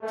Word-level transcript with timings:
Em 0.00 0.06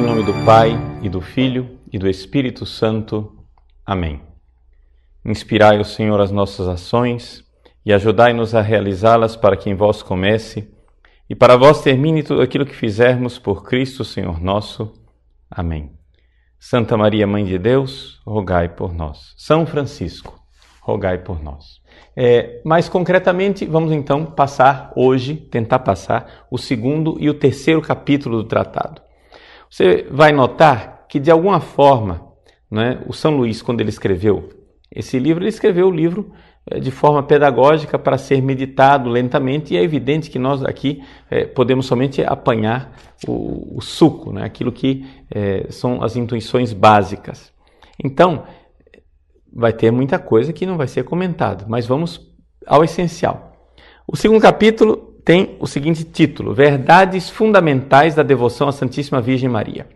nome 0.00 0.22
do 0.22 0.32
Pai 0.44 0.70
e 1.02 1.08
do 1.08 1.20
Filho 1.20 1.80
e 1.92 1.98
do 1.98 2.08
Espírito 2.08 2.64
Santo. 2.64 3.44
Amém. 3.84 4.22
Inspirai 5.24 5.80
o 5.80 5.84
Senhor 5.84 6.20
as 6.20 6.30
nossas 6.30 6.68
ações 6.68 7.44
e 7.84 7.92
ajudai-nos 7.92 8.54
a 8.54 8.60
realizá-las 8.60 9.34
para 9.34 9.56
que 9.56 9.68
em 9.68 9.74
vós 9.74 10.00
comece 10.00 10.72
e 11.30 11.34
para 11.36 11.56
vós 11.56 11.80
termine 11.80 12.24
tudo 12.24 12.42
aquilo 12.42 12.66
que 12.66 12.74
fizermos 12.74 13.38
por 13.38 13.62
Cristo, 13.62 14.04
Senhor 14.04 14.42
nosso. 14.42 14.92
Amém. 15.48 15.92
Santa 16.58 16.96
Maria, 16.96 17.24
Mãe 17.24 17.44
de 17.44 17.56
Deus, 17.56 18.20
rogai 18.26 18.68
por 18.68 18.92
nós. 18.92 19.32
São 19.36 19.64
Francisco, 19.64 20.42
rogai 20.82 21.18
por 21.18 21.40
nós. 21.40 21.80
É, 22.16 22.60
mais 22.64 22.88
concretamente, 22.88 23.64
vamos 23.64 23.92
então 23.92 24.26
passar 24.26 24.92
hoje, 24.96 25.36
tentar 25.36 25.78
passar 25.78 26.46
o 26.50 26.58
segundo 26.58 27.16
e 27.20 27.30
o 27.30 27.34
terceiro 27.34 27.80
capítulo 27.80 28.38
do 28.38 28.48
tratado. 28.48 29.00
Você 29.70 30.08
vai 30.10 30.32
notar 30.32 31.06
que, 31.08 31.20
de 31.20 31.30
alguma 31.30 31.60
forma, 31.60 32.26
né, 32.68 33.04
o 33.06 33.12
São 33.12 33.36
Luís, 33.36 33.62
quando 33.62 33.80
ele 33.80 33.90
escreveu 33.90 34.48
esse 34.90 35.16
livro, 35.16 35.44
ele 35.44 35.50
escreveu 35.50 35.86
o 35.86 35.92
livro 35.92 36.32
de 36.78 36.90
forma 36.90 37.22
pedagógica 37.22 37.98
para 37.98 38.16
ser 38.18 38.40
meditado 38.40 39.08
lentamente, 39.08 39.74
e 39.74 39.76
é 39.76 39.82
evidente 39.82 40.30
que 40.30 40.38
nós 40.38 40.62
aqui 40.64 41.02
é, 41.30 41.44
podemos 41.44 41.86
somente 41.86 42.22
apanhar 42.22 42.92
o, 43.26 43.78
o 43.78 43.80
suco, 43.80 44.32
né, 44.32 44.44
aquilo 44.44 44.70
que 44.70 45.04
é, 45.30 45.66
são 45.70 46.02
as 46.02 46.16
intuições 46.16 46.72
básicas. 46.72 47.52
Então, 48.02 48.44
vai 49.52 49.72
ter 49.72 49.90
muita 49.90 50.18
coisa 50.18 50.52
que 50.52 50.66
não 50.66 50.76
vai 50.76 50.86
ser 50.86 51.04
comentado, 51.04 51.66
mas 51.68 51.86
vamos 51.86 52.30
ao 52.66 52.84
essencial. 52.84 53.52
O 54.06 54.16
segundo 54.16 54.40
capítulo 54.40 54.96
tem 55.24 55.56
o 55.60 55.66
seguinte 55.66 56.04
título: 56.04 56.54
Verdades 56.54 57.28
Fundamentais 57.28 58.14
da 58.14 58.22
Devoção 58.22 58.68
à 58.68 58.72
Santíssima 58.72 59.20
Virgem 59.20 59.48
Maria. 59.48 59.86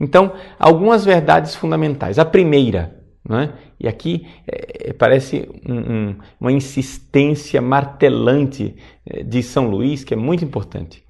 Então, 0.00 0.32
algumas 0.58 1.04
verdades 1.04 1.54
fundamentais. 1.54 2.18
A 2.18 2.24
primeira, 2.24 2.99
né? 3.28 3.54
e 3.78 3.86
aqui 3.86 4.26
é, 4.46 4.92
parece 4.92 5.48
um, 5.68 5.78
um, 5.78 6.18
uma 6.40 6.52
insistência 6.52 7.60
martelante 7.60 8.76
é, 9.06 9.22
de 9.22 9.42
São 9.42 9.68
Luís, 9.68 10.04
que 10.04 10.14
é 10.14 10.16
muito 10.16 10.44
importante. 10.44 11.04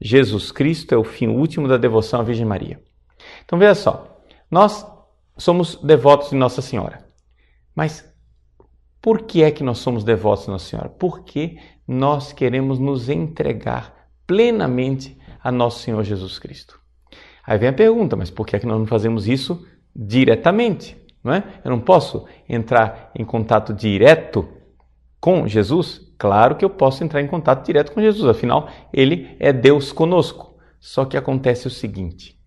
Jesus 0.00 0.52
Cristo 0.52 0.94
é 0.94 0.98
o 0.98 1.04
fim 1.04 1.28
último 1.28 1.66
da 1.66 1.76
devoção 1.76 2.20
à 2.20 2.22
Virgem 2.22 2.46
Maria. 2.46 2.80
Então, 3.44 3.58
veja 3.58 3.74
só: 3.74 4.20
nós 4.50 4.86
somos 5.36 5.76
devotos 5.76 6.30
de 6.30 6.36
Nossa 6.36 6.62
Senhora. 6.62 7.04
Mas 7.74 8.04
por 9.00 9.22
que 9.22 9.42
é 9.42 9.50
que 9.50 9.62
nós 9.62 9.78
somos 9.78 10.04
devotos 10.04 10.44
de 10.44 10.50
Nossa 10.50 10.68
Senhora? 10.68 10.88
Porque 10.88 11.58
nós 11.86 12.32
queremos 12.32 12.78
nos 12.78 13.08
entregar 13.08 13.94
plenamente 14.26 15.16
a 15.42 15.52
nosso 15.52 15.80
Senhor 15.80 16.02
Jesus 16.02 16.38
Cristo. 16.38 16.80
Aí 17.46 17.56
vem 17.58 17.68
a 17.68 17.72
pergunta, 17.72 18.16
mas 18.16 18.30
por 18.30 18.46
que 18.46 18.56
é 18.56 18.58
que 18.58 18.66
nós 18.66 18.78
não 18.78 18.86
fazemos 18.86 19.28
isso 19.28 19.64
diretamente? 19.94 20.96
Não 21.26 21.34
é? 21.34 21.42
Eu 21.64 21.72
não 21.72 21.80
posso 21.80 22.24
entrar 22.48 23.10
em 23.12 23.24
contato 23.24 23.74
direto 23.74 24.48
com 25.20 25.48
Jesus? 25.48 26.08
Claro 26.16 26.54
que 26.54 26.64
eu 26.64 26.70
posso 26.70 27.02
entrar 27.02 27.20
em 27.20 27.26
contato 27.26 27.66
direto 27.66 27.90
com 27.90 28.00
Jesus, 28.00 28.30
afinal, 28.30 28.68
ele 28.92 29.36
é 29.40 29.52
Deus 29.52 29.90
conosco. 29.90 30.56
Só 30.78 31.04
que 31.04 31.16
acontece 31.16 31.66
o 31.66 31.70
seguinte: 31.70 32.38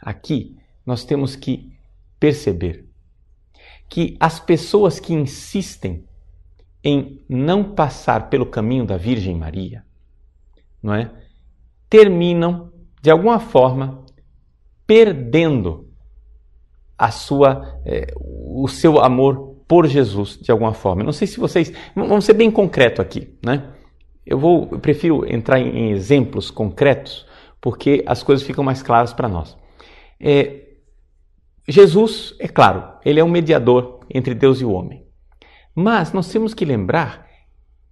aqui 0.00 0.58
nós 0.84 1.04
temos 1.04 1.36
que 1.36 1.72
perceber 2.18 2.88
que 3.88 4.16
as 4.18 4.40
pessoas 4.40 4.98
que 4.98 5.14
insistem 5.14 6.04
em 6.82 7.24
não 7.28 7.62
passar 7.62 8.28
pelo 8.28 8.46
caminho 8.46 8.84
da 8.84 8.96
Virgem 8.96 9.36
Maria, 9.36 9.84
não 10.82 10.92
é? 10.92 11.08
Terminam 11.88 12.72
de 13.00 13.12
alguma 13.12 13.38
forma 13.38 14.04
perdendo 14.88 15.91
a 17.02 17.10
sua 17.10 17.80
é, 17.84 18.06
o 18.16 18.68
seu 18.68 19.00
amor 19.00 19.56
por 19.66 19.88
Jesus 19.88 20.38
de 20.40 20.52
alguma 20.52 20.72
forma. 20.72 21.02
não 21.02 21.12
sei 21.12 21.26
se 21.26 21.40
vocês 21.40 21.72
vamos 21.96 22.24
ser 22.24 22.34
bem 22.34 22.48
concreto 22.48 23.02
aqui, 23.02 23.36
né? 23.44 23.72
Eu 24.24 24.38
vou 24.38 24.68
eu 24.70 24.78
prefiro 24.78 25.26
entrar 25.28 25.58
em, 25.58 25.76
em 25.76 25.90
exemplos 25.90 26.48
concretos 26.48 27.26
porque 27.60 28.04
as 28.06 28.22
coisas 28.22 28.46
ficam 28.46 28.62
mais 28.62 28.84
claras 28.84 29.12
para 29.12 29.28
nós. 29.28 29.56
É, 30.20 30.68
Jesus, 31.66 32.36
é 32.38 32.46
claro, 32.46 32.84
ele 33.04 33.18
é 33.18 33.24
um 33.24 33.30
mediador 33.30 34.00
entre 34.08 34.32
Deus 34.32 34.60
e 34.60 34.64
o 34.64 34.70
homem. 34.70 35.04
Mas 35.74 36.12
nós 36.12 36.30
temos 36.30 36.54
que 36.54 36.64
lembrar 36.64 37.26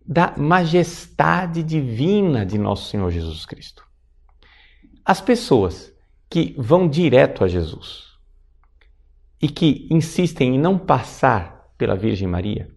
da 0.06 0.34
majestade 0.36 1.64
divina 1.64 2.46
de 2.46 2.58
nosso 2.58 2.90
Senhor 2.90 3.10
Jesus 3.10 3.44
Cristo. 3.44 3.84
As 5.04 5.20
pessoas 5.20 5.92
que 6.28 6.54
vão 6.58 6.88
direto 6.88 7.42
a 7.42 7.48
Jesus 7.48 8.09
e 9.40 9.48
que 9.48 9.86
insistem 9.90 10.54
em 10.54 10.58
não 10.58 10.78
passar 10.78 11.72
pela 11.78 11.96
Virgem 11.96 12.28
Maria, 12.28 12.68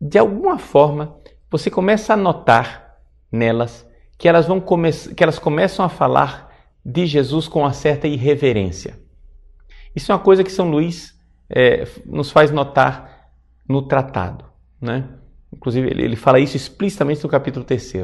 de 0.00 0.18
alguma 0.18 0.58
forma 0.58 1.16
você 1.50 1.70
começa 1.70 2.14
a 2.14 2.16
notar 2.16 2.96
nelas 3.30 3.86
que 4.18 4.28
elas, 4.28 4.46
vão 4.46 4.60
come 4.60 4.90
que 4.92 5.22
elas 5.22 5.38
começam 5.38 5.84
a 5.84 5.88
falar 5.88 6.50
de 6.84 7.06
Jesus 7.06 7.48
com 7.48 7.60
uma 7.60 7.72
certa 7.72 8.06
irreverência. 8.06 8.98
Isso 9.94 10.12
é 10.12 10.14
uma 10.14 10.20
coisa 10.22 10.44
que 10.44 10.52
São 10.52 10.70
Luís 10.70 11.18
é, 11.48 11.86
nos 12.04 12.30
faz 12.30 12.50
notar 12.50 13.30
no 13.68 13.82
tratado. 13.82 14.44
Né? 14.80 15.08
Inclusive, 15.52 15.88
ele, 15.88 16.16
fala 16.16 16.38
isso 16.38 16.56
explicitamente 16.56 17.22
no 17.22 17.30
capítulo 17.30 17.64
3. 17.64 17.94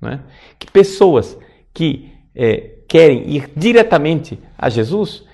Né? 0.00 0.22
Que 0.58 0.70
pessoas 0.70 1.38
que 1.72 2.12
é, 2.34 2.78
querem 2.88 3.28
ir 3.30 3.50
diretamente 3.56 4.38
a 4.56 4.68
Jesus, 4.68 5.26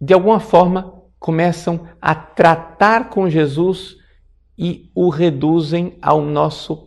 de 0.00 0.14
alguma 0.14 0.40
forma 0.40 1.02
começam 1.18 1.86
a 2.00 2.14
tratar 2.14 3.08
com 3.10 3.28
Jesus 3.28 3.96
e 4.56 4.90
o 4.94 5.08
reduzem 5.08 5.96
ao 6.00 6.20
nosso 6.22 6.86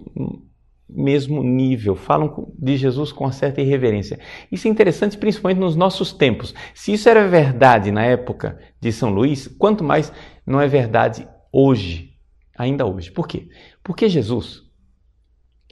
mesmo 0.94 1.42
nível, 1.42 1.96
falam 1.96 2.52
de 2.58 2.76
Jesus 2.76 3.12
com 3.12 3.24
uma 3.24 3.32
certa 3.32 3.62
irreverência. 3.62 4.20
Isso 4.52 4.68
é 4.68 4.72
interessante 4.72 5.18
principalmente 5.18 5.60
nos 5.60 5.76
nossos 5.76 6.12
tempos. 6.12 6.54
Se 6.74 6.94
isso 6.94 7.08
era 7.08 7.28
verdade 7.28 7.92
na 7.92 8.04
época 8.04 8.60
de 8.80 8.92
São 8.92 9.10
Luís, 9.10 9.48
quanto 9.48 9.84
mais 9.84 10.12
não 10.46 10.60
é 10.60 10.68
verdade 10.68 11.28
hoje, 11.52 12.14
ainda 12.58 12.86
hoje. 12.86 13.10
Por 13.10 13.28
quê? 13.28 13.48
Porque 13.82 14.10
Jesus, 14.10 14.64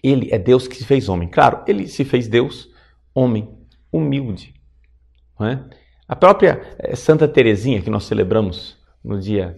ele 0.01 0.29
é 0.31 0.39
Deus 0.39 0.67
que 0.67 0.75
se 0.75 0.85
fez 0.85 1.09
homem. 1.09 1.27
Claro, 1.27 1.63
ele 1.67 1.88
se 1.88 2.06
fez 2.06 2.27
Deus, 2.27 2.69
homem, 3.13 3.50
humilde. 3.91 4.53
Não 5.38 5.47
é? 5.47 5.69
A 6.09 6.16
própria 6.16 6.75
eh, 6.80 6.96
Santa 6.96 7.28
Teresinha, 7.28 7.84
que 7.84 7.90
nós 7.92 8.06
celebramos 8.06 8.75
no 9.03 9.20
dia 9.20 9.56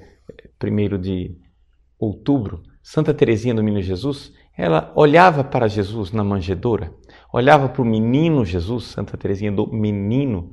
1 0.61 0.67
eh, 0.67 0.97
de 0.97 1.37
outubro, 1.97 2.61
Santa 2.83 3.13
Teresinha 3.13 3.55
do 3.55 3.63
Menino 3.63 3.81
Jesus, 3.81 4.33
ela 4.57 4.91
olhava 4.93 5.45
para 5.45 5.69
Jesus 5.69 6.11
na 6.11 6.25
manjedoura, 6.25 6.93
olhava 7.31 7.69
para 7.69 7.81
o 7.81 7.85
menino 7.85 8.43
Jesus, 8.43 8.83
Santa 8.87 9.15
Teresinha 9.17 9.49
do 9.49 9.65
Menino 9.65 10.51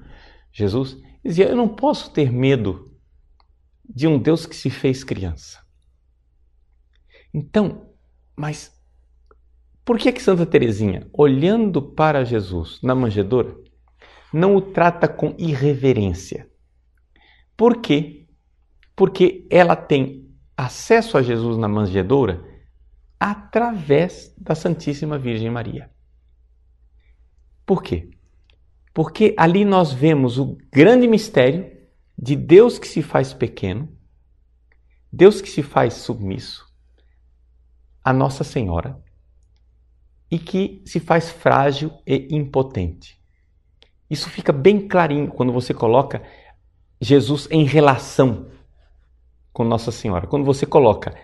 Jesus, 0.53 1.03
e 1.25 1.29
dizia: 1.31 1.49
Eu 1.49 1.57
não 1.57 1.69
posso 1.69 2.13
ter 2.13 2.31
medo 2.31 2.93
de 3.85 4.07
um 4.07 4.21
Deus 4.21 4.47
que 4.47 4.55
se 4.55 4.71
fez 4.71 5.03
criança. 5.03 5.59
Então, 7.35 7.89
mas 8.37 8.73
por 9.85 9.99
que 9.99 10.13
que 10.13 10.23
Santa 10.23 10.47
Teresinha, 10.47 11.09
olhando 11.13 11.83
para 11.83 12.25
Jesus 12.25 12.79
na 12.85 12.95
manjedoura, 12.95 13.57
não 14.33 14.57
o 14.57 14.61
trata 14.61 15.09
com 15.09 15.35
irreverência? 15.39 16.49
Por 17.57 17.81
quê? 17.81 18.27
Porque 18.95 19.47
ela 19.51 19.75
tem 19.75 20.29
acesso 20.57 21.17
a 21.17 21.23
Jesus 21.23 21.57
na 21.57 21.69
manjedoura 21.69 22.45
através 23.19 24.35
da 24.39 24.55
Santíssima 24.55 25.19
Virgem 25.19 25.51
Maria. 25.51 25.91
Por 27.65 27.83
quê? 27.83 28.11
Porque 28.95 29.35
ali 29.37 29.65
nós 29.65 29.93
vemos 29.93 30.39
o 30.39 30.57
grande 30.73 31.07
mistério 31.07 31.71
de 32.17 32.35
Deus 32.35 32.79
que 32.79 32.89
se 32.89 33.03
faz 33.03 33.33
pequeno, 33.33 33.89
Deus 35.13 35.41
que 35.41 35.49
se 35.49 35.63
faz 35.63 35.95
submisso 35.95 36.67
a 38.03 38.13
Nossa 38.13 38.43
Senhora 38.43 39.01
e 40.31 40.39
que 40.39 40.83
se 40.85 40.99
faz 41.01 41.31
frágil 41.31 41.93
e 42.07 42.29
impotente. 42.35 43.18
Isso 44.11 44.31
fica 44.31 44.53
bem 44.53 44.89
clarinho 44.89 45.29
quando 45.29 45.53
você 45.53 45.75
coloca 45.75 46.23
Jesus 47.01 47.49
em 47.51 47.65
relação 47.65 48.47
com 49.53 49.65
Nossa 49.65 49.91
Senhora. 49.91 50.27
Quando 50.27 50.45
você 50.45 50.65
coloca 50.65 51.15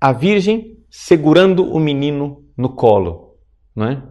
a 0.00 0.12
Virgem 0.12 0.78
segurando 0.90 1.64
o 1.64 1.78
menino 1.78 2.44
no 2.56 2.70
colo, 2.74 3.36
não 3.74 3.86
é? 3.86 4.02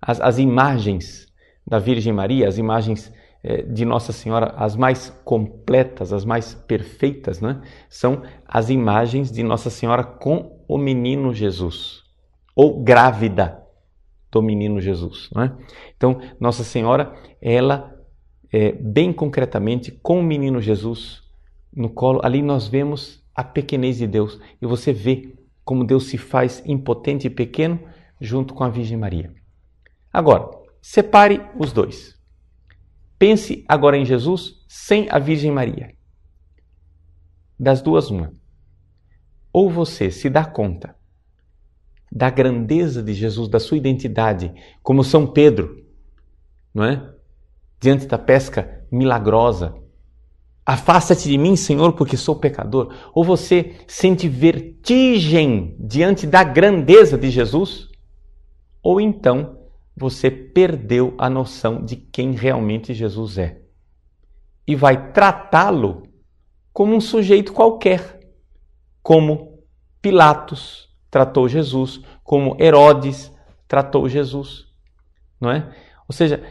as, 0.00 0.20
as 0.20 0.38
imagens 0.38 1.26
da 1.66 1.78
Virgem 1.78 2.12
Maria, 2.12 2.48
as 2.48 2.58
imagens 2.58 3.12
é, 3.42 3.62
de 3.62 3.84
Nossa 3.84 4.12
Senhora, 4.12 4.54
as 4.56 4.76
mais 4.76 5.10
completas, 5.24 6.12
as 6.12 6.24
mais 6.24 6.54
perfeitas, 6.54 7.40
né? 7.40 7.60
são 7.88 8.22
as 8.46 8.70
imagens 8.70 9.30
de 9.30 9.42
Nossa 9.42 9.70
Senhora 9.70 10.02
com 10.02 10.64
o 10.66 10.78
menino 10.78 11.32
Jesus, 11.32 12.02
ou 12.54 12.82
grávida 12.82 13.63
do 14.34 14.42
menino 14.42 14.80
Jesus. 14.80 15.30
Não 15.32 15.42
é? 15.42 15.56
Então, 15.96 16.20
Nossa 16.40 16.64
Senhora, 16.64 17.14
ela, 17.40 17.96
é, 18.52 18.72
bem 18.72 19.12
concretamente, 19.12 19.92
com 19.92 20.20
o 20.20 20.22
menino 20.22 20.60
Jesus 20.60 21.22
no 21.72 21.88
colo, 21.88 22.20
ali 22.22 22.42
nós 22.42 22.66
vemos 22.66 23.24
a 23.34 23.44
pequenez 23.44 23.98
de 23.98 24.06
Deus 24.06 24.40
e 24.60 24.66
você 24.66 24.92
vê 24.92 25.34
como 25.64 25.84
Deus 25.84 26.06
se 26.06 26.18
faz 26.18 26.62
impotente 26.66 27.26
e 27.26 27.30
pequeno 27.30 27.80
junto 28.20 28.54
com 28.54 28.64
a 28.64 28.68
Virgem 28.68 28.96
Maria. 28.96 29.32
Agora, 30.12 30.50
separe 30.82 31.40
os 31.58 31.72
dois. 31.72 32.14
Pense 33.18 33.64
agora 33.68 33.96
em 33.96 34.04
Jesus 34.04 34.64
sem 34.68 35.08
a 35.10 35.18
Virgem 35.18 35.50
Maria. 35.50 35.94
Das 37.58 37.80
duas, 37.80 38.10
uma. 38.10 38.32
Ou 39.52 39.70
você 39.70 40.10
se 40.10 40.28
dá 40.28 40.44
conta 40.44 40.93
da 42.14 42.30
grandeza 42.30 43.02
de 43.02 43.12
Jesus, 43.12 43.48
da 43.48 43.58
sua 43.58 43.76
identidade, 43.76 44.54
como 44.82 45.02
São 45.02 45.26
Pedro, 45.26 45.84
não 46.72 46.84
é? 46.84 47.10
Diante 47.80 48.06
da 48.06 48.16
pesca 48.16 48.86
milagrosa. 48.90 49.74
Afasta-te 50.64 51.28
de 51.28 51.36
mim, 51.36 51.56
Senhor, 51.56 51.92
porque 51.92 52.16
sou 52.16 52.36
pecador. 52.36 52.94
Ou 53.12 53.24
você 53.24 53.74
sente 53.86 54.28
vertigem 54.28 55.76
diante 55.78 56.26
da 56.26 56.44
grandeza 56.44 57.18
de 57.18 57.30
Jesus? 57.30 57.88
Ou 58.82 59.00
então 59.00 59.58
você 59.96 60.30
perdeu 60.30 61.14
a 61.18 61.28
noção 61.28 61.84
de 61.84 61.96
quem 61.96 62.32
realmente 62.32 62.94
Jesus 62.94 63.38
é 63.38 63.60
e 64.66 64.74
vai 64.74 65.12
tratá-lo 65.12 66.04
como 66.72 66.94
um 66.94 67.00
sujeito 67.00 67.52
qualquer, 67.52 68.20
como 69.02 69.62
Pilatos, 70.00 70.93
tratou 71.14 71.48
Jesus, 71.48 72.00
como 72.24 72.56
Herodes 72.60 73.32
tratou 73.68 74.08
Jesus, 74.08 74.66
não 75.40 75.48
é? 75.48 75.72
Ou 76.08 76.12
seja, 76.12 76.42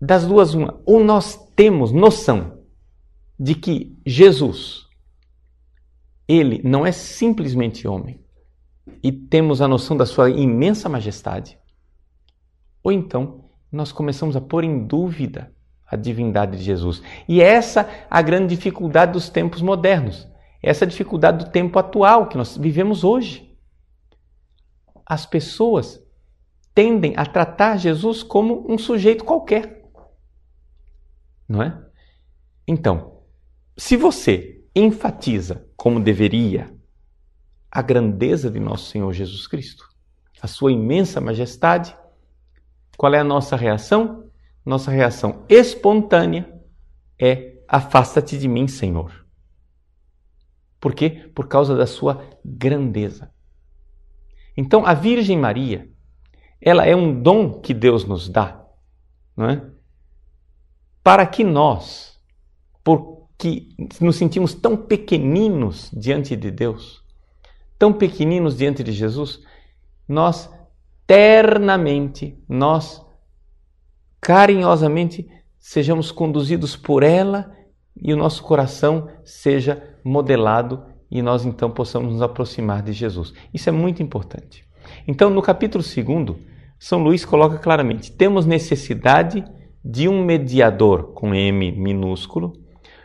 das 0.00 0.24
duas 0.24 0.54
uma, 0.54 0.80
ou 0.86 1.02
nós 1.02 1.34
temos 1.56 1.90
noção 1.90 2.62
de 3.36 3.56
que 3.56 4.00
Jesus 4.06 4.86
ele 6.28 6.60
não 6.62 6.86
é 6.86 6.92
simplesmente 6.92 7.88
homem 7.88 8.24
e 9.02 9.10
temos 9.10 9.60
a 9.60 9.66
noção 9.66 9.96
da 9.96 10.06
sua 10.06 10.30
imensa 10.30 10.88
majestade, 10.88 11.58
ou 12.84 12.92
então 12.92 13.50
nós 13.72 13.90
começamos 13.90 14.36
a 14.36 14.40
pôr 14.40 14.62
em 14.62 14.86
dúvida 14.86 15.52
a 15.84 15.96
divindade 15.96 16.58
de 16.58 16.62
Jesus. 16.62 17.02
E 17.26 17.42
essa 17.42 17.80
é 17.80 18.06
a 18.08 18.22
grande 18.22 18.54
dificuldade 18.54 19.14
dos 19.14 19.28
tempos 19.28 19.60
modernos. 19.60 20.28
Essa 20.62 20.84
é 20.84 20.86
dificuldade 20.86 21.44
do 21.44 21.50
tempo 21.50 21.76
atual 21.76 22.28
que 22.28 22.36
nós 22.36 22.56
vivemos 22.56 23.02
hoje 23.02 23.49
as 25.10 25.26
pessoas 25.26 26.00
tendem 26.72 27.14
a 27.16 27.26
tratar 27.26 27.76
Jesus 27.76 28.22
como 28.22 28.64
um 28.72 28.78
sujeito 28.78 29.24
qualquer. 29.24 29.90
Não 31.48 31.60
é? 31.60 31.84
Então, 32.64 33.24
se 33.76 33.96
você 33.96 34.64
enfatiza 34.72 35.66
como 35.76 35.98
deveria 35.98 36.72
a 37.68 37.82
grandeza 37.82 38.48
de 38.48 38.60
nosso 38.60 38.88
Senhor 38.88 39.12
Jesus 39.12 39.48
Cristo, 39.48 39.84
a 40.40 40.46
sua 40.46 40.70
imensa 40.70 41.20
majestade, 41.20 41.96
qual 42.96 43.12
é 43.12 43.18
a 43.18 43.24
nossa 43.24 43.56
reação? 43.56 44.30
Nossa 44.64 44.92
reação 44.92 45.44
espontânea 45.48 46.56
é: 47.18 47.60
afasta-te 47.66 48.38
de 48.38 48.46
mim, 48.46 48.68
Senhor. 48.68 49.26
Por 50.78 50.94
quê? 50.94 51.28
Por 51.34 51.48
causa 51.48 51.74
da 51.74 51.84
sua 51.84 52.24
grandeza. 52.44 53.32
Então, 54.60 54.84
a 54.84 54.92
Virgem 54.92 55.38
Maria, 55.38 55.88
ela 56.60 56.84
é 56.84 56.94
um 56.94 57.22
dom 57.22 57.62
que 57.62 57.72
Deus 57.72 58.04
nos 58.04 58.28
dá, 58.28 58.62
não 59.34 59.48
é? 59.48 59.64
Para 61.02 61.24
que 61.24 61.42
nós, 61.42 62.20
porque 62.84 63.68
nos 63.98 64.16
sentimos 64.16 64.52
tão 64.52 64.76
pequeninos 64.76 65.90
diante 65.94 66.36
de 66.36 66.50
Deus, 66.50 67.02
tão 67.78 67.90
pequeninos 67.90 68.54
diante 68.54 68.84
de 68.84 68.92
Jesus, 68.92 69.42
nós 70.06 70.52
ternamente, 71.06 72.38
nós 72.46 73.02
carinhosamente 74.20 75.26
sejamos 75.58 76.12
conduzidos 76.12 76.76
por 76.76 77.02
ela 77.02 77.50
e 77.96 78.12
o 78.12 78.16
nosso 78.16 78.42
coração 78.42 79.08
seja 79.24 79.98
modelado 80.04 80.84
e 81.10 81.20
nós 81.22 81.44
então 81.44 81.70
possamos 81.70 82.12
nos 82.12 82.22
aproximar 82.22 82.82
de 82.82 82.92
Jesus. 82.92 83.32
Isso 83.52 83.68
é 83.68 83.72
muito 83.72 84.02
importante. 84.02 84.64
Então, 85.06 85.30
no 85.30 85.42
capítulo 85.42 85.82
2, 85.82 86.38
São 86.78 87.02
Luís 87.02 87.24
coloca 87.24 87.58
claramente: 87.58 88.12
temos 88.12 88.46
necessidade 88.46 89.44
de 89.84 90.08
um 90.08 90.24
mediador 90.24 91.12
com 91.14 91.34
M 91.34 91.72
minúsculo, 91.72 92.52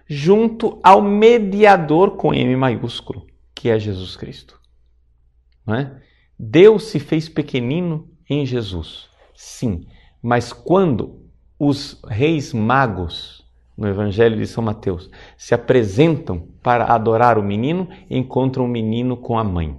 junto 0.08 0.80
ao 0.84 1.02
mediador 1.02 2.12
com 2.12 2.34
M 2.34 2.56
maiúsculo, 2.56 3.26
que 3.54 3.70
é 3.70 3.80
Jesus 3.80 4.16
Cristo. 4.16 4.60
É? 5.68 5.92
Deus 6.38 6.86
se 6.86 7.00
fez 7.00 7.28
pequenino 7.28 8.10
em 8.30 8.46
Jesus, 8.46 9.10
sim, 9.34 9.88
mas 10.22 10.54
quando 10.54 11.26
os 11.58 12.02
reis 12.08 12.54
magos 12.54 13.45
no 13.78 13.88
Evangelho 13.88 14.38
de 14.38 14.48
São 14.48 14.64
Mateus, 14.64 15.10
se 15.38 15.54
apresentam 15.54 16.48
para 16.62 16.86
adorar 16.86 17.38
o 17.38 17.44
menino, 17.44 17.90
encontram 18.10 18.66
o 18.66 18.68
menino 18.68 19.18
com 19.18 19.38
a 19.38 19.44
mãe. 19.44 19.78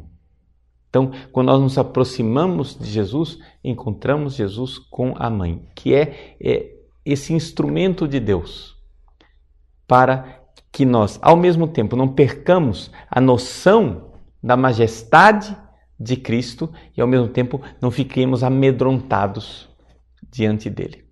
Então, 0.89 1.11
quando 1.33 1.49
nós 1.49 1.61
nos 1.61 1.79
aproximamos 1.79 2.79
de 2.79 2.87
Jesus, 2.87 3.39
encontramos 3.63 4.35
Jesus 4.35 4.79
com 4.79 5.15
a 5.17 5.29
mãe, 5.29 5.63
que 5.75 5.95
é, 5.95 6.37
é 6.41 6.73
esse 7.05 7.33
instrumento 7.33 8.09
de 8.09 8.19
Deus 8.19 8.77
para 9.87 10.43
que 10.73 10.85
nós, 10.85 11.19
ao 11.23 11.37
mesmo 11.37 11.69
tempo, 11.69 11.97
não 11.97 12.09
percamos 12.09 12.91
a 13.11 13.21
noção 13.21 14.13
da 14.43 14.57
majestade 14.57 15.57
de 15.99 16.17
Cristo 16.17 16.73
e, 16.97 17.01
ao 17.01 17.07
mesmo 17.07 17.29
tempo, 17.29 17.61
não 17.81 17.91
fiquemos 17.91 18.43
amedrontados 18.43 19.69
diante 20.31 20.69
dele. 20.69 21.05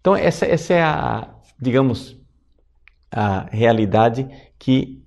Então, 0.00 0.16
essa, 0.16 0.46
essa 0.46 0.74
é 0.74 0.82
a, 0.82 1.28
digamos, 1.60 2.20
a 3.12 3.46
realidade 3.50 4.26
que 4.58 5.04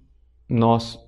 nós 0.47 0.99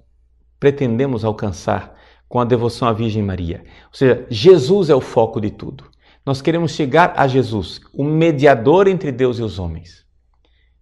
pretendemos 0.60 1.24
alcançar 1.24 1.96
com 2.28 2.40
a 2.40 2.46
devoção 2.46 2.88
à 2.88 2.94
Virgem 2.94 3.22
Maria. 3.22 3.64
Ou 3.86 3.94
seja, 3.94 4.26
Jesus 4.30 4.90
é 4.90 4.96
o 4.96 5.02
foco 5.02 5.40
de 5.40 5.52
tudo. 5.52 5.86
Nós 6.26 6.42
queremos 6.42 6.72
chegar 6.72 7.14
a 7.16 7.28
Jesus, 7.28 7.80
o 7.94 8.04
mediador 8.04 8.88
entre 8.88 9.12
Deus 9.12 9.40
e 9.40 9.44
os 9.44 9.60
homens. 9.60 10.06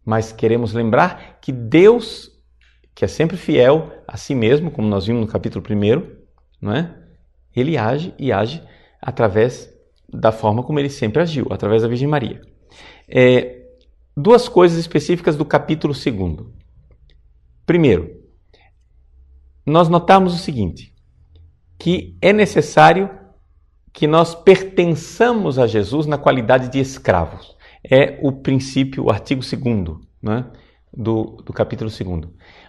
Mas 0.04 0.32
queremos 0.32 0.74
lembrar 0.74 1.40
que 1.42 1.52
Deus, 1.52 2.32
que 2.96 3.06
é 3.06 3.08
sempre 3.08 3.38
fiel 3.38 3.92
a 4.08 4.18
si 4.18 4.34
mesmo, 4.34 4.72
como 4.72 4.88
nós 4.88 5.06
vimos 5.06 5.22
no 5.22 5.28
capítulo 5.28 5.64
1, 5.70 6.16
não 6.62 6.74
é? 6.74 6.96
Ele 7.56 7.78
age 7.78 8.14
e 8.18 8.32
age 8.32 8.64
através 9.02 9.72
da 10.12 10.32
forma 10.32 10.64
como 10.64 10.80
ele 10.80 10.90
sempre 10.90 11.22
agiu, 11.22 11.48
através 11.52 11.82
da 11.82 11.88
Virgem 11.88 12.08
Maria. 12.08 12.42
É, 13.08 13.65
duas 14.16 14.48
coisas 14.48 14.78
específicas 14.78 15.36
do 15.36 15.44
capítulo 15.44 15.94
2. 15.94 16.48
Primeiro, 17.66 18.22
nós 19.66 19.90
notamos 19.90 20.34
o 20.34 20.38
seguinte: 20.38 20.94
que 21.78 22.18
é 22.22 22.32
necessário 22.32 23.10
que 23.92 24.08
nós 24.08 24.36
pertençamos 24.36 25.60
a 25.60 25.68
Jesus 25.68 26.06
na 26.06 26.18
qualidade 26.18 26.70
de 26.70 26.80
escravos. 26.80 27.56
É 27.84 28.20
o 28.24 28.32
princípio, 28.32 29.06
o 29.06 29.12
artigo 29.12 29.42
2 29.42 29.98
né, 30.22 30.46
do, 30.92 31.42
do 31.46 31.54
capítulo 31.54 31.90
2. 31.90 32.26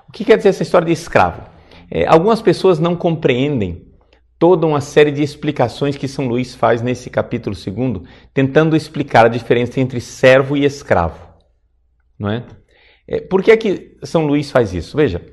O 0.08 0.12
que 0.12 0.24
quer 0.24 0.36
dizer 0.36 0.50
essa 0.50 0.62
história 0.62 0.86
de 0.86 0.92
escravo? 0.92 1.42
É, 1.90 2.06
algumas 2.06 2.42
pessoas 2.42 2.78
não 2.78 2.94
compreendem 2.94 3.86
toda 4.38 4.66
uma 4.66 4.80
série 4.80 5.10
de 5.10 5.22
explicações 5.22 5.96
que 5.96 6.06
São 6.06 6.28
Luís 6.28 6.54
faz 6.54 6.82
nesse 6.82 7.08
capítulo 7.08 7.56
2, 7.56 8.06
tentando 8.34 8.76
explicar 8.76 9.24
a 9.24 9.30
diferença 9.30 9.80
entre 9.80 10.00
servo 10.00 10.56
e 10.56 10.64
escravo 10.64 11.25
não 12.18 12.30
é? 12.30 12.46
é? 13.06 13.20
Por 13.20 13.42
que 13.42 13.50
é 13.50 13.56
que 13.56 13.96
São 14.02 14.26
Luís 14.26 14.50
faz 14.50 14.72
isso? 14.72 14.96
Veja, 14.96 15.24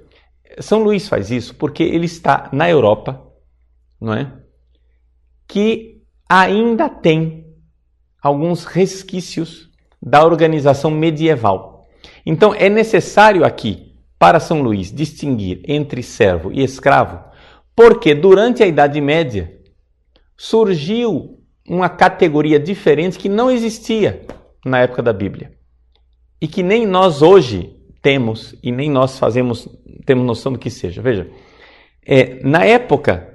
São 0.60 0.84
Luís 0.84 1.08
faz 1.08 1.32
isso 1.32 1.56
porque 1.56 1.84
ele 1.84 2.06
está 2.06 2.50
na 2.52 2.70
Europa, 2.70 3.25
não 4.00 4.13
é? 4.13 4.32
Que 5.48 6.02
ainda 6.30 6.90
tem 6.90 7.46
alguns 8.22 8.66
resquícios 8.66 9.70
da 10.02 10.25
organização 10.25 10.92
medieval. 10.92 11.86
Então 12.25 12.54
é 12.54 12.70
necessário 12.70 13.46
aqui, 13.46 13.94
para 14.20 14.40
São 14.40 14.62
Luís, 14.62 14.92
distinguir 14.92 15.62
entre 15.68 16.02
servo 16.02 16.52
e 16.52 16.63
escravo, 16.63 17.24
porque 17.75 18.13
durante 18.13 18.63
a 18.63 18.68
Idade 18.68 19.00
Média 19.02 19.60
surgiu 20.38 21.40
uma 21.68 21.90
categoria 21.90 22.60
diferente 22.60 23.18
que 23.18 23.30
não 23.30 23.50
existia 23.50 24.25
na 24.66 24.80
época 24.80 25.02
da 25.02 25.13
Bíblia 25.13 25.52
e 26.44 26.48
que 26.50 26.62
nem 26.62 26.86
nós 26.86 27.22
hoje 27.22 27.74
temos 28.02 28.54
e 28.62 28.70
nem 28.70 28.92
nós 28.92 29.18
fazemos 29.18 29.66
temos 30.06 30.26
noção 30.26 30.52
do 30.52 30.60
que 30.60 30.70
seja. 30.70 31.02
Veja, 31.02 31.32
é, 32.06 32.44
na 32.44 32.66
época 32.66 33.34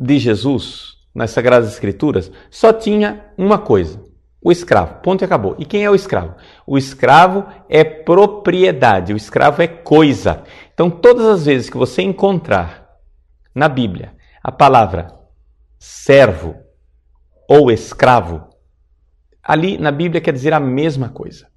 de 0.00 0.18
Jesus, 0.18 0.94
nas 1.14 1.32
Sagradas 1.32 1.70
Escrituras, 1.70 2.32
só 2.50 2.72
tinha 2.72 3.26
uma 3.36 3.58
coisa: 3.58 4.02
o 4.42 4.50
escravo. 4.50 5.02
Ponto 5.02 5.22
e 5.22 5.26
acabou. 5.26 5.54
E 5.58 5.66
quem 5.66 5.84
é 5.84 5.90
o 5.90 5.94
escravo? 5.94 6.34
O 6.66 6.78
escravo 6.78 7.44
é 7.68 7.84
propriedade, 7.84 9.12
o 9.12 9.16
escravo 9.18 9.60
é 9.60 9.66
coisa. 9.68 10.44
Então, 10.72 10.88
todas 10.88 11.26
as 11.26 11.44
vezes 11.44 11.68
que 11.68 11.76
você 11.76 12.00
encontrar 12.00 12.88
na 13.54 13.68
Bíblia 13.68 14.14
a 14.42 14.50
palavra 14.50 15.14
servo 15.78 16.56
ou 17.46 17.70
escravo, 17.70 18.48
ali 19.42 19.76
na 19.76 19.92
Bíblia 19.92 20.22
quer 20.22 20.32
dizer 20.32 20.54
a 20.54 20.60
mesma 20.60 21.10
coisa. 21.10 21.48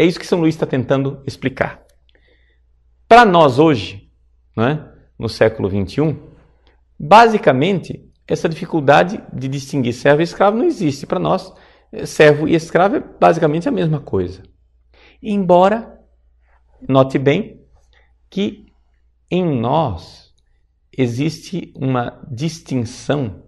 É 0.00 0.04
isso 0.06 0.18
que 0.18 0.26
São 0.26 0.40
Luís 0.40 0.54
está 0.54 0.64
tentando 0.64 1.22
explicar. 1.26 1.84
Para 3.06 3.22
nós 3.26 3.58
hoje, 3.58 4.10
né, 4.56 4.90
no 5.18 5.28
século 5.28 5.68
XXI, 5.68 6.16
basicamente 6.98 8.10
essa 8.26 8.48
dificuldade 8.48 9.22
de 9.30 9.46
distinguir 9.46 9.92
servo 9.92 10.22
e 10.22 10.24
escravo 10.24 10.56
não 10.56 10.64
existe. 10.64 11.06
Para 11.06 11.18
nós, 11.18 11.52
servo 12.06 12.48
e 12.48 12.54
escravo 12.54 12.96
é 12.96 13.00
basicamente 13.00 13.68
a 13.68 13.70
mesma 13.70 14.00
coisa. 14.00 14.42
Embora, 15.22 16.00
note 16.88 17.18
bem, 17.18 17.62
que 18.30 18.72
em 19.30 19.44
nós 19.60 20.32
existe 20.96 21.74
uma 21.76 22.26
distinção 22.30 23.44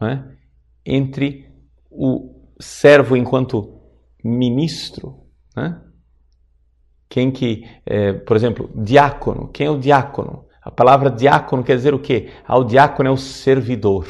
né, 0.00 0.36
entre 0.84 1.48
o 1.88 2.34
servo 2.58 3.16
enquanto 3.16 3.80
ministro 4.24 5.25
né? 5.56 5.80
Quem 7.08 7.30
que, 7.30 7.66
é, 7.86 8.12
por 8.12 8.36
exemplo, 8.36 8.70
diácono. 8.74 9.48
Quem 9.48 9.66
é 9.66 9.70
o 9.70 9.78
diácono? 9.78 10.44
A 10.60 10.70
palavra 10.70 11.10
diácono 11.10 11.62
quer 11.62 11.76
dizer 11.76 11.94
o 11.94 11.98
quê? 11.98 12.30
Ah, 12.44 12.58
o 12.58 12.64
diácono 12.64 13.08
é 13.08 13.12
o 13.12 13.16
servidor. 13.16 14.06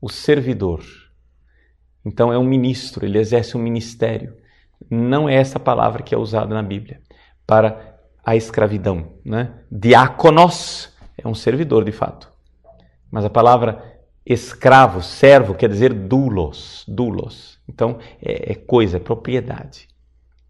O 0.00 0.08
servidor. 0.08 0.82
Então 2.04 2.32
é 2.32 2.38
um 2.38 2.44
ministro, 2.44 3.04
ele 3.04 3.18
exerce 3.18 3.56
um 3.56 3.60
ministério. 3.60 4.36
Não 4.90 5.28
é 5.28 5.34
essa 5.34 5.60
palavra 5.60 6.02
que 6.02 6.14
é 6.14 6.18
usada 6.18 6.54
na 6.54 6.62
Bíblia 6.62 7.00
para 7.46 7.98
a 8.24 8.34
escravidão. 8.34 9.12
Né? 9.24 9.52
Diáconos 9.70 10.92
é 11.18 11.28
um 11.28 11.34
servidor 11.34 11.84
de 11.84 11.92
fato. 11.92 12.32
Mas 13.10 13.24
a 13.24 13.30
palavra 13.30 14.00
escravo, 14.24 15.02
servo, 15.02 15.54
quer 15.54 15.68
dizer 15.68 15.92
dulos, 15.92 16.84
dulos. 16.88 17.55
Então, 17.68 17.98
é, 18.22 18.52
é 18.52 18.54
coisa, 18.54 18.96
é 18.96 19.00
propriedade. 19.00 19.88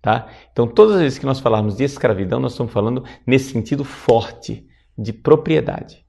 Tá? 0.02 0.28
Então, 0.52 0.68
todas 0.68 0.96
as 0.96 1.02
vezes 1.02 1.18
que 1.18 1.26
nós 1.26 1.40
falarmos 1.40 1.76
de 1.76 1.84
escravidão, 1.84 2.38
nós 2.38 2.52
estamos 2.52 2.72
falando 2.72 3.04
nesse 3.26 3.52
sentido 3.52 3.84
forte 3.84 4.66
de 4.96 5.12
propriedade. 5.12 6.04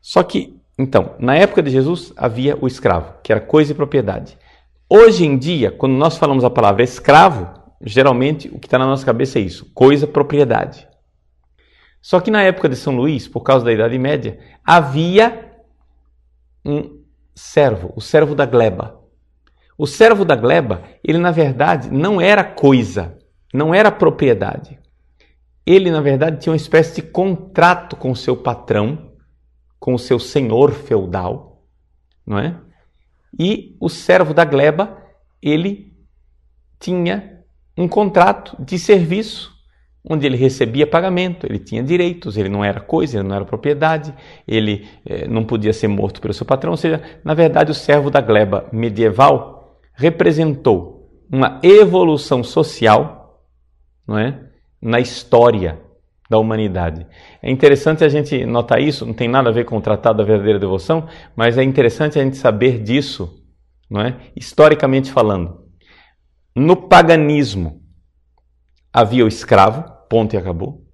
Só 0.00 0.22
que, 0.22 0.60
então, 0.78 1.14
na 1.18 1.34
época 1.34 1.62
de 1.62 1.70
Jesus 1.70 2.12
havia 2.16 2.56
o 2.60 2.66
escravo, 2.66 3.14
que 3.22 3.32
era 3.32 3.40
coisa 3.40 3.72
e 3.72 3.74
propriedade. 3.74 4.38
Hoje 4.88 5.24
em 5.24 5.36
dia, 5.36 5.70
quando 5.70 5.94
nós 5.94 6.16
falamos 6.16 6.44
a 6.44 6.50
palavra 6.50 6.82
escravo, 6.82 7.48
geralmente 7.80 8.48
o 8.48 8.58
que 8.58 8.66
está 8.66 8.78
na 8.78 8.86
nossa 8.86 9.04
cabeça 9.04 9.38
é 9.38 9.42
isso: 9.42 9.70
coisa, 9.74 10.06
propriedade. 10.06 10.86
Só 12.00 12.20
que 12.20 12.30
na 12.30 12.42
época 12.42 12.68
de 12.68 12.76
São 12.76 12.96
Luís, 12.96 13.26
por 13.26 13.42
causa 13.42 13.64
da 13.64 13.72
Idade 13.72 13.98
Média, 13.98 14.38
havia 14.64 15.50
um 16.64 17.02
servo, 17.34 17.92
o 17.96 18.00
servo 18.00 18.34
da 18.34 18.46
gleba. 18.46 18.97
O 19.78 19.86
servo 19.86 20.24
da 20.24 20.34
gleba, 20.34 20.82
ele 21.04 21.18
na 21.18 21.30
verdade 21.30 21.88
não 21.88 22.20
era 22.20 22.42
coisa, 22.42 23.16
não 23.54 23.72
era 23.72 23.92
propriedade. 23.92 24.76
Ele 25.64 25.88
na 25.88 26.00
verdade 26.00 26.40
tinha 26.40 26.52
uma 26.52 26.56
espécie 26.56 26.96
de 26.96 27.02
contrato 27.02 27.94
com 27.94 28.10
o 28.10 28.16
seu 28.16 28.36
patrão, 28.36 29.12
com 29.78 29.94
o 29.94 29.98
seu 29.98 30.18
senhor 30.18 30.72
feudal, 30.72 31.62
não 32.26 32.40
é? 32.40 32.56
E 33.38 33.76
o 33.80 33.88
servo 33.88 34.34
da 34.34 34.44
gleba, 34.44 35.00
ele 35.40 35.96
tinha 36.80 37.44
um 37.76 37.86
contrato 37.86 38.56
de 38.60 38.78
serviço 38.80 39.56
onde 40.04 40.26
ele 40.26 40.36
recebia 40.36 40.86
pagamento, 40.86 41.46
ele 41.46 41.58
tinha 41.58 41.82
direitos, 41.82 42.36
ele 42.36 42.48
não 42.48 42.64
era 42.64 42.80
coisa, 42.80 43.18
ele 43.18 43.28
não 43.28 43.36
era 43.36 43.44
propriedade, 43.44 44.14
ele 44.46 44.88
eh, 45.04 45.28
não 45.28 45.44
podia 45.44 45.72
ser 45.72 45.86
morto 45.86 46.20
pelo 46.20 46.32
seu 46.32 46.46
patrão. 46.46 46.70
Ou 46.70 46.76
seja, 46.76 47.02
na 47.22 47.34
verdade, 47.34 47.70
o 47.70 47.74
servo 47.74 48.10
da 48.10 48.20
gleba 48.20 48.66
medieval 48.72 49.57
representou 49.98 51.10
uma 51.28 51.58
evolução 51.60 52.44
social 52.44 53.44
não 54.06 54.16
é? 54.16 54.40
na 54.80 55.00
história 55.00 55.80
da 56.30 56.38
humanidade. 56.38 57.04
É 57.42 57.50
interessante 57.50 58.04
a 58.04 58.08
gente 58.08 58.46
notar 58.46 58.80
isso, 58.80 59.04
não 59.04 59.12
tem 59.12 59.28
nada 59.28 59.50
a 59.50 59.52
ver 59.52 59.64
com 59.64 59.76
o 59.76 59.80
Tratado 59.80 60.18
da 60.18 60.24
Verdadeira 60.24 60.58
Devoção, 60.58 61.08
mas 61.34 61.58
é 61.58 61.64
interessante 61.64 62.18
a 62.18 62.22
gente 62.22 62.36
saber 62.36 62.80
disso, 62.80 63.42
não 63.90 64.00
é? 64.00 64.16
historicamente 64.36 65.10
falando. 65.10 65.64
No 66.54 66.76
paganismo 66.76 67.82
havia 68.92 69.24
o 69.24 69.28
escravo, 69.28 69.84
ponto 70.08 70.34
e 70.34 70.36
acabou. 70.36 70.86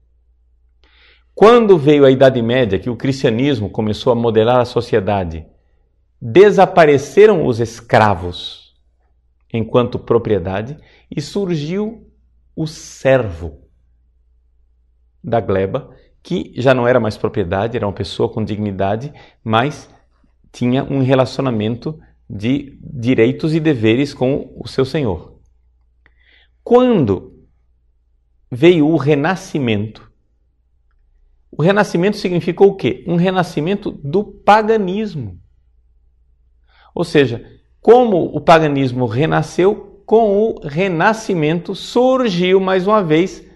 Quando 1.34 1.76
veio 1.76 2.06
a 2.06 2.10
Idade 2.10 2.40
Média, 2.40 2.78
que 2.78 2.88
o 2.88 2.96
cristianismo 2.96 3.68
começou 3.68 4.12
a 4.12 4.16
modelar 4.16 4.60
a 4.60 4.64
sociedade, 4.64 5.44
desapareceram 6.22 7.44
os 7.44 7.60
escravos 7.60 8.63
enquanto 9.56 10.00
propriedade 10.00 10.76
e 11.08 11.20
surgiu 11.22 12.10
o 12.56 12.66
servo 12.66 13.62
da 15.22 15.40
gleba, 15.40 15.94
que 16.22 16.52
já 16.56 16.74
não 16.74 16.88
era 16.88 16.98
mais 16.98 17.16
propriedade, 17.16 17.76
era 17.76 17.86
uma 17.86 17.92
pessoa 17.92 18.28
com 18.28 18.44
dignidade, 18.44 19.12
mas 19.44 19.88
tinha 20.52 20.82
um 20.82 21.02
relacionamento 21.02 21.98
de 22.28 22.78
direitos 22.82 23.54
e 23.54 23.60
deveres 23.60 24.12
com 24.12 24.52
o 24.56 24.66
seu 24.66 24.84
senhor. 24.84 25.38
Quando 26.64 27.46
veio 28.50 28.88
o 28.88 28.96
renascimento, 28.96 30.10
o 31.50 31.62
renascimento 31.62 32.16
significou 32.16 32.70
o 32.70 32.76
quê? 32.76 33.04
Um 33.06 33.14
renascimento 33.14 33.92
do 33.92 34.24
paganismo. 34.24 35.40
Ou 36.92 37.04
seja, 37.04 37.53
como 37.84 38.34
o 38.34 38.40
paganismo 38.40 39.04
renasceu, 39.04 40.00
com 40.06 40.38
o 40.38 40.66
renascimento 40.66 41.74
surgiu 41.74 42.58
mais 42.58 42.86
uma 42.86 43.02
vez, 43.02 43.46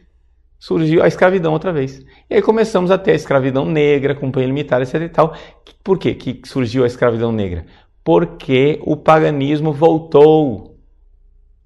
surgiu 0.59 1.03
a 1.03 1.09
escravidão 1.09 1.55
outra 1.55 1.73
vez. 1.73 2.05
E 2.29 2.35
aí 2.35 2.43
começamos 2.43 2.91
a 2.91 2.99
ter 2.99 3.13
a 3.13 3.15
escravidão 3.15 3.65
negra, 3.65 4.15
companhia 4.15 4.49
limitada, 4.49 4.83
etc 4.83 5.01
e 5.01 5.09
tal. 5.09 5.35
Por 5.83 5.99
quê 5.99 6.15
que 6.15 6.43
surgiu 6.47 6.85
a 6.85 6.87
escravidão 6.87 7.33
negra? 7.33 7.65
Porque 8.05 8.79
o 8.83 8.99
paganismo 8.99 9.73
voltou. 9.73 10.77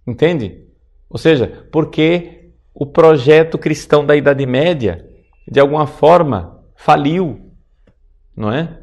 Entende? 0.07 0.64
Ou 1.11 1.19
seja, 1.19 1.66
porque 1.73 2.52
o 2.73 2.87
projeto 2.87 3.59
cristão 3.59 4.07
da 4.07 4.14
Idade 4.14 4.47
Média, 4.47 5.04
de 5.50 5.59
alguma 5.59 5.88
forma, 5.88 6.62
faliu, 6.76 7.40
não 8.37 8.52
é? 8.52 8.83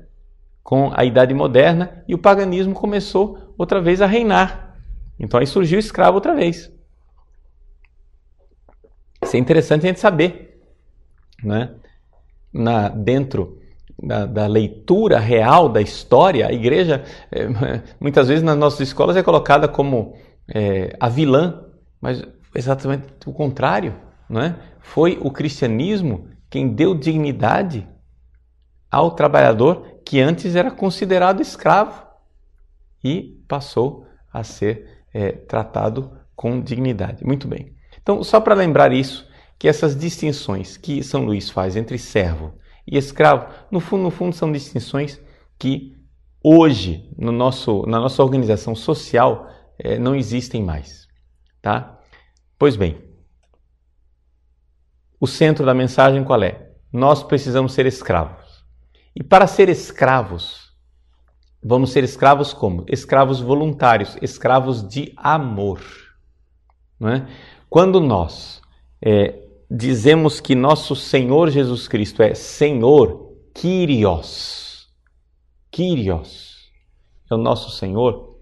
Com 0.61 0.91
a 0.93 1.05
Idade 1.05 1.33
Moderna 1.33 2.03
e 2.09 2.13
o 2.13 2.17
paganismo 2.17 2.73
começou 2.73 3.48
outra 3.59 3.81
vez 3.81 4.01
a 4.01 4.05
reinar. 4.05 4.77
Então 5.19 5.37
aí 5.37 5.45
surgiu 5.45 5.75
o 5.75 5.79
escravo 5.79 6.15
outra 6.15 6.33
vez. 6.33 6.71
Isso 9.21 9.35
é 9.35 9.39
interessante 9.39 9.85
a 9.85 9.89
gente 9.89 9.99
saber. 9.99 10.63
Né? 11.43 11.75
Na, 12.53 12.87
dentro 12.87 13.59
da, 14.01 14.25
da, 14.25 14.47
leitura 14.47 15.19
real 15.19 15.67
da 15.67 15.81
história, 15.81 16.47
a 16.47 16.53
igreja, 16.53 17.03
é, 17.29 17.47
muitas 17.99 18.29
vezes 18.29 18.43
nas 18.43 18.57
nossas 18.57 18.79
escolas, 18.79 19.17
é 19.17 19.21
colocada 19.21 19.67
como 19.67 20.15
é, 20.47 20.95
a 20.97 21.09
vilã, 21.09 21.65
mas 21.99 22.23
exatamente 22.55 23.07
o 23.25 23.33
contrário. 23.33 23.93
Né? 24.29 24.55
Foi 24.79 25.19
o 25.21 25.29
cristianismo 25.29 26.29
quem 26.49 26.69
deu 26.69 26.95
dignidade 26.95 27.85
ao 28.89 29.11
trabalhador 29.11 29.99
que 30.05 30.19
antes 30.21 30.55
era 30.55 30.71
considerado 30.71 31.41
escravo 31.41 32.08
e 33.03 33.41
passou 33.47 34.05
a 34.31 34.43
ser 34.43 35.03
é, 35.13 35.31
tratado 35.31 36.17
com 36.35 36.61
dignidade. 36.61 37.25
Muito 37.25 37.47
bem. 37.47 37.75
Então, 38.01 38.23
só 38.23 38.39
para 38.39 38.55
lembrar 38.55 38.93
isso, 38.93 39.27
que 39.57 39.67
essas 39.67 39.95
distinções 39.95 40.77
que 40.77 41.03
São 41.03 41.25
Luís 41.25 41.49
faz 41.49 41.75
entre 41.75 41.97
servo 41.97 42.53
e 42.87 42.97
escravo, 42.97 43.47
no 43.69 43.79
fundo, 43.79 44.03
no 44.03 44.11
fundo 44.11 44.35
são 44.35 44.51
distinções 44.51 45.19
que 45.57 45.97
hoje, 46.43 47.13
no 47.17 47.31
nosso, 47.31 47.85
na 47.85 47.99
nossa 47.99 48.23
organização 48.23 48.73
social, 48.73 49.49
é, 49.77 49.99
não 49.99 50.15
existem 50.15 50.63
mais. 50.63 51.07
Tá? 51.61 51.99
Pois 52.57 52.75
bem, 52.77 52.97
o 55.19 55.27
centro 55.27 55.65
da 55.65 55.73
mensagem 55.73 56.23
qual 56.23 56.41
é? 56.41 56.71
Nós 56.91 57.21
precisamos 57.21 57.73
ser 57.73 57.85
escravos. 57.85 58.63
E 59.13 59.21
para 59.21 59.45
ser 59.45 59.67
escravos, 59.67 60.68
vamos 61.63 61.91
ser 61.91 62.03
escravos 62.03 62.53
como? 62.53 62.85
Escravos 62.87 63.41
voluntários, 63.41 64.17
escravos 64.21 64.87
de 64.87 65.13
amor. 65.17 65.81
É? 67.01 67.25
Quando 67.69 67.99
nós 67.99 68.61
é, 69.01 69.47
dizemos 69.69 70.39
que 70.39 70.55
nosso 70.55 70.95
Senhor 70.95 71.49
Jesus 71.49 71.87
Cristo 71.87 72.21
é 72.21 72.33
Senhor, 72.33 73.35
Kyrios, 73.53 74.89
Kyrios, 75.71 76.71
é 77.29 77.35
o 77.35 77.37
nosso 77.37 77.71
Senhor, 77.71 78.37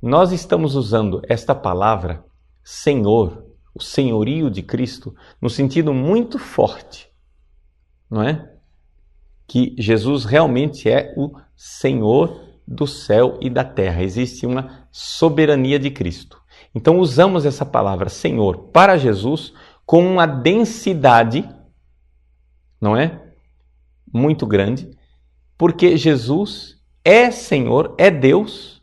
nós 0.00 0.30
estamos 0.30 0.74
usando 0.74 1.20
esta 1.28 1.54
palavra 1.54 2.24
Senhor, 2.62 3.44
o 3.74 3.82
senhorio 3.82 4.50
de 4.50 4.62
Cristo, 4.62 5.14
no 5.40 5.48
sentido 5.48 5.94
muito 5.94 6.38
forte, 6.38 7.08
não 8.10 8.22
é? 8.22 8.52
Que 9.46 9.74
Jesus 9.78 10.24
realmente 10.24 10.88
é 10.88 11.14
o 11.16 11.32
Senhor 11.54 12.45
do 12.66 12.86
céu 12.86 13.38
e 13.40 13.48
da 13.48 13.64
terra. 13.64 14.02
Existe 14.02 14.46
uma 14.46 14.88
soberania 14.90 15.78
de 15.78 15.90
Cristo. 15.90 16.40
Então 16.74 16.98
usamos 16.98 17.46
essa 17.46 17.64
palavra 17.64 18.08
Senhor 18.08 18.68
para 18.68 18.96
Jesus 18.96 19.52
com 19.84 20.04
uma 20.04 20.26
densidade, 20.26 21.48
não 22.80 22.96
é? 22.96 23.22
Muito 24.12 24.46
grande, 24.46 24.90
porque 25.56 25.96
Jesus 25.96 26.76
é 27.04 27.30
Senhor, 27.30 27.94
é 27.96 28.10
Deus 28.10 28.82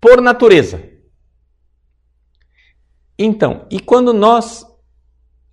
por 0.00 0.20
natureza. 0.22 0.82
Então, 3.18 3.66
e 3.70 3.80
quando 3.80 4.12
nós 4.12 4.64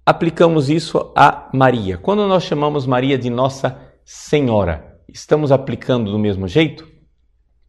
aplicamos 0.05 0.69
isso 0.69 1.11
a 1.15 1.49
Maria? 1.51 1.97
Quando 1.97 2.27
nós 2.27 2.43
chamamos 2.43 2.85
Maria 2.85 3.17
de 3.17 3.29
Nossa 3.29 3.79
Senhora, 4.03 5.01
estamos 5.09 5.51
aplicando 5.51 6.11
do 6.11 6.19
mesmo 6.19 6.47
jeito? 6.47 6.94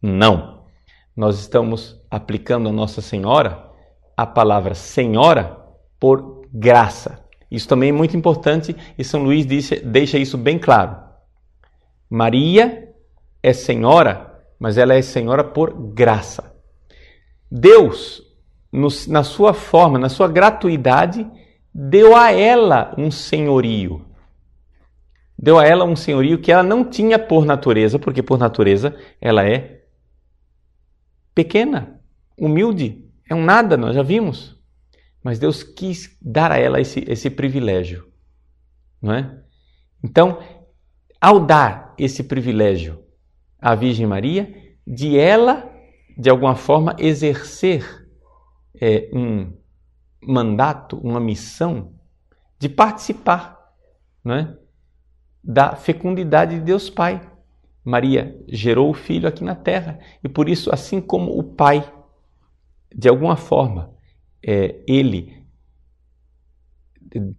Não. 0.01 0.63
Nós 1.15 1.39
estamos 1.39 1.99
aplicando 2.09 2.69
a 2.69 2.71
Nossa 2.71 3.01
Senhora 3.01 3.67
a 4.17 4.25
palavra 4.25 4.73
Senhora 4.73 5.59
por 5.99 6.47
graça. 6.51 7.23
Isso 7.51 7.67
também 7.67 7.89
é 7.89 7.93
muito 7.93 8.17
importante 8.17 8.75
e 8.97 9.03
São 9.03 9.23
Luís 9.23 9.45
deixa 9.45 10.17
isso 10.17 10.37
bem 10.37 10.57
claro. 10.57 10.97
Maria 12.09 12.89
é 13.43 13.53
Senhora, 13.53 14.41
mas 14.59 14.77
ela 14.77 14.95
é 14.95 15.01
Senhora 15.03 15.43
por 15.43 15.71
graça. 15.93 16.55
Deus, 17.49 18.23
no, 18.71 18.87
na 19.07 19.23
sua 19.23 19.53
forma, 19.53 19.99
na 19.99 20.09
sua 20.09 20.27
gratuidade, 20.27 21.25
deu 21.73 22.15
a 22.15 22.31
ela 22.31 22.95
um 22.97 23.11
senhorio. 23.11 24.03
Deu 25.37 25.59
a 25.59 25.65
ela 25.65 25.85
um 25.85 25.95
senhorio 25.95 26.39
que 26.39 26.51
ela 26.51 26.63
não 26.63 26.83
tinha 26.83 27.19
por 27.19 27.45
natureza, 27.45 27.99
porque 27.99 28.23
por 28.23 28.39
natureza 28.39 28.95
ela 29.21 29.47
é 29.47 29.76
pequena, 31.37 32.01
humilde, 32.35 33.07
é 33.29 33.35
um 33.35 33.43
nada, 33.43 33.77
nós 33.77 33.93
já 33.93 34.01
vimos. 34.01 34.57
Mas 35.23 35.37
Deus 35.37 35.61
quis 35.61 36.17
dar 36.19 36.51
a 36.51 36.57
ela 36.57 36.81
esse, 36.81 37.05
esse 37.07 37.29
privilégio, 37.29 38.07
não 38.99 39.13
é? 39.13 39.39
Então, 40.03 40.39
ao 41.21 41.39
dar 41.39 41.93
esse 41.95 42.23
privilégio 42.23 43.03
à 43.61 43.75
Virgem 43.75 44.07
Maria, 44.07 44.51
de 44.85 45.15
ela, 45.15 45.71
de 46.17 46.27
alguma 46.27 46.55
forma, 46.55 46.95
exercer 46.97 47.85
é, 48.81 49.11
um 49.13 49.53
mandato, 50.19 50.97
uma 50.97 51.19
missão 51.19 51.93
de 52.57 52.67
participar 52.67 53.55
não 54.23 54.33
é? 54.33 54.57
da 55.43 55.75
fecundidade 55.75 56.55
de 56.55 56.61
Deus 56.61 56.89
Pai. 56.89 57.21
Maria 57.87 58.37
gerou 58.49 58.89
o 58.89 58.93
filho 58.93 59.29
aqui 59.29 59.45
na 59.45 59.55
terra 59.55 59.97
e 60.21 60.27
por 60.27 60.49
isso, 60.49 60.69
assim 60.73 60.99
como 60.99 61.39
o 61.39 61.41
Pai, 61.41 61.89
de 62.93 63.07
alguma 63.07 63.37
forma, 63.37 63.93
é, 64.45 64.75
ele 64.85 65.37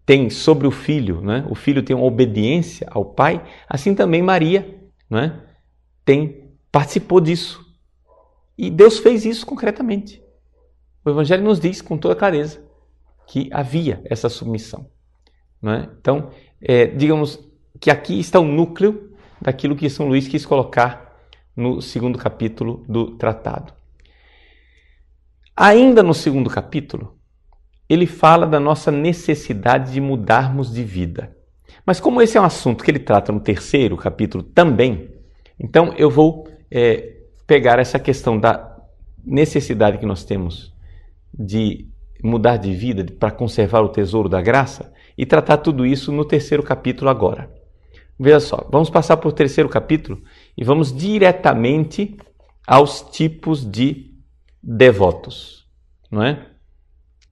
tem 0.07 0.31
sobre 0.31 0.67
o 0.67 0.71
filho, 0.71 1.21
né? 1.21 1.47
o 1.51 1.55
filho 1.55 1.83
tem 1.83 1.95
uma 1.95 2.07
obediência 2.07 2.89
ao 2.91 3.05
pai, 3.05 3.45
assim 3.69 3.95
também 3.95 4.23
Maria 4.23 4.81
né? 5.11 5.39
tem 6.03 6.51
participou 6.73 7.21
disso. 7.21 7.63
E 8.57 8.71
Deus 8.71 8.99
fez 8.99 9.27
isso 9.27 9.45
concretamente. 9.45 10.23
O 11.05 11.11
Evangelho 11.11 11.45
nos 11.45 11.61
diz 11.61 11.83
com 11.83 11.99
toda 11.99 12.17
clareza 12.17 12.65
que 13.27 13.51
havia 13.53 14.01
essa 14.07 14.31
submissão. 14.31 14.91
Né? 15.61 15.91
Então, 16.01 16.31
é, 16.61 16.87
digamos 16.87 17.39
que 17.79 17.91
aqui 17.91 18.19
está 18.19 18.41
o 18.41 18.45
núcleo 18.45 19.08
daquilo 19.41 19.77
que 19.77 19.89
São 19.89 20.09
Luís 20.09 20.29
quis 20.29 20.45
colocar 20.45 21.17
no 21.57 21.81
segundo 21.81 22.19
capítulo 22.19 22.85
do 22.89 23.17
tratado. 23.17 23.73
Ainda 25.57 26.03
no 26.03 26.15
segundo 26.15 26.49
capítulo, 26.49 27.19
ele 27.89 28.07
fala 28.07 28.47
da 28.47 28.61
nossa 28.61 28.93
necessidade 28.93 29.93
de 29.93 30.01
mudarmos 30.01 30.73
de 30.73 30.85
vida. 30.85 31.37
Mas 31.85 31.99
como 31.99 32.23
esse 32.23 32.37
é 32.37 32.41
um 32.41 32.45
assunto 32.45 32.85
que 32.85 32.91
ele 32.91 32.99
trata 32.99 33.33
no 33.33 33.41
terceiro 33.41 33.97
capítulo 33.97 34.45
também, 34.45 35.11
então 35.59 35.93
eu 35.97 36.11
vou 36.11 36.47
é, 36.71 37.17
pegar 37.47 37.79
essa 37.79 37.99
questão 37.99 38.39
da 38.39 38.77
necessidade 39.25 39.99
que 39.99 40.07
nós 40.07 40.25
temos 40.25 40.73
de 41.33 41.89
mudar 42.23 42.57
de 42.57 42.73
vida 42.73 43.05
para 43.19 43.31
conservar 43.31 43.81
o 43.81 43.89
tesouro 43.89 44.29
da 44.29 44.41
graça 44.41 44.93
e 45.17 45.27
tratar 45.27 45.59
tudo 45.59 45.85
isso 45.85 46.13
no 46.13 46.25
terceiro 46.25 46.63
capítulo 46.63 47.11
agora. 47.11 47.51
Veja 48.19 48.41
só, 48.41 48.67
vamos 48.71 48.91
passar 48.91 49.17
por 49.19 49.33
terceiro 49.33 49.69
capítulo 49.69 50.23
e 50.57 50.65
vamos 50.65 50.93
diretamente 50.93 52.17
aos 52.67 53.01
tipos 53.01 53.65
de 53.65 54.13
devotos, 54.63 55.67
não 56.11 56.23
é? 56.23 56.47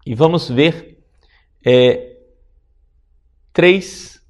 E 0.07 0.15
vamos 0.15 0.49
ver 0.49 1.05
é, 1.65 2.17
três 3.53 4.23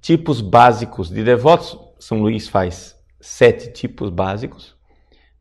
tipos 0.00 0.40
básicos 0.40 1.10
de 1.10 1.24
devotos. 1.24 1.76
São 1.98 2.20
Luís 2.20 2.48
faz 2.48 2.96
sete 3.20 3.72
tipos 3.72 4.10
básicos, 4.10 4.76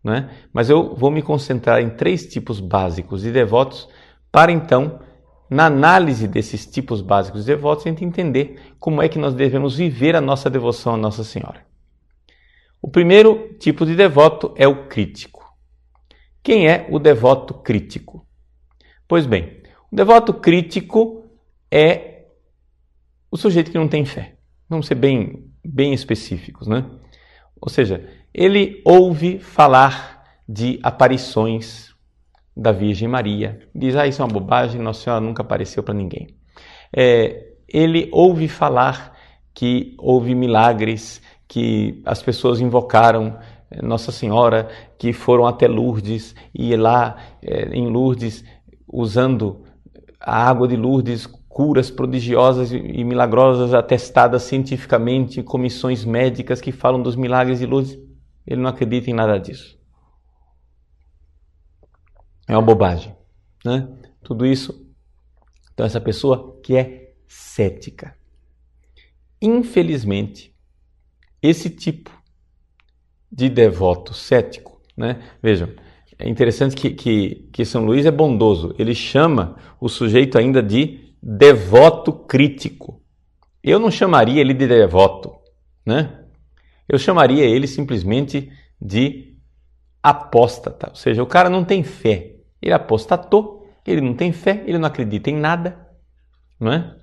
não 0.03 0.13
é? 0.13 0.29
Mas 0.51 0.69
eu 0.69 0.95
vou 0.95 1.11
me 1.11 1.21
concentrar 1.21 1.79
em 1.79 1.89
três 1.91 2.25
tipos 2.25 2.59
básicos 2.59 3.21
de 3.21 3.31
devotos 3.31 3.87
para 4.31 4.51
então, 4.51 4.99
na 5.51 5.65
análise 5.65 6.29
desses 6.29 6.65
tipos 6.65 7.01
básicos 7.01 7.41
de 7.41 7.47
devotos, 7.47 7.85
a 7.85 7.89
gente 7.89 8.05
entender 8.05 8.73
como 8.79 9.01
é 9.01 9.09
que 9.09 9.19
nós 9.19 9.33
devemos 9.33 9.75
viver 9.75 10.15
a 10.15 10.21
nossa 10.21 10.49
devoção 10.49 10.93
a 10.93 10.97
Nossa 10.97 11.25
Senhora. 11.25 11.65
O 12.81 12.87
primeiro 12.87 13.53
tipo 13.59 13.85
de 13.85 13.93
devoto 13.93 14.53
é 14.55 14.65
o 14.65 14.87
crítico. 14.87 15.53
Quem 16.41 16.69
é 16.69 16.87
o 16.89 16.97
devoto 16.97 17.53
crítico? 17.53 18.25
Pois 19.05 19.25
bem, 19.25 19.61
o 19.91 19.95
devoto 19.95 20.33
crítico 20.33 21.25
é 21.69 22.27
o 23.29 23.35
sujeito 23.35 23.71
que 23.71 23.77
não 23.77 23.89
tem 23.89 24.05
fé. 24.05 24.37
Vamos 24.69 24.87
ser 24.87 24.95
bem, 24.95 25.51
bem 25.61 25.93
específicos, 25.93 26.65
né? 26.65 26.89
Ou 27.59 27.67
seja, 27.67 28.09
ele 28.33 28.81
ouve 28.85 29.37
falar 29.37 30.23
de 30.47 30.79
aparições 30.81 31.90
da 32.55 32.71
Virgem 32.71 33.07
Maria, 33.07 33.59
diz: 33.73 33.95
Ah, 33.95 34.07
isso 34.07 34.21
é 34.21 34.25
uma 34.25 34.33
bobagem, 34.33 34.81
Nossa 34.81 35.03
Senhora 35.03 35.21
nunca 35.21 35.41
apareceu 35.41 35.83
para 35.83 35.93
ninguém. 35.93 36.27
É, 36.95 37.47
ele 37.67 38.09
ouve 38.11 38.47
falar 38.47 39.17
que 39.53 39.95
houve 39.97 40.35
milagres, 40.35 41.21
que 41.47 42.01
as 42.05 42.21
pessoas 42.21 42.59
invocaram 42.59 43.37
nossa 43.81 44.11
Senhora, 44.11 44.67
que 44.97 45.13
foram 45.13 45.45
até 45.45 45.67
Lourdes 45.67 46.35
e 46.53 46.75
lá 46.75 47.15
é, 47.41 47.69
em 47.73 47.87
Lourdes, 47.87 48.43
usando 48.87 49.63
a 50.19 50.49
água 50.49 50.67
de 50.67 50.75
Lourdes, 50.75 51.25
curas 51.47 51.89
prodigiosas 51.89 52.71
e 52.71 53.03
milagrosas 53.03 53.73
atestadas 53.73 54.43
cientificamente, 54.43 55.41
comissões 55.41 56.03
médicas 56.03 56.59
que 56.59 56.71
falam 56.71 57.01
dos 57.01 57.15
milagres 57.15 57.59
de 57.59 57.65
Lourdes. 57.65 57.97
Ele 58.45 58.61
não 58.61 58.69
acredita 58.69 59.09
em 59.09 59.13
nada 59.13 59.37
disso. 59.37 59.79
É 62.51 62.57
uma 62.57 62.61
bobagem, 62.61 63.15
né? 63.63 63.87
Tudo 64.21 64.45
isso. 64.45 64.85
Então 65.73 65.85
essa 65.85 66.01
pessoa 66.01 66.59
que 66.61 66.75
é 66.75 67.13
cética. 67.25 68.13
Infelizmente, 69.41 70.53
esse 71.41 71.69
tipo 71.69 72.11
de 73.31 73.47
devoto 73.47 74.13
cético. 74.13 74.81
Né? 74.97 75.23
Vejam, 75.41 75.69
é 76.19 76.27
interessante 76.27 76.75
que, 76.75 76.89
que, 76.89 77.47
que 77.53 77.63
São 77.63 77.85
Luís 77.85 78.05
é 78.05 78.11
bondoso. 78.11 78.75
Ele 78.77 78.93
chama 78.93 79.55
o 79.79 79.87
sujeito 79.87 80.37
ainda 80.37 80.61
de 80.61 81.15
devoto 81.23 82.11
crítico. 82.11 83.01
Eu 83.63 83.79
não 83.79 83.89
chamaria 83.89 84.41
ele 84.41 84.53
de 84.53 84.67
devoto, 84.67 85.33
né? 85.85 86.25
Eu 86.85 86.99
chamaria 86.99 87.45
ele 87.45 87.65
simplesmente 87.65 88.51
de 88.81 89.37
apóstata. 90.03 90.89
Ou 90.89 90.95
seja, 90.95 91.23
o 91.23 91.27
cara 91.27 91.49
não 91.49 91.63
tem 91.63 91.81
fé. 91.81 92.30
Ele 92.61 92.73
apostatou, 92.73 93.67
ele 93.85 94.01
não 94.01 94.13
tem 94.13 94.31
fé, 94.31 94.63
ele 94.65 94.77
não 94.77 94.87
acredita 94.87 95.29
em 95.29 95.35
nada, 95.35 95.89
não 96.59 96.71
é? 96.71 96.95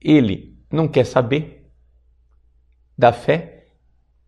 Ele 0.00 0.58
não 0.70 0.86
quer 0.86 1.04
saber 1.04 1.70
da 2.96 3.12
fé 3.12 3.66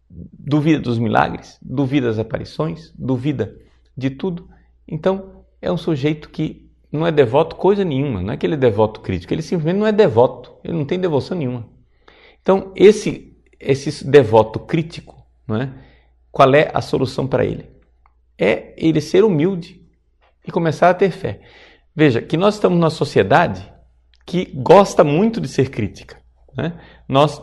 duvida 0.09 0.81
dos 0.81 0.99
milagres, 0.99 1.59
duvida 1.63 2.09
das 2.09 2.19
aparições, 2.19 2.93
duvida 2.99 3.57
de 3.97 4.11
tudo. 4.11 4.49
Então, 4.87 5.45
é 5.61 5.71
um 5.71 5.77
sujeito 5.77 6.29
que 6.29 6.71
não 6.91 7.07
é 7.07 7.13
devoto 7.13 7.57
coisa 7.57 7.85
nenhuma, 7.85 8.23
não 8.23 8.35
é 8.35 8.37
que 8.37 8.45
ele 8.45 8.55
é 8.55 8.59
devoto 8.59 9.01
crítico, 9.01 9.33
ele 9.33 9.43
simplesmente 9.43 9.79
não 9.79 9.87
é 9.87 9.93
devoto, 9.93 10.53
ele 10.63 10.77
não 10.77 10.85
tem 10.85 11.01
devoção 11.01 11.37
nenhuma. 11.37 11.67
Então, 12.43 12.73
esse, 12.77 13.37
esse 13.59 14.07
devoto 14.07 14.59
crítico, 14.59 15.27
não 15.47 15.57
é? 15.57 15.73
qual 16.31 16.55
é 16.55 16.71
a 16.73 16.81
solução 16.81 17.27
para 17.27 17.45
ele? 17.45 17.71
É 18.39 18.75
ele 18.77 19.01
ser 19.01 19.25
humilde 19.25 19.82
e 20.47 20.51
começar 20.51 20.91
a 20.91 20.95
ter 20.95 21.11
fé. 21.11 21.41
Veja 21.95 22.21
que 22.23 22.37
nós 22.37 22.55
estamos 22.55 22.79
numa 22.79 22.91
sociedade 22.91 23.71
que 24.27 24.47
gosta 24.55 25.05
muito 25.05 25.41
de 25.41 25.49
ser 25.49 25.71
crítica. 25.71 26.21
Né? 26.57 26.79
Nós 27.09 27.41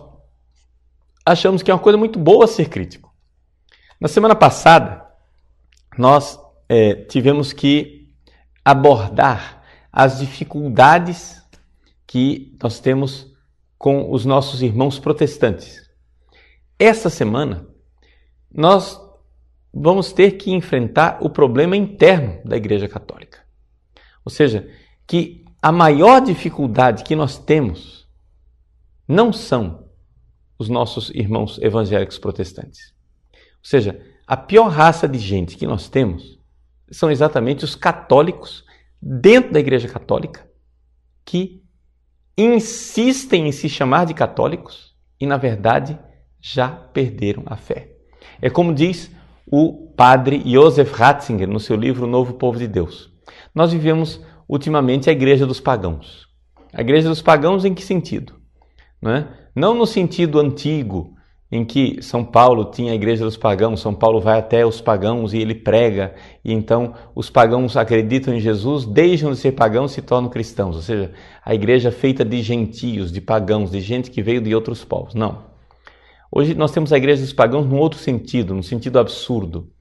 achamos 1.25 1.61
que 1.61 1.69
é 1.69 1.73
uma 1.73 1.79
coisa 1.79 1.97
muito 1.97 2.17
boa 2.17 2.47
ser 2.47 2.69
crítico. 2.69 3.13
Na 3.99 4.07
semana 4.07 4.35
passada, 4.35 5.05
nós 5.97 6.39
é, 6.67 6.95
tivemos 6.95 7.53
que 7.53 8.09
abordar 8.63 9.63
as 9.91 10.19
dificuldades 10.19 11.41
que 12.07 12.57
nós 12.61 12.79
temos 12.79 13.27
com 13.77 14.11
os 14.11 14.25
nossos 14.25 14.61
irmãos 14.61 14.99
protestantes. 14.99 15.89
Essa 16.77 17.09
semana, 17.09 17.67
nós 18.51 18.99
vamos 19.73 20.11
ter 20.11 20.31
que 20.31 20.51
enfrentar 20.51 21.19
o 21.21 21.29
problema 21.29 21.75
interno 21.75 22.41
da 22.43 22.57
Igreja 22.57 22.87
Católica. 22.87 23.39
Ou 24.25 24.31
seja, 24.31 24.69
que 25.07 25.45
a 25.61 25.71
maior 25.71 26.21
dificuldade 26.21 27.03
que 27.03 27.15
nós 27.15 27.37
temos 27.37 28.07
não 29.07 29.33
são 29.33 29.87
os 30.57 30.69
nossos 30.69 31.09
irmãos 31.11 31.57
evangélicos 31.59 32.17
protestantes. 32.17 32.93
Ou 33.33 33.63
seja, 33.63 33.99
a 34.27 34.37
pior 34.37 34.67
raça 34.67 35.07
de 35.07 35.17
gente 35.17 35.57
que 35.57 35.65
nós 35.65 35.89
temos 35.89 36.39
são 36.91 37.09
exatamente 37.09 37.63
os 37.63 37.75
católicos 37.75 38.63
dentro 39.01 39.51
da 39.51 39.59
Igreja 39.59 39.87
Católica 39.87 40.47
que 41.25 41.63
insistem 42.37 43.47
em 43.47 43.51
se 43.51 43.69
chamar 43.69 44.05
de 44.05 44.13
católicos 44.13 44.95
e, 45.19 45.25
na 45.25 45.37
verdade, 45.37 45.99
já 46.41 46.69
perderam 46.69 47.43
a 47.45 47.55
fé. 47.55 47.91
É 48.41 48.49
como 48.49 48.73
diz 48.73 49.11
o 49.51 49.91
padre 49.95 50.41
Josef 50.45 50.93
Ratzinger 50.93 51.47
no 51.47 51.59
seu 51.59 51.75
livro 51.75 52.07
Novo 52.07 52.33
Povo 52.33 52.57
de 52.57 52.67
Deus. 52.67 53.11
Nós 53.53 53.71
vivemos 53.71 54.23
ultimamente 54.47 55.09
a 55.09 55.13
Igreja 55.13 55.45
dos 55.45 55.59
Pagãos. 55.59 56.27
A 56.73 56.81
Igreja 56.81 57.09
dos 57.09 57.21
Pagãos 57.21 57.65
em 57.65 57.73
que 57.73 57.83
sentido? 57.83 58.35
Não, 59.01 59.11
é? 59.11 59.27
Não 59.55 59.73
no 59.73 59.85
sentido 59.85 60.39
antigo, 60.39 61.15
em 61.51 61.65
que 61.65 62.01
São 62.01 62.23
Paulo 62.23 62.65
tinha 62.65 62.91
a 62.91 62.95
igreja 62.95 63.25
dos 63.25 63.35
pagãos, 63.35 63.79
São 63.79 63.93
Paulo 63.93 64.21
vai 64.21 64.37
até 64.37 64.65
os 64.65 64.79
pagãos 64.79 65.33
e 65.33 65.39
ele 65.39 65.55
prega, 65.55 66.13
e 66.45 66.53
então 66.53 66.93
os 67.15 67.29
pagãos 67.29 67.75
acreditam 67.75 68.33
em 68.33 68.39
Jesus, 68.39 68.85
deixam 68.85 69.31
de 69.31 69.37
ser 69.37 69.53
pagãos 69.53 69.91
e 69.91 69.95
se 69.95 70.01
tornam 70.01 70.29
cristãos, 70.29 70.75
ou 70.75 70.81
seja, 70.81 71.11
a 71.43 71.53
igreja 71.55 71.91
feita 71.91 72.23
de 72.23 72.41
gentios, 72.43 73.11
de 73.11 73.19
pagãos, 73.19 73.71
de 73.71 73.81
gente 73.81 74.11
que 74.11 74.21
veio 74.21 74.41
de 74.41 74.53
outros 74.53 74.85
povos. 74.85 75.15
Não. 75.15 75.48
Hoje 76.31 76.53
nós 76.53 76.71
temos 76.71 76.93
a 76.93 76.97
igreja 76.97 77.21
dos 77.21 77.33
pagãos 77.33 77.65
num 77.65 77.77
outro 77.77 77.99
sentido, 77.99 78.53
no 78.53 78.63
sentido 78.63 78.99
absurdo. 78.99 79.71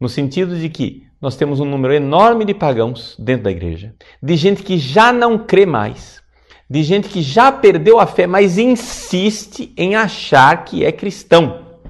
No 0.00 0.08
sentido 0.08 0.58
de 0.58 0.68
que 0.68 1.06
nós 1.20 1.36
temos 1.36 1.60
um 1.60 1.64
número 1.64 1.94
enorme 1.94 2.44
de 2.44 2.54
pagãos 2.54 3.16
dentro 3.18 3.44
da 3.44 3.50
igreja, 3.50 3.94
de 4.22 4.36
gente 4.36 4.62
que 4.62 4.78
já 4.78 5.12
não 5.12 5.38
crê 5.38 5.64
mais, 5.64 6.22
de 6.68 6.82
gente 6.82 7.08
que 7.08 7.22
já 7.22 7.50
perdeu 7.50 7.98
a 7.98 8.06
fé, 8.06 8.26
mas 8.26 8.58
insiste 8.58 9.72
em 9.76 9.94
achar 9.94 10.64
que 10.64 10.84
é 10.84 10.92
cristão. 10.92 11.80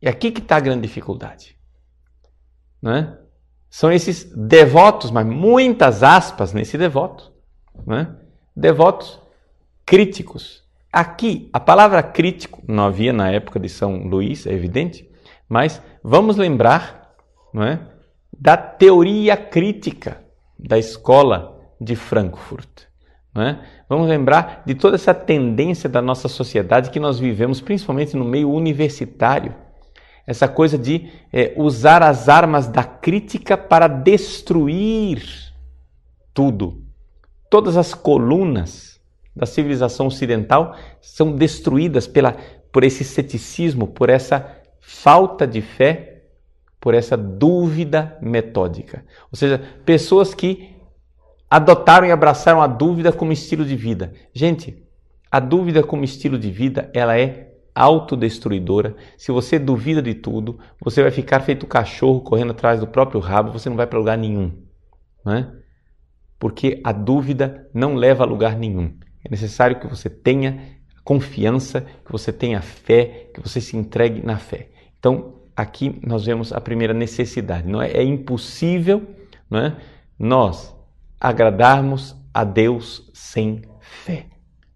E 0.00 0.08
aqui 0.08 0.30
que 0.30 0.40
está 0.40 0.56
a 0.56 0.60
grande 0.60 0.82
dificuldade. 0.82 1.56
Não 2.80 2.92
é? 2.92 3.18
São 3.70 3.90
esses 3.90 4.24
devotos, 4.24 5.10
mas 5.10 5.26
muitas 5.26 6.02
aspas 6.02 6.52
nesse 6.52 6.78
devoto. 6.78 7.32
Não 7.86 7.96
é? 7.96 8.16
Devotos 8.54 9.20
críticos. 9.84 10.63
Aqui, 10.94 11.50
a 11.52 11.58
palavra 11.58 12.04
crítico 12.04 12.62
não 12.68 12.84
havia 12.84 13.12
na 13.12 13.28
época 13.28 13.58
de 13.58 13.68
São 13.68 14.06
Luís, 14.06 14.46
é 14.46 14.52
evidente, 14.52 15.10
mas 15.48 15.82
vamos 16.04 16.36
lembrar 16.36 17.16
não 17.52 17.64
é, 17.64 17.80
da 18.32 18.56
teoria 18.56 19.36
crítica 19.36 20.22
da 20.56 20.78
escola 20.78 21.60
de 21.80 21.96
Frankfurt. 21.96 22.82
É? 23.36 23.56
Vamos 23.88 24.08
lembrar 24.08 24.62
de 24.64 24.76
toda 24.76 24.94
essa 24.94 25.12
tendência 25.12 25.88
da 25.88 26.00
nossa 26.00 26.28
sociedade 26.28 26.90
que 26.90 27.00
nós 27.00 27.18
vivemos, 27.18 27.60
principalmente 27.60 28.16
no 28.16 28.24
meio 28.24 28.48
universitário. 28.48 29.52
Essa 30.24 30.46
coisa 30.46 30.78
de 30.78 31.10
é, 31.32 31.54
usar 31.56 32.04
as 32.04 32.28
armas 32.28 32.68
da 32.68 32.84
crítica 32.84 33.56
para 33.58 33.88
destruir 33.88 35.24
tudo. 36.32 36.84
Todas 37.50 37.76
as 37.76 37.94
colunas 37.94 38.93
da 39.34 39.46
civilização 39.46 40.06
ocidental 40.06 40.76
são 41.00 41.34
destruídas 41.34 42.06
pela, 42.06 42.36
por 42.72 42.84
esse 42.84 43.04
ceticismo, 43.04 43.88
por 43.88 44.08
essa 44.08 44.60
falta 44.80 45.46
de 45.46 45.60
fé, 45.60 46.22
por 46.80 46.94
essa 46.94 47.16
dúvida 47.16 48.16
metódica. 48.20 49.04
Ou 49.32 49.36
seja, 49.36 49.60
pessoas 49.84 50.34
que 50.34 50.74
adotaram 51.50 52.06
e 52.06 52.12
abraçaram 52.12 52.60
a 52.60 52.66
dúvida 52.66 53.12
como 53.12 53.32
estilo 53.32 53.64
de 53.64 53.76
vida. 53.76 54.12
Gente, 54.32 54.82
a 55.30 55.40
dúvida 55.40 55.82
como 55.82 56.04
estilo 56.04 56.38
de 56.38 56.50
vida, 56.50 56.90
ela 56.94 57.18
é 57.18 57.54
autodestruidora. 57.74 58.94
Se 59.16 59.32
você 59.32 59.58
duvida 59.58 60.00
de 60.00 60.14
tudo, 60.14 60.58
você 60.80 61.02
vai 61.02 61.10
ficar 61.10 61.40
feito 61.40 61.66
cachorro 61.66 62.20
correndo 62.20 62.52
atrás 62.52 62.80
do 62.80 62.86
próprio 62.86 63.20
rabo, 63.20 63.52
você 63.52 63.68
não 63.68 63.76
vai 63.76 63.86
para 63.86 63.98
lugar 63.98 64.16
nenhum. 64.16 64.52
Né? 65.24 65.52
Porque 66.38 66.80
a 66.84 66.92
dúvida 66.92 67.68
não 67.74 67.94
leva 67.94 68.22
a 68.22 68.26
lugar 68.26 68.56
nenhum. 68.56 68.96
É 69.24 69.30
necessário 69.30 69.80
que 69.80 69.86
você 69.86 70.10
tenha 70.10 70.74
confiança, 71.02 71.80
que 71.80 72.12
você 72.12 72.32
tenha 72.32 72.60
fé, 72.60 73.30
que 73.34 73.40
você 73.40 73.60
se 73.60 73.76
entregue 73.76 74.24
na 74.24 74.38
fé. 74.38 74.68
Então, 74.98 75.34
aqui 75.56 75.98
nós 76.06 76.24
vemos 76.24 76.52
a 76.52 76.60
primeira 76.60 76.94
necessidade. 76.94 77.66
Não 77.66 77.80
é, 77.80 77.90
é 77.90 78.02
impossível 78.02 79.02
não 79.50 79.58
é? 79.60 79.76
nós 80.18 80.74
agradarmos 81.20 82.16
a 82.32 82.44
Deus 82.44 83.10
sem 83.14 83.62
fé. 83.80 84.26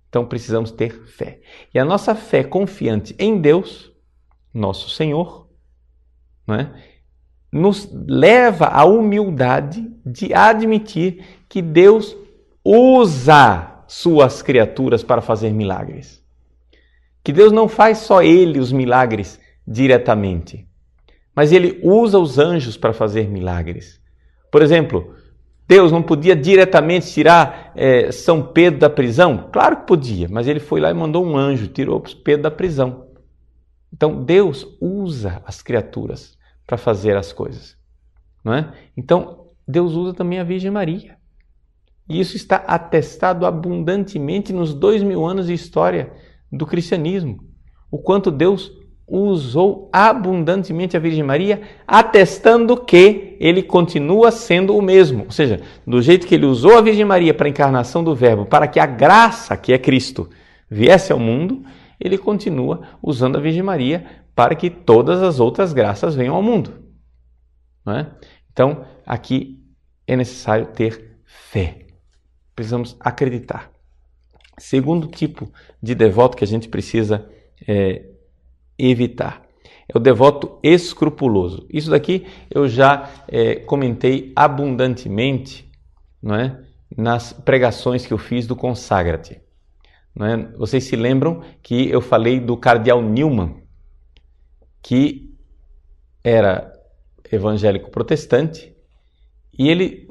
Então 0.09 0.25
precisamos 0.25 0.71
ter 0.71 1.05
fé. 1.07 1.41
E 1.75 1.79
a 1.79 1.85
nossa 1.85 2.15
fé 2.15 2.43
confiante 2.43 3.15
em 3.19 3.41
Deus, 3.41 3.93
nosso 4.55 4.89
Senhor, 4.89 5.49
é, 6.49 6.67
nos 7.53 7.91
leva 7.93 8.67
à 8.67 8.85
humildade 8.85 9.87
de 10.05 10.33
admitir 10.33 11.25
que 11.49 11.61
Deus 11.61 12.17
usa 12.65 13.78
suas 13.89 14.43
criaturas 14.43 15.03
para 15.03 15.23
fazer 15.23 15.51
milagres. 15.51 16.23
Que 17.25 17.33
Deus 17.33 17.51
não 17.51 17.67
faz 17.67 17.99
só 17.99 18.23
ele 18.23 18.61
os 18.61 18.71
milagres 18.71 19.41
diretamente, 19.67 20.69
mas 21.35 21.53
ele 21.53 21.81
usa 21.83 22.19
os 22.19 22.39
anjos 22.39 22.77
para 22.77 22.93
fazer 22.93 23.29
milagres. 23.29 24.01
Por 24.53 24.63
exemplo, 24.63 25.15
Deus 25.67 25.91
não 25.91 26.03
podia 26.03 26.37
diretamente 26.37 27.11
tirar 27.13 27.73
é, 27.75 28.13
São 28.13 28.43
Pedro 28.43 28.81
da 28.81 28.91
prisão? 28.91 29.49
Claro 29.53 29.79
que 29.79 29.87
podia, 29.87 30.29
mas 30.31 30.47
ele 30.47 30.61
foi 30.61 30.81
lá 30.81 30.91
e 30.91 30.95
mandou 30.95 31.25
um 31.25 31.37
anjo, 31.37 31.69
tirou 31.69 32.01
Pedro 32.01 32.45
da 32.45 32.51
prisão. 32.51 33.09
Então 33.93 34.23
Deus 34.23 34.67
usa 34.81 35.43
as 35.45 35.63
criaturas 35.63 36.37
para 36.67 36.77
fazer 36.77 37.17
as 37.17 37.33
coisas, 37.33 37.77
não 38.45 38.53
é? 38.53 38.71
Então 38.97 39.49
Deus 39.67 39.93
usa 39.93 40.15
também 40.15 40.39
a 40.39 40.45
Virgem 40.45 40.71
Maria. 40.71 41.18
E 42.09 42.19
isso 42.19 42.37
está 42.37 42.57
atestado 42.57 43.45
abundantemente 43.45 44.53
nos 44.53 44.73
dois 44.73 45.03
mil 45.03 45.25
anos 45.27 45.47
de 45.47 45.53
história 45.53 46.13
do 46.51 46.67
cristianismo. 46.67 47.45
O 47.91 47.99
quanto 47.99 48.31
Deus 48.31 48.73
usou 49.07 49.89
abundantemente 49.91 50.97
a 50.97 51.01
Virgem 51.01 51.23
Maria, 51.23 51.63
atestando 51.87 52.77
que 52.77 53.37
ele 53.41 53.63
continua 53.63 54.31
sendo 54.31 54.77
o 54.77 54.83
mesmo. 54.83 55.25
Ou 55.25 55.31
seja, 55.31 55.63
do 55.87 56.03
jeito 56.03 56.27
que 56.27 56.35
ele 56.35 56.45
usou 56.45 56.77
a 56.77 56.83
Virgem 56.83 57.07
Maria 57.07 57.33
para 57.33 57.47
a 57.47 57.51
encarnação 57.51 58.05
do 58.05 58.15
Verbo, 58.15 58.45
para 58.45 58.69
que 58.69 58.79
a 58.79 58.85
graça, 58.85 59.57
que 59.57 59.73
é 59.73 59.79
Cristo, 59.79 60.29
viesse 60.71 61.11
ao 61.11 61.19
mundo, 61.19 61.63
ele 61.99 62.19
continua 62.19 62.83
usando 63.03 63.37
a 63.37 63.41
Virgem 63.41 63.63
Maria 63.63 64.05
para 64.35 64.55
que 64.55 64.69
todas 64.69 65.23
as 65.23 65.41
outras 65.41 65.73
graças 65.73 66.15
venham 66.15 66.35
ao 66.35 66.43
mundo. 66.43 66.75
É? 67.89 68.07
Então, 68.53 68.85
aqui 69.07 69.59
é 70.07 70.15
necessário 70.15 70.67
ter 70.67 71.19
fé. 71.25 71.88
Precisamos 72.59 72.97
acreditar. 72.99 73.71
Segundo 74.59 75.07
tipo 75.07 75.49
de 75.81 75.95
devoto 75.95 76.37
que 76.37 76.43
a 76.43 76.47
gente 76.47 76.69
precisa 76.69 77.31
é, 77.69 78.05
evitar. 78.77 79.47
É 79.89 79.97
o 79.97 80.01
devoto 80.01 80.59
escrupuloso. 80.61 81.69
Isso 81.73 81.89
daqui 81.89 82.27
eu 82.51 82.69
já 82.69 83.09
é, 83.29 83.55
comentei 83.61 84.33
abundantemente 84.35 85.71
não 86.21 86.35
é? 86.35 86.61
nas 86.97 87.33
pregações 87.33 88.05
que 88.05 88.13
eu 88.13 88.19
fiz 88.19 88.45
do 88.45 88.57
Consagra-te. 88.57 89.41
É? 90.21 90.37
Vocês 90.57 90.83
se 90.83 90.97
lembram 90.97 91.45
que 91.63 91.89
eu 91.89 92.01
falei 92.01 92.41
do 92.41 92.57
cardeal 92.57 93.01
Newman, 93.01 93.63
que 94.83 95.33
era 96.25 96.73
evangélico 97.31 97.89
protestante 97.89 98.77
e 99.57 99.69
ele 99.69 100.08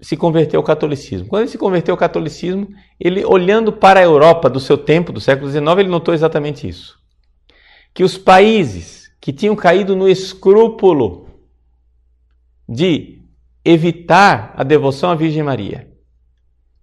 se 0.00 0.16
converteu 0.16 0.60
ao 0.60 0.64
catolicismo. 0.64 1.28
Quando 1.28 1.42
ele 1.42 1.50
se 1.50 1.58
converteu 1.58 1.92
ao 1.92 1.98
catolicismo, 1.98 2.68
ele 3.00 3.24
olhando 3.24 3.72
para 3.72 4.00
a 4.00 4.02
Europa 4.02 4.48
do 4.48 4.60
seu 4.60 4.78
tempo, 4.78 5.12
do 5.12 5.20
século 5.20 5.50
XIX, 5.50 5.66
ele 5.78 5.88
notou 5.88 6.14
exatamente 6.14 6.68
isso. 6.68 6.98
Que 7.92 8.04
os 8.04 8.16
países 8.16 9.10
que 9.20 9.32
tinham 9.32 9.56
caído 9.56 9.96
no 9.96 10.08
escrúpulo 10.08 11.28
de 12.68 13.22
evitar 13.64 14.54
a 14.56 14.62
devoção 14.62 15.10
à 15.10 15.14
Virgem 15.14 15.42
Maria 15.42 15.90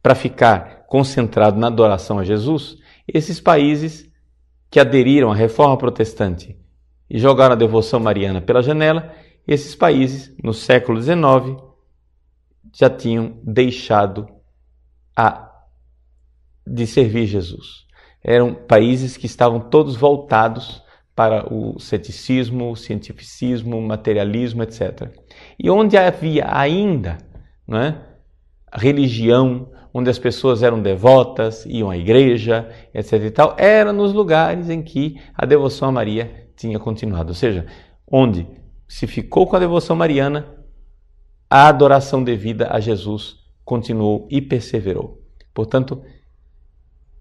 para 0.03 0.13
ficar 0.13 0.85
concentrado 0.87 1.57
na 1.57 1.67
adoração 1.67 2.19
a 2.19 2.23
Jesus, 2.23 2.77
esses 3.07 3.39
países 3.39 4.09
que 4.69 4.79
aderiram 4.79 5.31
à 5.31 5.35
reforma 5.35 5.77
protestante 5.77 6.57
e 7.09 7.17
jogaram 7.17 7.53
a 7.53 7.57
devoção 7.57 7.99
mariana 7.99 8.41
pela 8.41 8.61
janela, 8.61 9.13
esses 9.47 9.75
países, 9.75 10.35
no 10.43 10.53
século 10.53 11.01
XIX, 11.01 11.64
já 12.75 12.89
tinham 12.89 13.39
deixado 13.41 14.27
a, 15.15 15.49
de 16.67 16.85
servir 16.85 17.25
Jesus. 17.25 17.85
Eram 18.21 18.53
países 18.53 19.15
que 19.15 19.25
estavam 19.25 19.61
todos 19.61 19.95
voltados 19.95 20.83
para 21.15 21.51
o 21.53 21.79
ceticismo, 21.79 22.71
o 22.71 22.75
cientificismo, 22.75 23.77
o 23.77 23.81
materialismo, 23.81 24.61
etc. 24.61 25.09
E 25.57 25.69
onde 25.69 25.95
havia 25.95 26.45
ainda 26.51 27.17
não 27.65 27.79
é, 27.79 28.01
religião, 28.73 29.71
onde 29.93 30.09
as 30.09 30.19
pessoas 30.19 30.61
eram 30.61 30.81
devotas, 30.81 31.65
iam 31.65 31.89
à 31.89 31.97
igreja, 31.97 32.69
etc. 32.93 33.13
e 33.23 33.31
tal, 33.31 33.55
era 33.57 33.93
nos 33.93 34.11
lugares 34.11 34.69
em 34.69 34.81
que 34.81 35.17
a 35.33 35.45
devoção 35.45 35.87
a 35.87 35.91
Maria 35.93 36.49
tinha 36.57 36.77
continuado. 36.77 37.29
Ou 37.29 37.35
seja, 37.35 37.65
onde 38.11 38.45
se 38.85 39.07
ficou 39.07 39.47
com 39.47 39.55
a 39.55 39.59
devoção 39.59 39.95
mariana, 39.95 40.54
a 41.49 41.67
adoração 41.67 42.23
devida 42.23 42.69
a 42.71 42.79
Jesus 42.79 43.37
continuou 43.63 44.27
e 44.29 44.41
perseverou. 44.41 45.21
Portanto, 45.53 46.03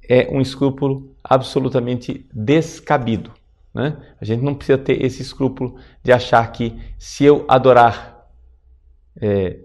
é 0.09 0.29
um 0.31 0.41
escrúpulo 0.41 1.17
absolutamente 1.23 2.27
descabido. 2.33 3.33
Né? 3.73 3.97
A 4.21 4.25
gente 4.25 4.43
não 4.43 4.55
precisa 4.55 4.79
ter 4.79 5.05
esse 5.05 5.23
escrúpulo 5.23 5.77
de 6.03 6.13
achar 6.13 6.51
que 6.53 6.79
se 6.99 7.25
eu 7.25 7.45
adorar 7.49 8.29
é, 9.21 9.61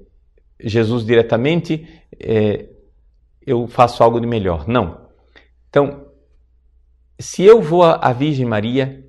Jesus 0.60 1.06
diretamente, 1.06 1.88
é, 2.20 2.68
eu 3.46 3.68
faço 3.68 4.04
algo 4.04 4.20
de 4.20 4.28
melhor. 4.28 4.68
Não. 4.68 5.08
Então, 5.70 6.06
se 7.20 7.44
eu 7.44 7.62
vou 7.62 7.84
à 7.84 8.14
Virgem 8.14 8.46
Maria, 8.46 9.06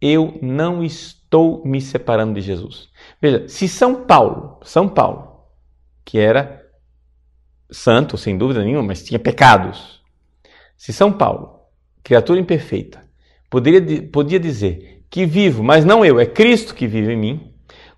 eu 0.00 0.38
não 0.42 0.82
estou 0.82 1.23
me 1.64 1.80
separando 1.80 2.34
de 2.34 2.40
Jesus. 2.40 2.88
Veja, 3.20 3.48
se 3.48 3.68
São 3.68 4.04
Paulo, 4.04 4.58
São 4.62 4.88
Paulo, 4.88 5.40
que 6.04 6.18
era 6.18 6.64
santo, 7.70 8.16
sem 8.16 8.36
dúvida 8.36 8.62
nenhuma, 8.62 8.88
mas 8.88 9.02
tinha 9.02 9.18
pecados. 9.18 10.02
Se 10.76 10.92
São 10.92 11.12
Paulo, 11.12 11.60
criatura 12.02 12.40
imperfeita, 12.40 13.02
poderia, 13.50 14.02
podia 14.02 14.38
dizer 14.38 15.04
que 15.10 15.26
vivo, 15.26 15.62
mas 15.62 15.84
não 15.84 16.04
eu, 16.04 16.18
é 16.18 16.26
Cristo 16.26 16.74
que 16.74 16.86
vive 16.86 17.12
em 17.12 17.16
mim, 17.16 17.52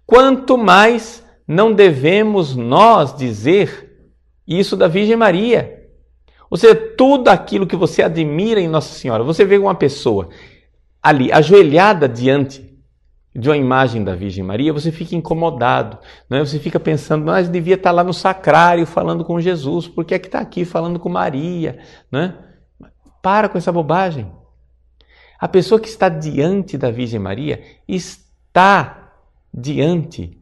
quanto 0.07 0.57
mais 0.57 1.25
não 1.46 1.72
devemos 1.72 2.55
nós 2.55 3.16
dizer 3.16 4.11
isso 4.46 4.77
da 4.77 4.88
Virgem 4.88 5.16
Maria. 5.16 5.85
Ou 6.49 6.57
seja, 6.57 6.75
tudo 6.75 7.29
aquilo 7.29 7.66
que 7.66 7.77
você 7.77 8.03
admira 8.03 8.61
em 8.61 8.68
Nossa 8.68 8.94
Senhora, 8.94 9.25
você 9.25 9.44
vê 9.44 9.59
uma 9.59 9.75
pessoa 9.75 10.29
ali 11.03 11.31
ajoelhada 11.33 12.09
diante 12.09 12.65
de 13.37 13.51
uma 13.51 13.57
imagem 13.57 14.03
da 14.03 14.14
Virgem 14.14 14.42
Maria, 14.42 14.72
você 14.72 14.90
fica 14.90 15.14
incomodado, 15.14 15.99
não 16.29 16.38
é? 16.38 16.40
Você 16.40 16.59
fica 16.59 16.81
pensando, 16.81 17.27
mas 17.27 17.49
devia 17.49 17.75
estar 17.75 17.90
lá 17.90 18.03
no 18.03 18.14
sacrário 18.14 18.87
falando 18.87 19.25
com 19.25 19.38
Jesus, 19.38 19.87
por 19.87 20.05
que 20.05 20.14
é 20.14 20.18
que 20.18 20.27
está 20.27 20.40
aqui 20.40 20.64
falando 20.64 20.99
com 20.99 21.11
Maria, 21.11 21.79
não 22.11 22.20
é? 22.20 22.35
Para 23.20 23.49
com 23.49 23.59
essa 23.59 23.70
bobagem. 23.70 24.33
A 25.38 25.46
pessoa 25.46 25.79
que 25.79 25.88
está 25.88 26.09
diante 26.09 26.79
da 26.79 26.90
Virgem 26.90 27.20
Maria 27.20 27.62
está 27.87 29.12
diante 29.53 30.40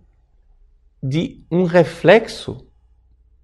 de 1.03 1.45
um 1.51 1.65
reflexo 1.65 2.65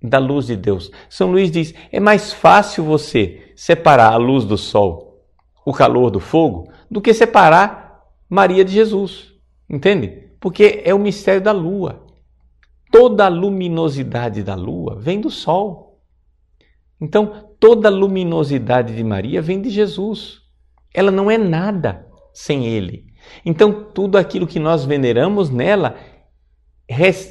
da 0.00 0.18
luz 0.18 0.46
de 0.46 0.56
Deus. 0.56 0.92
São 1.08 1.30
Luís 1.30 1.50
diz: 1.50 1.74
é 1.90 1.98
mais 1.98 2.32
fácil 2.32 2.84
você 2.84 3.52
separar 3.56 4.12
a 4.12 4.16
luz 4.16 4.44
do 4.44 4.56
sol, 4.56 5.26
o 5.66 5.72
calor 5.72 6.10
do 6.10 6.20
fogo, 6.20 6.70
do 6.88 7.00
que 7.00 7.12
separar 7.12 8.00
Maria 8.28 8.64
de 8.64 8.72
Jesus. 8.72 9.29
Entende? 9.70 10.30
Porque 10.40 10.82
é 10.84 10.92
o 10.92 10.98
mistério 10.98 11.40
da 11.40 11.52
lua. 11.52 12.04
Toda 12.90 13.26
a 13.26 13.28
luminosidade 13.28 14.42
da 14.42 14.56
lua 14.56 14.98
vem 14.98 15.20
do 15.20 15.30
sol. 15.30 16.00
Então, 17.00 17.52
toda 17.60 17.88
a 17.88 17.90
luminosidade 17.90 18.96
de 18.96 19.04
Maria 19.04 19.40
vem 19.40 19.62
de 19.62 19.70
Jesus. 19.70 20.40
Ela 20.92 21.12
não 21.12 21.30
é 21.30 21.38
nada 21.38 22.04
sem 22.34 22.66
ele. 22.66 23.06
Então, 23.46 23.84
tudo 23.94 24.18
aquilo 24.18 24.46
que 24.46 24.58
nós 24.58 24.84
veneramos 24.84 25.50
nela, 25.50 25.96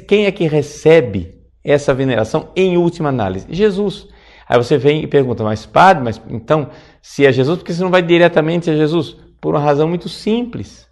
quem 0.07 0.25
é 0.25 0.31
que 0.31 0.47
recebe 0.47 1.41
essa 1.61 1.93
veneração 1.93 2.51
em 2.55 2.77
última 2.77 3.09
análise? 3.09 3.47
Jesus. 3.49 4.07
Aí 4.47 4.57
você 4.57 4.77
vem 4.77 5.03
e 5.03 5.07
pergunta, 5.07 5.43
mas 5.43 5.65
padre, 5.65 6.03
mas 6.03 6.21
então, 6.29 6.69
se 7.01 7.25
é 7.25 7.31
Jesus, 7.31 7.59
por 7.59 7.65
que 7.65 7.73
você 7.73 7.83
não 7.83 7.91
vai 7.91 8.01
diretamente 8.01 8.69
a 8.69 8.75
Jesus? 8.75 9.17
Por 9.41 9.53
uma 9.53 9.63
razão 9.63 9.87
muito 9.87 10.07
simples. 10.09 10.88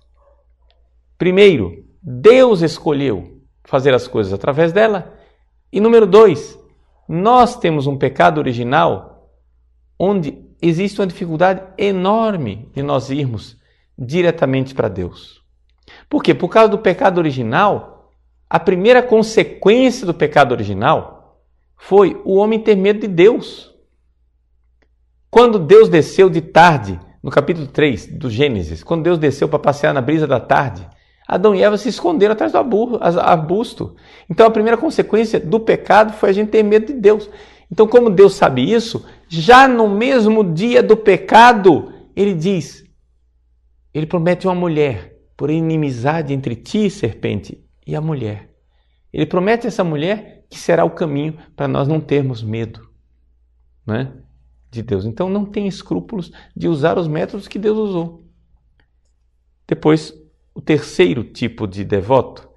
Primeiro, 1.18 1.86
Deus 2.02 2.62
escolheu 2.62 3.42
fazer 3.64 3.94
as 3.94 4.08
coisas 4.08 4.32
através 4.32 4.72
dela. 4.72 5.14
E 5.72 5.80
número 5.80 6.06
dois, 6.06 6.58
nós 7.08 7.58
temos 7.58 7.88
um 7.88 7.98
pecado 7.98 8.38
original 8.38 9.32
onde 10.00 10.46
existe 10.62 11.00
uma 11.00 11.08
dificuldade 11.08 11.62
enorme 11.78 12.70
de 12.74 12.82
nós 12.82 13.10
irmos 13.10 13.58
diretamente 13.98 14.76
para 14.76 14.88
Deus. 14.88 15.42
Por 16.10 16.22
quê? 16.22 16.34
Por 16.34 16.50
causa 16.50 16.70
do 16.70 16.78
pecado 16.78 17.18
original, 17.18 18.12
a 18.50 18.60
primeira 18.60 19.02
consequência 19.02 20.06
do 20.06 20.14
pecado 20.14 20.52
original 20.52 21.42
foi 21.76 22.22
o 22.24 22.36
homem 22.36 22.60
ter 22.60 22.76
medo 22.76 23.02
de 23.02 23.08
Deus. 23.08 23.74
Quando 25.30 25.60
Deus 25.60 25.90
desceu 25.90 26.30
de 26.30 26.42
tarde, 26.42 27.00
no 27.22 27.30
capítulo 27.30 27.68
3 27.68 28.18
do 28.18 28.30
Gênesis, 28.30 28.84
quando 28.84 29.04
Deus 29.04 29.20
desceu 29.20 29.50
para 29.50 29.60
passear 29.60 29.94
na 29.94 30.02
brisa 30.02 30.26
da 30.26 30.40
tarde, 30.40 30.88
Adão 31.28 31.54
e 31.54 31.62
Eva 31.62 31.78
se 31.78 31.90
esconderam 31.90 32.34
atrás 32.34 32.54
do 32.54 32.58
arbusto. 33.20 33.96
Então 34.30 34.46
a 34.46 34.52
primeira 34.52 34.78
consequência 34.78 35.40
do 35.40 35.60
pecado 35.60 36.14
foi 36.14 36.30
a 36.30 36.34
gente 36.34 36.50
ter 36.50 36.64
medo 36.64 36.88
de 36.88 36.94
Deus. 36.94 37.30
Então, 37.70 37.86
como 37.86 38.10
Deus 38.10 38.36
sabe 38.36 38.72
isso, 38.72 39.06
já 39.28 39.68
no 39.68 39.90
mesmo 39.90 40.44
dia 40.54 40.82
do 40.82 40.96
pecado, 40.96 41.94
ele 42.16 42.34
diz: 42.34 42.86
ele 43.94 44.06
promete 44.06 44.48
uma 44.48 44.56
mulher, 44.56 45.18
por 45.36 45.50
inimizade 45.50 46.34
entre 46.34 46.56
ti, 46.56 46.90
serpente, 46.90 47.62
e 47.86 47.96
a 47.96 48.02
mulher. 48.02 48.50
Ele 49.12 49.26
promete 49.26 49.68
essa 49.68 49.84
mulher 49.84 50.46
que 50.50 50.58
será 50.58 50.86
o 50.86 50.92
caminho 50.92 51.38
para 51.56 51.68
nós 51.68 51.88
não 51.88 52.00
termos 52.00 52.42
medo 52.42 52.88
né, 53.86 54.14
de 54.72 54.82
Deus. 54.82 55.06
Então, 55.06 55.30
não 55.30 55.46
tem 55.46 55.68
escrúpulos 55.68 56.32
de 56.56 56.68
usar 56.68 56.98
os 56.98 57.08
métodos 57.08 57.48
que 57.48 57.60
Deus 57.60 57.78
usou. 57.78 58.24
Depois, 59.68 60.14
o 60.58 60.62
terceiro 60.62 61.24
tipo 61.24 61.68
de 61.68 61.86
devoto, 61.86 62.50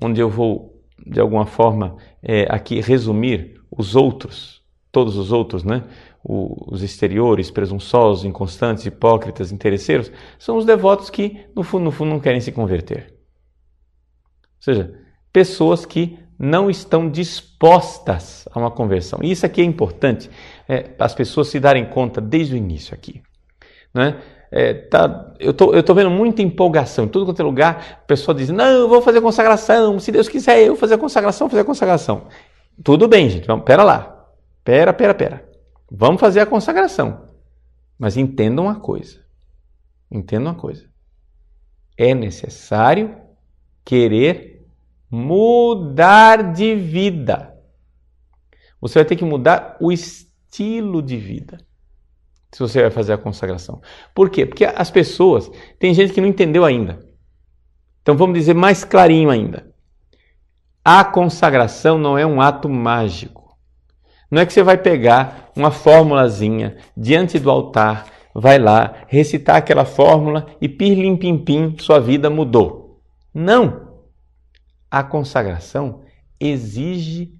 onde 0.00 0.20
eu 0.20 0.30
vou, 0.30 0.80
de 1.04 1.18
alguma 1.18 1.44
forma, 1.44 1.96
é, 2.22 2.46
aqui 2.48 2.80
resumir 2.80 3.60
os 3.68 3.96
outros, 3.96 4.62
todos 4.92 5.16
os 5.16 5.32
outros, 5.32 5.64
né? 5.64 5.82
os 6.22 6.84
exteriores, 6.84 7.50
presunçosos, 7.50 8.24
inconstantes, 8.24 8.86
hipócritas, 8.86 9.50
interesseiros, 9.50 10.12
são 10.38 10.56
os 10.56 10.64
devotos 10.64 11.10
que, 11.10 11.46
no 11.56 11.64
fundo, 11.64 11.86
no 11.86 11.90
fundo, 11.90 12.10
não 12.10 12.20
querem 12.20 12.40
se 12.40 12.52
converter. 12.52 13.12
Ou 14.58 14.62
seja, 14.62 14.94
pessoas 15.32 15.84
que 15.84 16.16
não 16.38 16.70
estão 16.70 17.10
dispostas 17.10 18.48
a 18.52 18.58
uma 18.60 18.70
conversão. 18.70 19.18
E 19.20 19.32
isso 19.32 19.44
aqui 19.44 19.62
é 19.62 19.64
importante, 19.64 20.30
é, 20.68 20.94
as 20.96 21.12
pessoas 21.12 21.48
se 21.48 21.58
darem 21.58 21.86
conta 21.86 22.20
desde 22.20 22.54
o 22.54 22.56
início 22.56 22.94
aqui. 22.94 23.20
Né? 23.92 24.20
É, 24.50 24.72
tá, 24.72 25.34
eu 25.38 25.52
tô, 25.52 25.74
eu 25.74 25.82
tô 25.82 25.94
vendo 25.94 26.10
muita 26.10 26.40
empolgação 26.40 27.04
em 27.04 27.08
tudo 27.08 27.26
quanto 27.26 27.40
é 27.40 27.44
lugar. 27.44 27.98
A 28.02 28.06
pessoa 28.06 28.34
diz: 28.34 28.48
Não, 28.48 28.66
eu 28.66 28.88
vou 28.88 29.02
fazer 29.02 29.20
consagração. 29.20 29.98
Se 29.98 30.10
Deus 30.10 30.28
quiser, 30.28 30.62
eu 30.62 30.74
fazer 30.74 30.96
consagração, 30.98 31.48
fazer 31.48 31.64
consagração. 31.64 32.26
Tudo 32.82 33.06
bem, 33.06 33.28
gente. 33.28 33.46
Vamos, 33.46 33.64
pera 33.64 33.82
lá. 33.82 34.26
Pera, 34.64 34.92
pera, 34.92 35.14
pera. 35.14 35.48
Vamos 35.90 36.20
fazer 36.20 36.40
a 36.40 36.46
consagração. 36.46 37.28
Mas 37.98 38.16
entendam 38.16 38.64
uma 38.64 38.80
coisa. 38.80 39.20
Entendam 40.10 40.52
uma 40.52 40.58
coisa. 40.58 40.88
É 41.96 42.14
necessário 42.14 43.16
querer 43.84 44.66
mudar 45.10 46.52
de 46.52 46.74
vida. 46.74 47.54
Você 48.80 49.00
vai 49.00 49.04
ter 49.04 49.16
que 49.16 49.24
mudar 49.24 49.76
o 49.80 49.90
estilo 49.90 51.02
de 51.02 51.16
vida 51.16 51.67
se 52.50 52.60
você 52.60 52.82
vai 52.82 52.90
fazer 52.90 53.12
a 53.12 53.18
consagração. 53.18 53.80
Por 54.14 54.30
quê? 54.30 54.46
Porque 54.46 54.64
as 54.64 54.90
pessoas, 54.90 55.50
tem 55.78 55.92
gente 55.92 56.12
que 56.12 56.20
não 56.20 56.28
entendeu 56.28 56.64
ainda. 56.64 57.00
Então 58.02 58.16
vamos 58.16 58.38
dizer 58.38 58.54
mais 58.54 58.84
clarinho 58.84 59.30
ainda. 59.30 59.70
A 60.84 61.04
consagração 61.04 61.98
não 61.98 62.16
é 62.16 62.24
um 62.24 62.40
ato 62.40 62.68
mágico. 62.68 63.56
Não 64.30 64.40
é 64.40 64.46
que 64.46 64.52
você 64.52 64.62
vai 64.62 64.78
pegar 64.78 65.50
uma 65.54 65.70
formulazinha 65.70 66.76
diante 66.96 67.38
do 67.38 67.50
altar, 67.50 68.06
vai 68.34 68.58
lá, 68.58 69.04
recitar 69.08 69.56
aquela 69.56 69.84
fórmula 69.84 70.46
e 70.60 70.68
pirlim 70.68 71.16
pim 71.16 71.38
pim, 71.38 71.76
sua 71.78 71.98
vida 71.98 72.30
mudou. 72.30 73.02
Não. 73.34 73.88
A 74.90 75.02
consagração 75.02 76.02
exige 76.40 77.34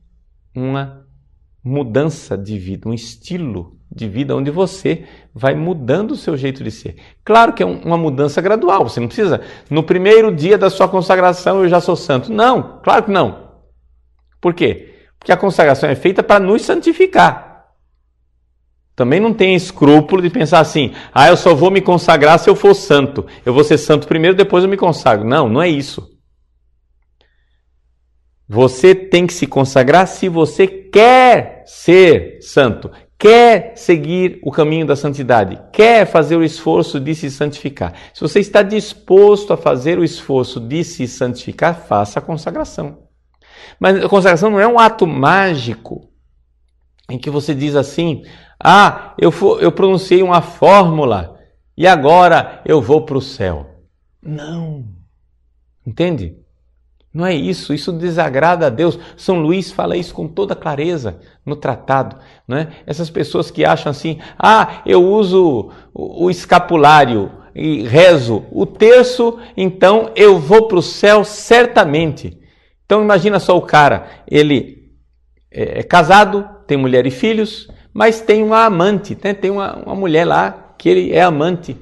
uma 0.54 1.06
mudança 1.62 2.36
de 2.36 2.58
vida, 2.58 2.88
um 2.88 2.92
estilo 2.92 3.77
de 3.90 4.08
vida 4.08 4.36
onde 4.36 4.50
você 4.50 5.04
vai 5.34 5.54
mudando 5.54 6.12
o 6.12 6.16
seu 6.16 6.36
jeito 6.36 6.62
de 6.62 6.70
ser. 6.70 6.96
Claro 7.24 7.52
que 7.52 7.62
é 7.62 7.66
uma 7.66 7.96
mudança 7.96 8.40
gradual, 8.40 8.88
você 8.88 9.00
não 9.00 9.06
precisa, 9.06 9.40
no 9.70 9.82
primeiro 9.82 10.34
dia 10.34 10.58
da 10.58 10.70
sua 10.70 10.88
consagração 10.88 11.62
eu 11.62 11.68
já 11.68 11.80
sou 11.80 11.96
santo. 11.96 12.32
Não, 12.32 12.80
claro 12.82 13.04
que 13.04 13.10
não. 13.10 13.48
Por 14.40 14.54
quê? 14.54 14.94
Porque 15.18 15.32
a 15.32 15.36
consagração 15.36 15.88
é 15.88 15.94
feita 15.94 16.22
para 16.22 16.38
nos 16.38 16.62
santificar. 16.62 17.48
Também 18.94 19.20
não 19.20 19.32
tem 19.32 19.54
escrúpulo 19.54 20.20
de 20.20 20.28
pensar 20.28 20.58
assim: 20.58 20.92
ah, 21.12 21.28
eu 21.28 21.36
só 21.36 21.54
vou 21.54 21.70
me 21.70 21.80
consagrar 21.80 22.38
se 22.38 22.50
eu 22.50 22.56
for 22.56 22.74
santo. 22.74 23.24
Eu 23.46 23.54
vou 23.54 23.62
ser 23.62 23.78
santo 23.78 24.08
primeiro, 24.08 24.36
depois 24.36 24.64
eu 24.64 24.70
me 24.70 24.76
consagro. 24.76 25.24
Não, 25.24 25.48
não 25.48 25.62
é 25.62 25.68
isso. 25.68 26.18
Você 28.48 28.94
tem 28.94 29.26
que 29.26 29.34
se 29.34 29.46
consagrar 29.46 30.08
se 30.08 30.28
você 30.28 30.66
quer 30.66 31.62
ser 31.66 32.38
santo, 32.40 32.90
quer 33.18 33.72
seguir 33.76 34.38
o 34.42 34.52
caminho 34.52 34.86
da 34.86 34.94
santidade, 34.94 35.60
quer 35.72 36.06
fazer 36.06 36.36
o 36.36 36.44
esforço 36.44 37.00
de 37.00 37.14
se 37.14 37.30
santificar. 37.30 37.92
Se 38.14 38.20
você 38.20 38.38
está 38.38 38.62
disposto 38.62 39.52
a 39.52 39.56
fazer 39.56 39.98
o 39.98 40.04
esforço 40.04 40.60
de 40.60 40.84
se 40.84 41.08
santificar, 41.08 41.74
faça 41.74 42.20
a 42.20 42.22
consagração. 42.22 43.08
Mas 43.80 44.02
a 44.02 44.08
consagração 44.08 44.50
não 44.50 44.60
é 44.60 44.66
um 44.66 44.78
ato 44.78 45.06
mágico 45.06 46.08
em 47.10 47.18
que 47.18 47.28
você 47.28 47.54
diz 47.54 47.74
assim: 47.74 48.22
ah, 48.62 49.14
eu, 49.18 49.32
for, 49.32 49.60
eu 49.62 49.72
pronunciei 49.72 50.22
uma 50.22 50.40
fórmula 50.40 51.38
e 51.76 51.86
agora 51.86 52.62
eu 52.64 52.80
vou 52.80 53.04
para 53.04 53.18
o 53.18 53.22
céu. 53.22 53.66
Não. 54.22 54.84
Entende? 55.84 56.36
Não 57.12 57.24
é 57.24 57.34
isso, 57.34 57.72
isso 57.72 57.92
desagrada 57.92 58.66
a 58.66 58.70
Deus. 58.70 58.98
São 59.16 59.40
Luís 59.40 59.70
fala 59.70 59.96
isso 59.96 60.14
com 60.14 60.28
toda 60.28 60.54
clareza 60.54 61.18
no 61.44 61.56
tratado. 61.56 62.16
Não 62.46 62.56
é? 62.56 62.68
Essas 62.86 63.10
pessoas 63.10 63.50
que 63.50 63.64
acham 63.64 63.90
assim, 63.90 64.18
ah, 64.38 64.82
eu 64.84 65.02
uso 65.02 65.70
o 65.94 66.30
escapulário 66.30 67.32
e 67.54 67.82
rezo 67.82 68.44
o 68.52 68.64
terço, 68.64 69.38
então 69.56 70.12
eu 70.14 70.38
vou 70.38 70.68
para 70.68 70.78
o 70.78 70.82
céu 70.82 71.24
certamente. 71.24 72.38
Então 72.84 73.02
imagina 73.02 73.40
só 73.40 73.56
o 73.56 73.62
cara, 73.62 74.06
ele 74.30 74.92
é, 75.50 75.80
é 75.80 75.82
casado, 75.82 76.48
tem 76.66 76.76
mulher 76.76 77.06
e 77.06 77.10
filhos, 77.10 77.68
mas 77.92 78.20
tem 78.20 78.42
uma 78.44 78.64
amante, 78.64 79.18
né? 79.22 79.34
tem 79.34 79.50
uma, 79.50 79.76
uma 79.84 79.94
mulher 79.94 80.24
lá 80.24 80.74
que 80.78 80.88
ele 80.88 81.12
é 81.12 81.22
amante. 81.22 81.76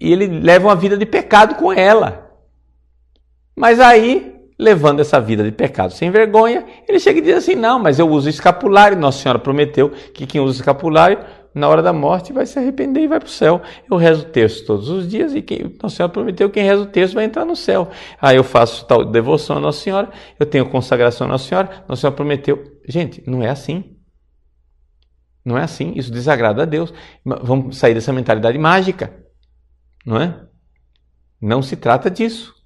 E 0.00 0.12
ele 0.12 0.26
leva 0.26 0.68
uma 0.68 0.76
vida 0.76 0.96
de 0.96 1.04
pecado 1.04 1.56
com 1.56 1.72
ela. 1.72 2.27
Mas 3.58 3.80
aí, 3.80 4.36
levando 4.56 5.00
essa 5.00 5.20
vida 5.20 5.42
de 5.42 5.50
pecado 5.50 5.92
sem 5.92 6.12
vergonha, 6.12 6.64
ele 6.88 7.00
chega 7.00 7.18
e 7.18 7.22
diz 7.22 7.38
assim: 7.38 7.56
Não, 7.56 7.76
mas 7.78 7.98
eu 7.98 8.08
uso 8.08 8.28
escapulário. 8.28 8.96
Nossa 8.96 9.20
Senhora 9.20 9.38
prometeu 9.38 9.90
que 9.90 10.26
quem 10.26 10.40
usa 10.40 10.60
escapulário, 10.60 11.18
na 11.52 11.68
hora 11.68 11.82
da 11.82 11.92
morte, 11.92 12.32
vai 12.32 12.46
se 12.46 12.56
arrepender 12.56 13.00
e 13.00 13.08
vai 13.08 13.18
para 13.18 13.26
o 13.26 13.30
céu. 13.30 13.60
Eu 13.90 13.96
rezo 13.96 14.22
o 14.22 14.28
texto 14.30 14.64
todos 14.64 14.88
os 14.88 15.08
dias 15.08 15.34
e 15.34 15.42
quem, 15.42 15.76
Nossa 15.82 15.96
Senhora 15.96 16.12
prometeu 16.12 16.48
que 16.48 16.54
quem 16.54 16.62
reza 16.62 16.82
o 16.82 16.86
texto 16.86 17.14
vai 17.14 17.24
entrar 17.24 17.44
no 17.44 17.56
céu. 17.56 17.88
Aí 18.22 18.36
eu 18.36 18.44
faço 18.44 18.86
tal 18.86 19.04
devoção 19.04 19.56
a 19.56 19.60
Nossa 19.60 19.80
Senhora, 19.80 20.08
eu 20.38 20.46
tenho 20.46 20.70
consagração 20.70 21.26
a 21.26 21.30
Nossa 21.30 21.48
Senhora, 21.48 21.84
Nossa 21.88 22.02
Senhora 22.02 22.16
prometeu. 22.16 22.62
Gente, 22.86 23.28
não 23.28 23.42
é 23.42 23.48
assim. 23.50 23.96
Não 25.44 25.58
é 25.58 25.64
assim. 25.64 25.94
Isso 25.96 26.12
desagrada 26.12 26.62
a 26.62 26.64
Deus. 26.64 26.94
Vamos 27.24 27.76
sair 27.76 27.94
dessa 27.94 28.12
mentalidade 28.12 28.56
mágica. 28.56 29.12
Não 30.06 30.16
é? 30.20 30.42
Não 31.40 31.60
se 31.60 31.74
trata 31.74 32.08
disso. 32.08 32.57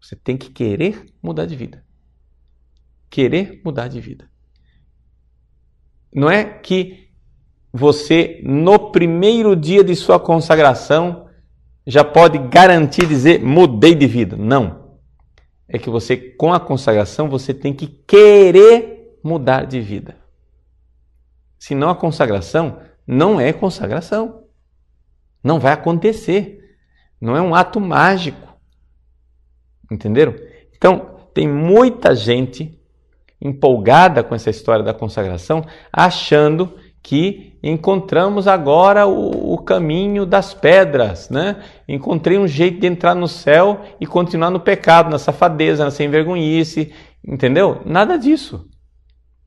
Você 0.00 0.14
tem 0.14 0.36
que 0.36 0.50
querer 0.50 1.06
mudar 1.22 1.46
de 1.46 1.56
vida. 1.56 1.84
Querer 3.10 3.60
mudar 3.64 3.88
de 3.88 4.00
vida. 4.00 4.30
Não 6.14 6.30
é 6.30 6.44
que 6.44 7.10
você, 7.72 8.40
no 8.42 8.90
primeiro 8.90 9.54
dia 9.54 9.84
de 9.84 9.94
sua 9.94 10.18
consagração, 10.18 11.28
já 11.86 12.02
pode 12.02 12.38
garantir 12.38 13.06
dizer 13.06 13.42
mudei 13.42 13.94
de 13.94 14.06
vida. 14.06 14.36
Não. 14.36 14.98
É 15.68 15.78
que 15.78 15.90
você, 15.90 16.16
com 16.16 16.52
a 16.52 16.60
consagração, 16.60 17.28
você 17.28 17.52
tem 17.52 17.74
que 17.74 17.86
querer 17.86 19.18
mudar 19.22 19.66
de 19.66 19.80
vida. 19.80 20.16
Senão 21.58 21.90
a 21.90 21.96
consagração 21.96 22.80
não 23.06 23.40
é 23.40 23.52
consagração. 23.52 24.44
Não 25.42 25.60
vai 25.60 25.72
acontecer. 25.72 26.76
Não 27.20 27.36
é 27.36 27.42
um 27.42 27.54
ato 27.54 27.80
mágico. 27.80 28.45
Entenderam? 29.90 30.34
Então, 30.76 31.16
tem 31.32 31.48
muita 31.48 32.14
gente 32.14 32.78
empolgada 33.40 34.22
com 34.22 34.34
essa 34.34 34.50
história 34.50 34.84
da 34.84 34.94
consagração, 34.94 35.64
achando 35.92 36.74
que 37.02 37.56
encontramos 37.62 38.48
agora 38.48 39.06
o, 39.06 39.54
o, 39.54 39.58
caminho 39.58 40.26
das 40.26 40.54
pedras, 40.54 41.30
né? 41.30 41.62
Encontrei 41.86 42.36
um 42.36 42.48
jeito 42.48 42.80
de 42.80 42.86
entrar 42.86 43.14
no 43.14 43.28
céu 43.28 43.80
e 44.00 44.06
continuar 44.06 44.50
no 44.50 44.58
pecado, 44.58 45.10
na 45.10 45.18
safadeza, 45.18 45.84
na 45.84 45.90
sem 45.90 46.08
vergonhice, 46.08 46.92
entendeu? 47.24 47.80
Nada 47.84 48.18
disso. 48.18 48.68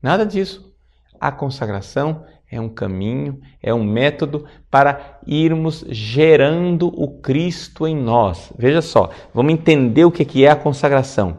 Nada 0.02 0.24
disso. 0.24 0.72
A 1.20 1.30
consagração 1.30 2.24
é 2.50 2.60
um 2.60 2.68
caminho, 2.68 3.40
é 3.62 3.72
um 3.72 3.84
método 3.84 4.44
para 4.70 5.20
irmos 5.26 5.84
gerando 5.88 6.88
o 6.88 7.20
Cristo 7.20 7.86
em 7.86 7.96
nós. 7.96 8.52
Veja 8.58 8.82
só, 8.82 9.10
vamos 9.32 9.52
entender 9.52 10.04
o 10.04 10.10
que 10.10 10.44
é 10.44 10.50
a 10.50 10.56
consagração. 10.56 11.38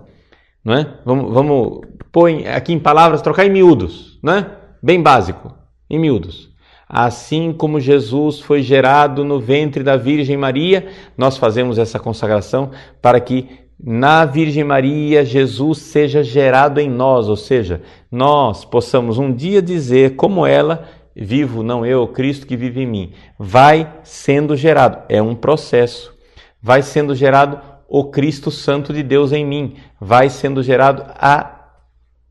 Não 0.63 0.73
é? 0.73 0.87
Vamos, 1.03 1.33
vamos 1.33 1.81
pôr 2.11 2.47
aqui 2.47 2.71
em 2.71 2.79
palavras, 2.79 3.21
trocar 3.21 3.45
em 3.45 3.49
miúdos, 3.49 4.19
né? 4.23 4.51
bem 4.81 5.01
básico, 5.01 5.53
em 5.89 5.99
miúdos. 5.99 6.49
Assim 6.87 7.53
como 7.53 7.79
Jesus 7.79 8.39
foi 8.39 8.61
gerado 8.61 9.23
no 9.23 9.39
ventre 9.39 9.83
da 9.83 9.95
Virgem 9.95 10.37
Maria, 10.37 10.87
nós 11.17 11.37
fazemos 11.37 11.77
essa 11.77 11.99
consagração 11.99 12.71
para 13.01 13.19
que 13.19 13.61
na 13.83 14.25
Virgem 14.25 14.63
Maria 14.63 15.25
Jesus 15.25 15.79
seja 15.79 16.23
gerado 16.23 16.79
em 16.79 16.89
nós, 16.89 17.27
ou 17.27 17.35
seja, 17.35 17.81
nós 18.11 18.63
possamos 18.63 19.17
um 19.17 19.33
dia 19.33 19.61
dizer, 19.61 20.15
como 20.15 20.45
ela, 20.45 20.87
vivo 21.15 21.63
não 21.63 21.85
eu, 21.85 22.07
Cristo 22.07 22.45
que 22.45 22.57
vive 22.57 22.81
em 22.81 22.87
mim, 22.87 23.13
vai 23.37 23.99
sendo 24.03 24.55
gerado. 24.55 25.03
É 25.09 25.21
um 25.21 25.35
processo. 25.35 26.15
Vai 26.61 26.81
sendo 26.81 27.15
gerado 27.15 27.59
o 27.87 28.09
Cristo 28.09 28.51
Santo 28.51 28.93
de 28.93 29.03
Deus 29.03 29.31
em 29.31 29.45
mim. 29.45 29.77
Vai 29.99 30.29
sendo 30.29 30.63
gerado 30.63 31.03
a 31.15 31.57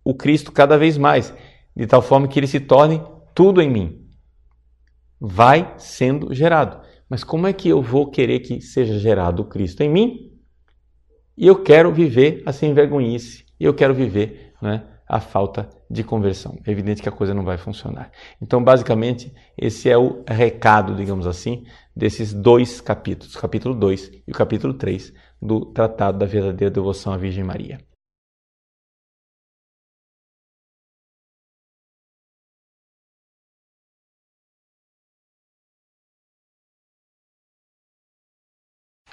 o 0.05 0.15
Cristo 0.15 0.51
cada 0.51 0.79
vez 0.79 0.97
mais, 0.97 1.33
de 1.77 1.87
tal 1.87 2.01
forma 2.01 2.27
que 2.27 2.39
ele 2.39 2.47
se 2.47 2.59
torne 2.59 3.03
tudo 3.35 3.61
em 3.61 3.71
mim. 3.71 4.09
Vai 5.21 5.75
sendo 5.77 6.33
gerado. 6.33 6.81
Mas 7.09 7.23
como 7.23 7.47
é 7.47 7.53
que 7.53 7.69
eu 7.69 7.83
vou 7.83 8.11
querer 8.11 8.41
que 8.41 8.61
seja 8.61 8.99
gerado 8.99 9.43
o 9.43 9.45
Cristo 9.45 9.83
em 9.83 9.89
mim? 9.89 10.33
E 11.37 11.47
eu 11.47 11.63
quero 11.63 11.93
viver 11.93 12.43
assim 12.47 12.73
vergonhice. 12.73 13.45
E 13.59 13.65
eu 13.65 13.75
quero 13.75 13.95
viver 13.95 14.55
né, 14.63 14.85
a 15.11 15.19
falta 15.19 15.69
de 15.91 16.05
conversão. 16.05 16.57
É 16.65 16.71
evidente 16.71 17.03
que 17.03 17.09
a 17.09 17.13
coisa 17.13 17.35
não 17.35 17.45
vai 17.45 17.59
funcionar. 17.59 18.13
Então, 18.41 18.63
basicamente, 18.63 19.35
esse 19.59 19.91
é 19.91 19.99
o 19.99 20.23
recado, 20.27 20.95
digamos 20.95 21.27
assim, 21.27 21.65
desses 21.95 22.33
dois 22.33 22.81
capítulos, 22.81 23.35
o 23.35 23.41
capítulo 23.41 23.75
2 23.75 24.13
e 24.27 24.31
o 24.31 24.35
capítulo 24.35 24.73
3 24.73 25.13
do 25.43 25.67
Tratado 25.67 26.19
da 26.19 26.27
Verdadeira 26.27 26.73
Devoção 26.73 27.13
à 27.13 27.17
Virgem 27.17 27.43
Maria. 27.43 27.81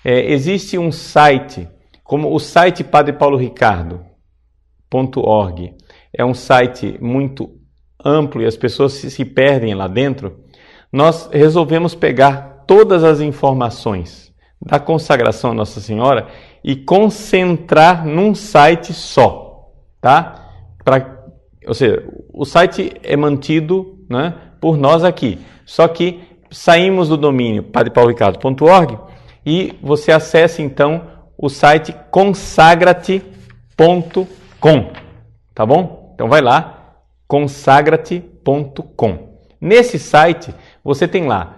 É, 0.03 0.32
existe 0.32 0.78
um 0.78 0.91
site, 0.91 1.67
como 2.03 2.34
o 2.34 2.39
site 2.39 2.84
Padre 2.84 3.13
Paulo 3.13 3.36
Ricardo.org, 4.91 5.73
é 6.13 6.25
um 6.25 6.33
site 6.33 6.97
muito 7.01 7.51
amplo 8.03 8.41
e 8.41 8.45
as 8.45 8.55
pessoas 8.55 8.93
se, 8.93 9.11
se 9.11 9.25
perdem 9.25 9.73
lá 9.73 9.88
dentro, 9.88 10.39
nós 10.91 11.29
resolvemos 11.31 11.93
pegar 11.93 12.63
todas 12.65 13.03
as 13.03 13.19
informações 13.19 14.33
da 14.61 14.79
consagração 14.79 15.51
a 15.51 15.53
Nossa 15.53 15.79
Senhora 15.79 16.27
e 16.63 16.75
concentrar 16.75 18.05
num 18.05 18.33
site 18.33 18.93
só, 18.93 19.71
tá? 20.01 20.49
Pra, 20.83 21.25
ou 21.67 21.73
seja, 21.73 22.03
o 22.33 22.45
site 22.45 22.93
é 23.03 23.15
mantido 23.15 23.99
né, 24.09 24.33
por 24.59 24.77
nós 24.77 25.03
aqui, 25.03 25.39
só 25.65 25.88
que 25.88 26.21
saímos 26.49 27.09
do 27.09 27.17
domínio 27.17 27.63
padrepaulricardo.org 27.63 28.97
e 29.45 29.77
você 29.81 30.11
acessa 30.11 30.61
então 30.61 31.03
o 31.38 31.49
site 31.49 31.93
consagrate.com, 34.60 34.91
tá 35.53 35.66
bom? 35.66 36.12
Então 36.14 36.28
vai 36.28 36.41
lá, 36.41 36.95
consagrate.com. 37.28 39.38
Nesse 39.60 39.97
site 39.97 40.53
você 40.84 41.08
tem 41.08 41.26
lá 41.26 41.55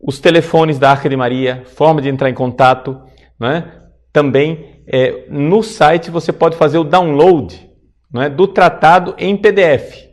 os 0.00 0.20
telefones 0.20 0.78
da 0.78 0.90
Arca 0.90 1.08
de 1.08 1.16
Maria, 1.16 1.64
forma 1.66 2.00
de 2.00 2.08
entrar 2.08 2.30
em 2.30 2.34
contato, 2.34 3.00
né? 3.38 3.72
Também 4.12 4.82
é, 4.86 5.26
no 5.28 5.62
site 5.62 6.10
você 6.10 6.32
pode 6.32 6.56
fazer 6.56 6.78
o 6.78 6.84
download 6.84 7.68
né, 8.12 8.28
do 8.28 8.48
tratado 8.48 9.14
em 9.18 9.36
PDF, 9.36 10.08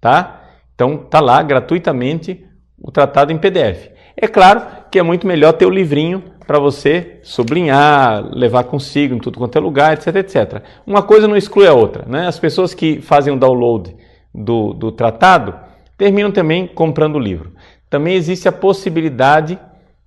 tá? 0.00 0.42
Então 0.74 0.96
tá 0.96 1.20
lá 1.20 1.42
gratuitamente 1.42 2.46
o 2.78 2.90
tratado 2.90 3.32
em 3.32 3.38
PDF. 3.38 3.90
É 4.20 4.28
claro 4.28 4.62
que 4.90 4.98
é 4.98 5.02
muito 5.02 5.26
melhor 5.26 5.54
ter 5.54 5.64
o 5.64 5.70
livrinho 5.70 6.22
para 6.46 6.58
você 6.58 7.20
sublinhar, 7.22 8.28
levar 8.34 8.64
consigo 8.64 9.14
em 9.14 9.18
tudo 9.18 9.38
quanto 9.38 9.56
é 9.56 9.60
lugar, 9.60 9.94
etc, 9.94 10.14
etc. 10.16 10.62
Uma 10.86 11.02
coisa 11.02 11.26
não 11.26 11.36
exclui 11.36 11.66
a 11.66 11.72
outra. 11.72 12.04
Né? 12.06 12.26
As 12.26 12.38
pessoas 12.38 12.74
que 12.74 13.00
fazem 13.00 13.32
o 13.32 13.38
download 13.38 13.96
do, 14.34 14.74
do 14.74 14.92
tratado 14.92 15.54
terminam 15.96 16.30
também 16.30 16.66
comprando 16.66 17.16
o 17.16 17.20
livro. 17.20 17.52
Também 17.88 18.14
existe 18.14 18.46
a 18.48 18.52
possibilidade 18.52 19.58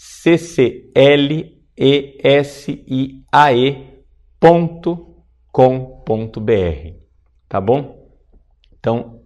C 0.00 0.38
C 0.38 0.92
L 0.94 1.60
E 1.76 2.20
S 2.22 2.70
I 2.70 3.24
A 3.32 3.52
E 3.52 4.04
ponto 4.38 5.16
com 5.50 6.04
ponto 6.06 6.40
br, 6.40 6.94
tá 7.48 7.60
bom? 7.60 8.08
Então, 8.78 9.22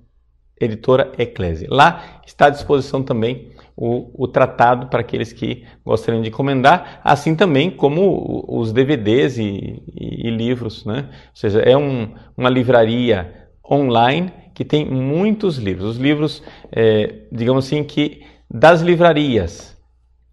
editora 0.59 1.13
Eclésia. 1.19 1.69
Lá 1.71 2.23
está 2.27 2.47
à 2.47 2.51
disposição 2.51 3.03
também 3.03 3.53
o, 3.77 4.25
o, 4.25 4.27
tratado 4.27 4.87
para 4.87 5.01
aqueles 5.01 5.31
que 5.31 5.67
gostariam 5.85 6.23
de 6.23 6.31
encomendar, 6.31 7.03
assim 7.05 7.37
também 7.37 7.71
como 7.71 8.47
os 8.49 8.73
DVDs 8.73 9.37
e, 9.37 9.83
e, 9.95 10.27
e 10.27 10.31
livros, 10.31 10.87
né? 10.87 11.11
Ou 11.11 11.37
seja, 11.37 11.61
é 11.61 11.77
um, 11.77 12.15
uma 12.35 12.49
livraria 12.49 13.51
online 13.71 14.33
que 14.55 14.65
tem 14.65 14.87
muitos 14.87 15.59
livros. 15.59 15.91
Os 15.91 15.97
livros, 15.99 16.43
é, 16.75 17.27
digamos 17.31 17.67
assim, 17.67 17.85
que 17.85 18.23
das 18.51 18.81
livrarias 18.81 19.72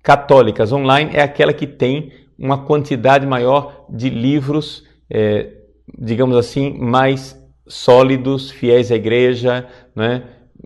católicas 0.10 0.72
online 0.72 1.12
é 1.14 1.22
aquela 1.22 1.53
que 1.53 1.68
tem 1.68 2.12
uma 2.36 2.66
quantidade 2.66 3.28
maior 3.28 3.86
de 3.88 4.10
livros, 4.10 4.84
é, 5.07 5.51
digamos 5.99 6.36
assim, 6.36 6.76
mais 6.80 7.39
sólidos, 7.68 8.49
fiéis 8.49 8.91
à 8.91 8.95
igreja, 8.95 9.68
né? 9.95 10.24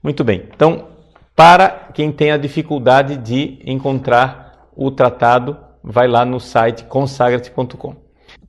Muito 0.00 0.22
bem. 0.22 0.44
Então, 0.54 0.86
para 1.34 1.90
quem 1.92 2.12
tem 2.12 2.30
a 2.30 2.36
dificuldade 2.36 3.16
de 3.16 3.58
encontrar 3.66 4.68
o 4.76 4.88
tratado 4.88 5.71
vai 5.82 6.06
lá 6.06 6.24
no 6.24 6.38
site 6.38 6.84
consagrate.com. 6.84 7.96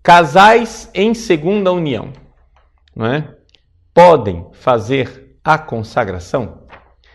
Casais 0.01 0.89
em 0.93 1.13
segunda 1.13 1.71
união, 1.71 2.11
não 2.95 3.05
é? 3.05 3.35
Podem 3.93 4.47
fazer 4.53 5.37
a 5.43 5.57
consagração? 5.57 6.67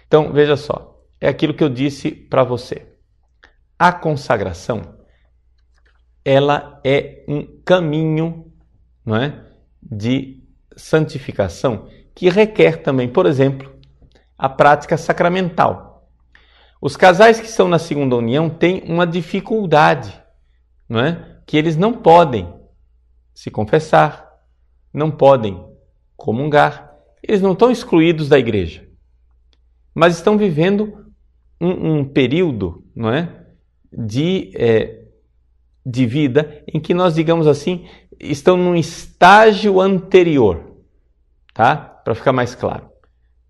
Então, 0.06 0.32
veja 0.32 0.56
só, 0.56 0.98
é 1.20 1.28
aquilo 1.28 1.54
que 1.54 1.62
eu 1.62 1.68
disse 1.68 2.10
para 2.10 2.44
você. 2.44 2.86
A 3.78 3.92
consagração 3.92 4.98
ela 6.24 6.78
é 6.84 7.24
um 7.26 7.60
caminho, 7.64 8.52
não 9.04 9.16
é, 9.16 9.44
de 9.80 10.42
santificação 10.76 11.88
que 12.14 12.28
requer 12.28 12.82
também, 12.82 13.08
por 13.08 13.24
exemplo, 13.24 13.74
a 14.36 14.48
prática 14.48 14.96
sacramental. 14.98 15.87
Os 16.80 16.96
casais 16.96 17.40
que 17.40 17.46
estão 17.46 17.66
na 17.66 17.78
segunda 17.78 18.16
união 18.16 18.48
têm 18.48 18.82
uma 18.86 19.06
dificuldade, 19.06 20.20
não 20.88 21.00
é? 21.00 21.38
Que 21.44 21.56
eles 21.56 21.76
não 21.76 21.92
podem 21.92 22.52
se 23.34 23.50
confessar, 23.50 24.28
não 24.92 25.10
podem 25.10 25.64
comungar, 26.16 26.94
eles 27.22 27.42
não 27.42 27.52
estão 27.52 27.70
excluídos 27.70 28.28
da 28.28 28.38
igreja, 28.38 28.88
mas 29.94 30.16
estão 30.16 30.38
vivendo 30.38 31.12
um, 31.60 31.98
um 31.98 32.04
período, 32.04 32.84
não 32.94 33.10
é? 33.12 33.46
De, 33.92 34.52
é, 34.54 35.04
de 35.84 36.06
vida 36.06 36.62
em 36.72 36.78
que 36.78 36.94
nós, 36.94 37.14
digamos 37.14 37.46
assim, 37.46 37.88
estão 38.20 38.56
num 38.56 38.76
estágio 38.76 39.80
anterior, 39.80 40.76
tá? 41.54 41.76
Para 41.76 42.14
ficar 42.14 42.32
mais 42.32 42.54
claro. 42.54 42.88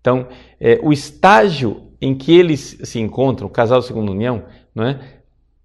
Então, 0.01 0.27
é, 0.59 0.79
o 0.81 0.91
estágio 0.91 1.88
em 2.01 2.15
que 2.15 2.37
eles 2.37 2.77
se 2.83 2.99
encontram, 2.99 3.47
o 3.47 3.51
casal 3.51 3.79
de 3.79 3.87
segunda 3.87 4.11
união, 4.11 4.45
não 4.73 4.85
é? 4.85 4.99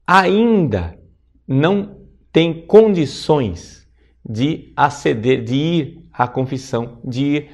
ainda 0.07 0.99
não 1.47 1.97
tem 2.33 2.67
condições 2.67 3.87
de 4.29 4.73
aceder, 4.77 5.45
de 5.45 5.55
ir 5.55 6.09
à 6.13 6.27
confissão, 6.27 6.99
de 7.05 7.25
ir 7.25 7.51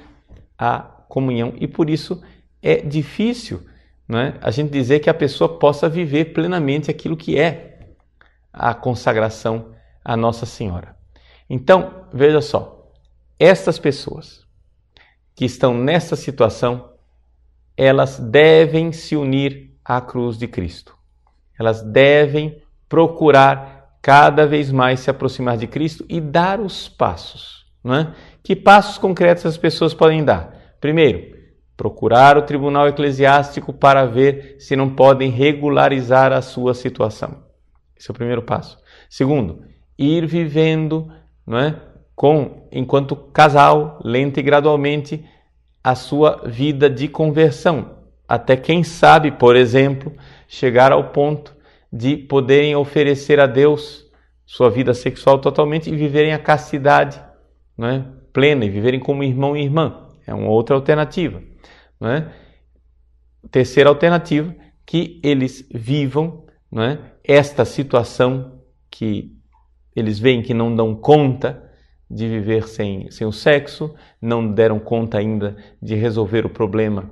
à 0.58 0.78
comunhão. 1.08 1.54
E 1.58 1.66
por 1.66 1.90
isso 1.90 2.22
é 2.62 2.76
difícil 2.76 3.62
não 4.08 4.18
é? 4.18 4.38
a 4.40 4.50
gente 4.50 4.70
dizer 4.70 5.00
que 5.00 5.10
a 5.10 5.14
pessoa 5.14 5.58
possa 5.58 5.88
viver 5.88 6.32
plenamente 6.32 6.90
aquilo 6.90 7.16
que 7.16 7.38
é 7.38 7.90
a 8.52 8.74
consagração 8.74 9.72
à 10.04 10.16
Nossa 10.16 10.46
Senhora. 10.46 10.96
Então, 11.48 12.06
veja 12.12 12.40
só, 12.40 12.90
estas 13.38 13.78
pessoas 13.78 14.46
que 15.34 15.44
estão 15.44 15.74
nessa 15.74 16.16
situação 16.16 16.89
elas 17.76 18.18
devem 18.18 18.92
se 18.92 19.16
unir 19.16 19.70
à 19.84 20.00
cruz 20.00 20.36
de 20.36 20.46
Cristo. 20.46 20.96
Elas 21.58 21.82
devem 21.82 22.62
procurar 22.88 23.96
cada 24.02 24.46
vez 24.46 24.72
mais 24.72 25.00
se 25.00 25.10
aproximar 25.10 25.56
de 25.56 25.66
Cristo 25.66 26.04
e 26.08 26.20
dar 26.20 26.60
os 26.60 26.88
passos. 26.88 27.66
Não 27.82 27.94
é? 27.94 28.14
Que 28.42 28.54
passos 28.56 28.98
concretos 28.98 29.46
as 29.46 29.56
pessoas 29.56 29.94
podem 29.94 30.24
dar? 30.24 30.76
Primeiro, 30.80 31.38
procurar 31.76 32.36
o 32.36 32.42
tribunal 32.42 32.88
eclesiástico 32.88 33.72
para 33.72 34.04
ver 34.04 34.56
se 34.58 34.76
não 34.76 34.94
podem 34.94 35.30
regularizar 35.30 36.32
a 36.32 36.42
sua 36.42 36.74
situação. 36.74 37.42
Esse 37.96 38.10
é 38.10 38.12
o 38.12 38.14
primeiro 38.14 38.42
passo. 38.42 38.78
Segundo, 39.08 39.64
ir 39.98 40.26
vivendo, 40.26 41.10
não 41.46 41.58
é, 41.58 41.80
com 42.14 42.68
enquanto 42.70 43.16
casal, 43.16 43.98
lenta 44.04 44.40
e 44.40 44.42
gradualmente 44.42 45.24
a 45.82 45.94
sua 45.94 46.42
vida 46.46 46.90
de 46.90 47.08
conversão, 47.08 47.98
até 48.28 48.56
quem 48.56 48.84
sabe, 48.84 49.32
por 49.32 49.56
exemplo, 49.56 50.14
chegar 50.46 50.92
ao 50.92 51.10
ponto 51.10 51.56
de 51.92 52.16
poderem 52.16 52.76
oferecer 52.76 53.40
a 53.40 53.46
Deus 53.46 54.06
sua 54.46 54.68
vida 54.68 54.94
sexual 54.94 55.38
totalmente 55.38 55.88
e 55.90 55.96
viverem 55.96 56.32
a 56.32 56.38
castidade 56.38 57.20
não 57.80 57.88
é? 57.88 58.04
plena 58.32 58.64
e 58.64 58.68
viverem 58.68 59.00
como 59.00 59.24
irmão 59.24 59.56
e 59.56 59.62
irmã. 59.62 60.06
É 60.26 60.34
uma 60.34 60.50
outra 60.50 60.76
alternativa. 60.76 61.42
Não 61.98 62.10
é? 62.10 62.30
Terceira 63.50 63.88
alternativa, 63.88 64.54
que 64.84 65.18
eles 65.22 65.66
vivam 65.72 66.44
não 66.70 66.82
é? 66.82 66.98
esta 67.24 67.64
situação 67.64 68.60
que 68.90 69.34
eles 69.96 70.18
veem 70.18 70.42
que 70.42 70.52
não 70.52 70.74
dão 70.74 70.94
conta 70.94 71.69
de 72.10 72.28
viver 72.28 72.66
sem, 72.66 73.10
sem 73.10 73.26
o 73.26 73.32
sexo, 73.32 73.94
não 74.20 74.52
deram 74.52 74.80
conta 74.80 75.18
ainda 75.18 75.56
de 75.80 75.94
resolver 75.94 76.44
o 76.44 76.50
problema 76.50 77.10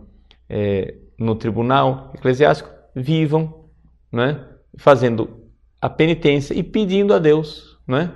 é, 0.48 0.96
no 1.18 1.34
tribunal 1.36 2.10
eclesiástico, 2.14 2.70
vivam 2.94 3.66
né, 4.10 4.44
fazendo 4.76 5.44
a 5.80 5.88
penitência 5.88 6.54
e 6.54 6.62
pedindo 6.62 7.14
a 7.14 7.18
Deus 7.18 7.78
né, 7.86 8.12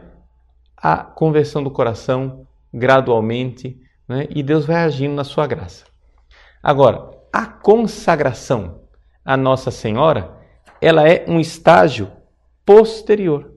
a 0.77 0.97
conversão 0.99 1.63
do 1.63 1.71
coração 1.71 2.47
gradualmente, 2.75 3.81
né, 4.09 4.27
e 4.31 4.43
Deus 4.43 4.67
vai 4.67 4.77
agindo 4.77 5.15
na 5.15 5.25
sua 5.25 5.47
graça. 5.47 5.85
Agora, 6.63 7.11
a 7.33 7.47
consagração 7.47 8.83
à 9.25 9.37
Nossa 9.37 9.71
Senhora, 9.71 10.37
ela 10.81 11.09
é 11.09 11.25
um 11.29 11.39
estágio 11.39 12.11
posterior. 12.67 13.52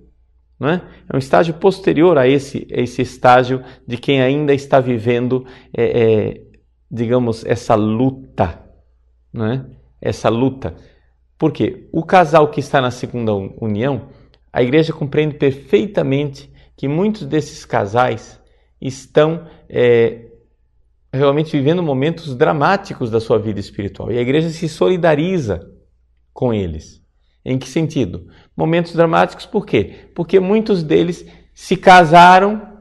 É? 0.62 0.82
é 1.10 1.16
um 1.16 1.20
estágio 1.20 1.53
posterior 1.56 2.18
a 2.18 2.28
esse, 2.28 2.66
esse 2.70 3.01
estágio 3.01 3.62
de 3.86 3.97
quem 3.97 4.22
ainda 4.22 4.53
está 4.53 4.80
vivendo, 4.80 5.45
é, 5.76 5.84
é, 5.84 6.41
digamos, 6.89 7.45
essa 7.45 7.76
luta. 7.76 8.64
Não 9.34 9.45
é? 9.45 9.66
Essa 10.01 10.30
luta. 10.30 10.76
Porque 11.38 11.89
o 11.91 12.03
casal 12.03 12.49
que 12.49 12.62
está 12.62 12.80
na 12.80 12.89
segunda 12.89 13.34
união, 13.34 14.08
a 14.51 14.64
igreja 14.64 14.93
compreende 14.93 15.36
perfeitamente 15.36 16.49
que 16.78 16.88
muitos 16.88 17.26
desses 17.26 17.66
casais 17.66 18.41
estão 18.80 19.45
é, 19.68 20.28
realmente 21.12 21.51
vivendo 21.51 21.84
momentos 21.84 22.36
dramáticos 22.36 23.10
da 23.12 23.20
sua 23.20 23.38
vida 23.38 23.60
espiritual. 23.60 24.12
E 24.12 24.18
a 24.18 24.22
igreja 24.22 24.49
se 24.49 24.70
solidariza 24.70 25.70
com 26.34 26.53
eles. 26.53 27.05
Em 27.46 27.60
que 27.60 27.70
sentido? 27.70 28.28
Momentos 28.58 28.93
dramáticos 28.93 29.46
por 29.46 29.66
quê? 29.66 30.10
Porque 30.16 30.39
muitos 30.39 30.82
deles 30.82 31.26
se 31.54 31.78
casaram 31.78 32.76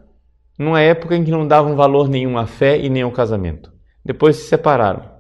numa 0.59 0.81
época 0.81 1.15
em 1.15 1.23
que 1.23 1.31
não 1.31 1.47
davam 1.47 1.77
valor 1.77 2.09
nenhum 2.09 2.39
à 2.39 2.47
fé 2.47 2.79
e 2.79 2.89
nem 2.89 3.03
ao 3.03 3.13
casamento. 3.13 3.73
Depois 4.05 4.37
se 4.37 4.49
separaram. 4.49 5.13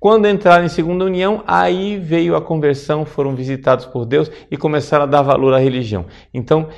Quando 0.00 0.26
entraram 0.26 0.64
em 0.64 0.68
segunda 0.68 1.04
união, 1.04 1.44
aí 1.46 1.96
veio 1.96 2.34
a 2.34 2.42
conversão, 2.42 3.04
foram 3.04 3.36
visitados 3.36 3.86
por 3.86 4.04
Deus 4.04 4.30
e 4.50 4.56
começaram 4.56 5.04
a 5.04 5.06
dar 5.06 5.22
valor 5.22 5.54
à 5.54 5.58
religião. 5.58 6.06
Então, 6.34 6.68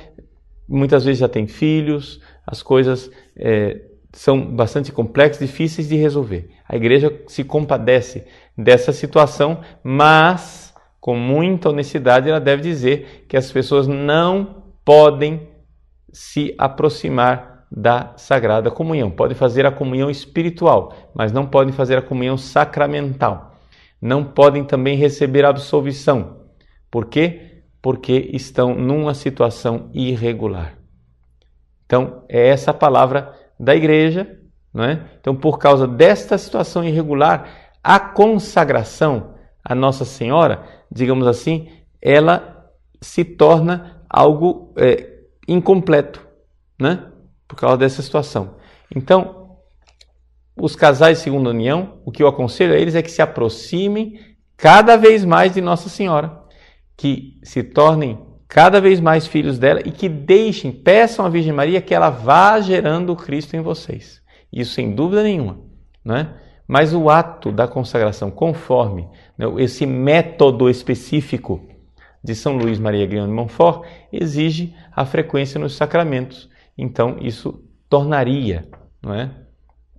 muitas 0.67 1.05
vezes 1.05 1.21
já 1.21 1.27
tem 1.27 1.47
filhos, 1.47 2.21
as 2.45 2.61
coisas 2.61 3.09
é, 3.35 3.81
são 4.13 4.39
bastante 4.45 4.91
complexas, 4.91 5.39
difíceis 5.39 5.89
de 5.89 5.95
resolver. 5.95 6.51
A 6.69 6.75
igreja 6.75 7.11
se 7.27 7.43
compadece 7.43 8.25
dessa 8.55 8.93
situação, 8.93 9.59
mas 9.83 10.73
com 11.05 11.15
muita 11.15 11.69
honestidade 11.69 12.27
ela 12.27 12.39
deve 12.39 12.63
dizer 12.63 13.27
que 13.29 13.37
as 13.37 13.51
pessoas 13.51 13.87
não 13.87 14.63
podem 14.83 15.47
se 16.11 16.55
aproximar 16.57 17.67
da 17.71 18.13
Sagrada 18.17 18.71
Comunhão. 18.71 19.11
Podem 19.11 19.37
fazer 19.37 19.67
a 19.67 19.71
comunhão 19.71 20.09
espiritual, 20.09 21.11
mas 21.13 21.31
não 21.31 21.45
podem 21.45 21.71
fazer 21.71 21.95
a 21.95 22.01
comunhão 22.01 22.37
sacramental. 22.37 23.53
Não 24.01 24.23
podem 24.23 24.63
também 24.63 24.97
receber 24.97 25.45
absolvição. 25.45 26.47
Por 26.89 27.05
quê? 27.05 27.61
Porque 27.83 28.31
estão 28.33 28.73
numa 28.73 29.13
situação 29.13 29.91
irregular. 29.93 30.75
Então, 31.85 32.23
é 32.27 32.47
essa 32.47 32.71
a 32.71 32.73
palavra 32.73 33.31
da 33.59 33.75
igreja. 33.75 34.39
Não 34.73 34.83
é? 34.83 35.05
Então, 35.21 35.35
por 35.35 35.59
causa 35.59 35.87
desta 35.87 36.35
situação 36.35 36.83
irregular, 36.83 37.47
a 37.83 37.99
consagração 37.99 39.35
a 39.65 39.73
Nossa 39.73 40.05
Senhora, 40.05 40.63
digamos 40.91 41.27
assim, 41.27 41.69
ela 42.01 42.71
se 43.01 43.23
torna 43.23 44.01
algo 44.09 44.73
é, 44.77 45.19
incompleto. 45.47 46.25
Né? 46.79 47.11
por 47.47 47.55
causa 47.55 47.77
dessa 47.77 48.01
situação. 48.01 48.55
Então, 48.93 49.57
os 50.55 50.75
casais 50.75 51.17
de 51.17 51.23
segunda 51.23 51.49
união, 51.49 51.99
o 52.05 52.11
que 52.11 52.23
eu 52.23 52.27
aconselho 52.27 52.73
a 52.73 52.77
eles 52.77 52.95
é 52.95 53.01
que 53.01 53.11
se 53.11 53.21
aproximem 53.21 54.19
cada 54.57 54.95
vez 54.95 55.25
mais 55.25 55.53
de 55.53 55.61
Nossa 55.61 55.89
Senhora, 55.89 56.41
que 56.95 57.39
se 57.43 57.61
tornem 57.63 58.19
cada 58.47 58.79
vez 58.79 58.99
mais 58.99 59.27
filhos 59.27 59.59
dela 59.59 59.81
e 59.85 59.91
que 59.91 60.07
deixem, 60.07 60.71
peçam 60.71 61.25
à 61.25 61.29
Virgem 61.29 61.51
Maria 61.51 61.81
que 61.81 61.93
ela 61.93 62.09
vá 62.09 62.59
gerando 62.61 63.11
o 63.11 63.15
Cristo 63.15 63.55
em 63.55 63.61
vocês. 63.61 64.21
Isso 64.51 64.73
sem 64.73 64.95
dúvida 64.95 65.23
nenhuma, 65.23 65.59
né? 66.03 66.35
Mas 66.67 66.93
o 66.93 67.09
ato 67.09 67.51
da 67.51 67.67
consagração, 67.67 68.31
conforme 68.31 69.07
né, 69.37 69.45
esse 69.59 69.85
método 69.85 70.69
específico 70.69 71.61
de 72.23 72.33
São 72.33 72.57
Luís 72.57 72.79
Maria 72.79 73.05
Guilherme 73.05 73.29
de 73.29 73.35
Montfort, 73.35 73.87
exige 74.11 74.73
a 74.95 75.05
frequência 75.05 75.59
nos 75.59 75.75
sacramentos 75.75 76.49
então 76.77 77.17
isso 77.21 77.63
tornaria 77.89 78.67
não 79.01 79.13
é, 79.13 79.31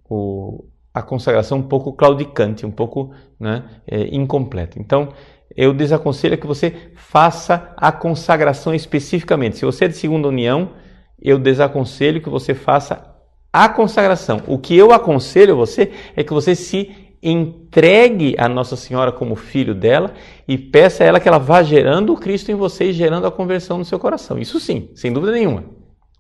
o, 0.08 0.64
a 0.92 1.02
consagração 1.02 1.58
um 1.58 1.62
pouco 1.62 1.92
claudicante, 1.92 2.66
um 2.66 2.70
pouco 2.70 3.12
né, 3.38 3.64
é, 3.86 4.14
incompleta. 4.14 4.78
Então 4.78 5.12
eu 5.56 5.72
desaconselho 5.72 6.36
que 6.36 6.46
você 6.46 6.92
faça 6.96 7.72
a 7.76 7.90
consagração 7.92 8.74
especificamente. 8.74 9.56
Se 9.56 9.64
você 9.64 9.86
é 9.86 9.88
de 9.88 9.96
segunda 9.96 10.28
união, 10.28 10.72
eu 11.20 11.38
desaconselho 11.38 12.20
que 12.20 12.28
você 12.28 12.54
faça 12.54 13.15
a 13.52 13.68
consagração. 13.68 14.42
O 14.46 14.58
que 14.58 14.76
eu 14.76 14.92
aconselho 14.92 15.54
a 15.54 15.56
você 15.56 15.92
é 16.14 16.22
que 16.22 16.32
você 16.32 16.54
se 16.54 16.94
entregue 17.22 18.36
a 18.38 18.48
Nossa 18.48 18.76
Senhora 18.76 19.10
como 19.10 19.34
filho 19.34 19.74
dela 19.74 20.14
e 20.46 20.56
peça 20.56 21.02
a 21.02 21.06
ela 21.06 21.20
que 21.20 21.28
ela 21.28 21.38
vá 21.38 21.62
gerando 21.62 22.12
o 22.12 22.16
Cristo 22.16 22.52
em 22.52 22.54
você 22.54 22.86
e 22.86 22.92
gerando 22.92 23.26
a 23.26 23.32
conversão 23.32 23.78
no 23.78 23.84
seu 23.84 23.98
coração. 23.98 24.38
Isso 24.38 24.60
sim, 24.60 24.90
sem 24.94 25.12
dúvida 25.12 25.32
nenhuma. 25.32 25.64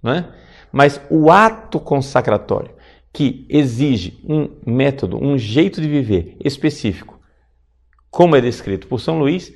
Não 0.02 0.12
é? 0.12 0.28
Mas 0.72 1.00
o 1.08 1.30
ato 1.30 1.78
consacratório, 1.78 2.74
que 3.12 3.46
exige 3.48 4.22
um 4.28 4.48
método, 4.66 5.22
um 5.22 5.38
jeito 5.38 5.80
de 5.80 5.88
viver 5.88 6.36
específico, 6.44 7.18
como 8.10 8.36
é 8.36 8.40
descrito 8.40 8.86
por 8.86 9.00
São 9.00 9.18
Luís, 9.18 9.52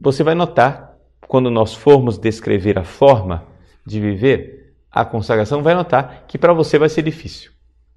você 0.00 0.22
vai 0.22 0.34
notar, 0.34 0.96
quando 1.26 1.50
nós 1.50 1.74
formos 1.74 2.16
descrever 2.16 2.78
a 2.78 2.84
forma 2.84 3.46
de 3.84 4.00
viver 4.00 4.55
a 5.00 5.04
consagração, 5.04 5.62
vai 5.62 5.74
notar 5.74 6.24
que 6.26 6.38
para 6.38 6.52
você 6.52 6.78
vai 6.78 6.88
ser 6.88 7.02
difícil. 7.02 7.50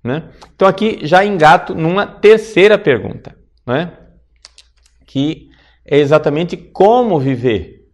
Né? 0.03 0.29
Então 0.55 0.67
aqui 0.67 0.99
já 1.03 1.25
engato 1.25 1.75
numa 1.75 2.05
terceira 2.05 2.77
pergunta, 2.77 3.35
né? 3.65 3.93
que 5.05 5.49
é 5.85 5.97
exatamente 5.97 6.55
como 6.55 7.19
viver 7.19 7.89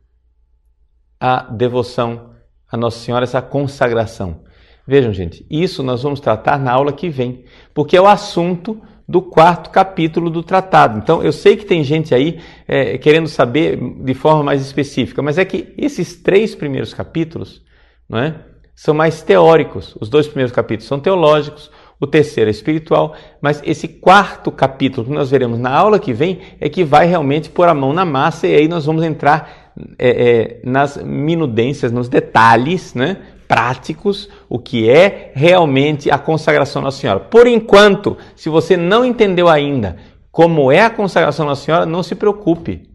a 1.20 1.44
devoção 1.44 2.36
a 2.72 2.78
Nossa 2.78 3.00
Senhora, 3.00 3.24
essa 3.24 3.42
consagração. 3.42 4.44
Vejam, 4.88 5.14
gente, 5.14 5.46
isso 5.50 5.82
nós 5.82 6.04
vamos 6.04 6.20
tratar 6.20 6.60
na 6.60 6.72
aula 6.72 6.94
que 6.94 7.10
vem, 7.10 7.46
porque 7.74 7.98
é 7.98 8.02
o 8.02 8.08
assunto 8.08 8.82
do 9.08 9.22
quarto 9.22 9.70
capítulo 9.70 10.30
do 10.30 10.44
tratado. 10.44 10.98
Então, 10.98 11.24
eu 11.24 11.32
sei 11.32 11.56
que 11.56 11.66
tem 11.66 11.84
gente 11.84 12.14
aí 12.14 12.40
é, 12.68 12.98
querendo 12.98 13.28
saber 13.28 13.80
de 14.04 14.14
forma 14.14 14.44
mais 14.44 14.62
específica, 14.62 15.22
mas 15.22 15.38
é 15.38 15.46
que 15.46 15.74
esses 15.78 16.22
três 16.22 16.56
primeiros 16.56 16.94
capítulos 16.94 17.64
não 18.10 18.20
é, 18.20 18.40
são 18.76 18.94
mais 18.94 19.22
teóricos. 19.22 19.96
Os 20.00 20.10
dois 20.10 20.28
primeiros 20.28 20.52
capítulos 20.52 20.88
são 20.88 21.00
teológicos, 21.00 21.72
o 22.00 22.06
terceiro 22.06 22.50
é 22.50 22.52
espiritual, 22.52 23.16
mas 23.42 23.62
esse 23.66 23.88
quarto 23.88 24.52
capítulo 24.52 25.08
que 25.08 25.14
nós 25.14 25.32
veremos 25.32 25.58
na 25.58 25.74
aula 25.74 25.98
que 25.98 26.12
vem 26.12 26.42
é 26.60 26.68
que 26.68 26.84
vai 26.84 27.08
realmente 27.08 27.50
pôr 27.50 27.68
a 27.68 27.74
mão 27.74 27.94
na 27.94 28.04
massa 28.04 28.48
e 28.48 28.56
aí 28.56 28.68
nós 28.68 28.86
vamos 28.86 29.04
entrar 29.04 29.74
é, 29.98 30.10
é, 30.10 30.62
nas 30.64 30.98
minudências, 30.98 31.92
nos 31.92 32.10
detalhes, 32.10 32.94
né? 32.94 33.18
práticos 33.48 34.28
o 34.50 34.58
que 34.58 34.90
é 34.90 35.32
realmente 35.36 36.10
a 36.10 36.18
consagração 36.18 36.82
Nossa 36.82 37.00
Senhora. 37.00 37.20
Por 37.20 37.48
enquanto, 37.48 38.18
se 38.36 38.50
você 38.50 38.76
não 38.76 39.06
entendeu 39.06 39.48
ainda 39.48 39.98
como 40.32 40.72
é 40.72 40.82
a 40.82 40.90
consagração 40.90 41.46
Nossa 41.46 41.64
Senhora, 41.64 41.86
não 41.86 42.04
se 42.04 42.16
preocupe, 42.16 42.90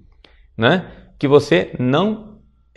né? 0.57 0.87
Que 1.19 1.29
você 1.29 1.73
não 1.79 2.31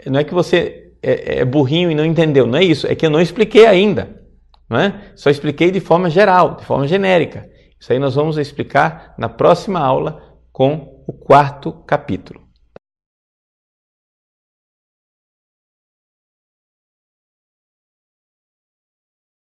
não 0.06 0.20
é 0.20 0.24
que 0.24 0.34
você 0.34 0.83
é, 1.04 1.40
é 1.40 1.46
burrinho 1.46 1.92
e 1.92 1.96
não 1.96 2.06
entendeu, 2.06 2.48
não 2.48 2.58
é 2.58 2.64
isso, 2.64 2.88
é 2.88 2.96
que 2.96 3.06
eu 3.06 3.10
não 3.10 3.22
expliquei 3.22 3.66
ainda, 3.66 4.22
não 4.70 4.80
é? 4.80 5.12
Só 5.16 5.30
expliquei 5.30 5.70
de 5.70 5.80
forma 5.80 6.10
geral, 6.10 6.56
de 6.56 6.66
forma 6.66 6.88
genérica. 6.88 7.50
Isso 7.80 7.92
aí 7.92 8.00
nós 8.00 8.16
vamos 8.16 8.38
explicar 8.38 9.14
na 9.18 9.28
próxima 9.28 9.80
aula 9.80 10.40
com 10.52 11.04
o 11.06 11.12
quarto 11.12 11.74
capítulo. 11.86 12.42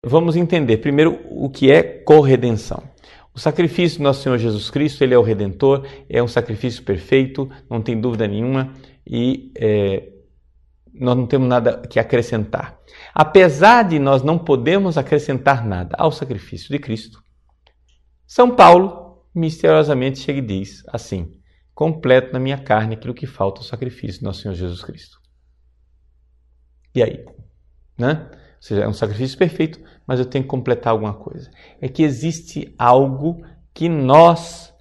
Vamos 0.04 0.34
entender 0.34 0.78
primeiro 0.78 1.20
o 1.30 1.48
que 1.48 1.70
é 1.70 1.82
corredenção. 1.82 2.82
O 3.34 3.38
sacrifício 3.38 3.98
do 3.98 4.04
nosso 4.04 4.22
Senhor 4.22 4.36
Jesus 4.36 4.68
Cristo, 4.68 5.02
ele 5.02 5.14
é 5.14 5.18
o 5.18 5.22
Redentor, 5.22 5.86
é 6.08 6.22
um 6.22 6.28
sacrifício 6.28 6.82
perfeito, 6.82 7.48
não 7.70 7.80
tem 7.80 7.98
dúvida 7.98 8.26
nenhuma, 8.26 8.74
e 9.06 9.52
é, 9.56 10.11
nós 11.02 11.16
não 11.16 11.26
temos 11.26 11.48
nada 11.48 11.82
que 11.88 11.98
acrescentar. 11.98 12.78
Apesar 13.14 13.82
de 13.82 13.98
nós 13.98 14.22
não 14.22 14.38
podermos 14.38 14.96
acrescentar 14.96 15.66
nada 15.66 15.96
ao 15.98 16.12
sacrifício 16.12 16.68
de 16.70 16.78
Cristo, 16.78 17.22
São 18.26 18.54
Paulo 18.54 19.24
misteriosamente 19.34 20.20
chega 20.20 20.38
e 20.38 20.42
diz 20.42 20.82
assim: 20.88 21.40
completo 21.74 22.32
na 22.32 22.38
minha 22.38 22.58
carne 22.58 22.94
aquilo 22.94 23.14
que 23.14 23.26
falta 23.26 23.60
ao 23.60 23.64
sacrifício 23.64 24.20
do 24.20 24.24
nosso 24.24 24.42
Senhor 24.42 24.54
Jesus 24.54 24.82
Cristo. 24.82 25.18
E 26.94 27.02
aí? 27.02 27.24
Né? 27.98 28.28
Ou 28.30 28.62
seja, 28.62 28.82
é 28.82 28.88
um 28.88 28.92
sacrifício 28.92 29.36
perfeito, 29.36 29.80
mas 30.06 30.18
eu 30.18 30.26
tenho 30.26 30.44
que 30.44 30.50
completar 30.50 30.92
alguma 30.92 31.14
coisa. 31.14 31.50
É 31.80 31.88
que 31.88 32.02
existe 32.02 32.74
algo 32.78 33.42
que 33.74 33.88
nós 33.88 34.71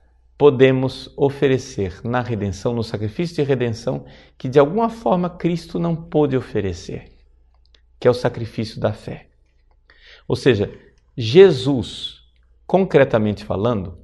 podemos 0.41 1.07
oferecer 1.15 2.01
na 2.03 2.19
redenção, 2.19 2.73
no 2.73 2.83
sacrifício 2.83 3.35
de 3.35 3.43
redenção, 3.43 4.05
que 4.39 4.49
de 4.49 4.57
alguma 4.57 4.89
forma 4.89 5.29
Cristo 5.29 5.77
não 5.77 5.95
pôde 5.95 6.35
oferecer, 6.35 7.11
que 7.99 8.07
é 8.07 8.09
o 8.09 8.15
sacrifício 8.15 8.79
da 8.79 8.91
fé. 8.91 9.27
Ou 10.27 10.35
seja, 10.35 10.73
Jesus, 11.15 12.21
concretamente 12.65 13.45
falando, 13.45 13.99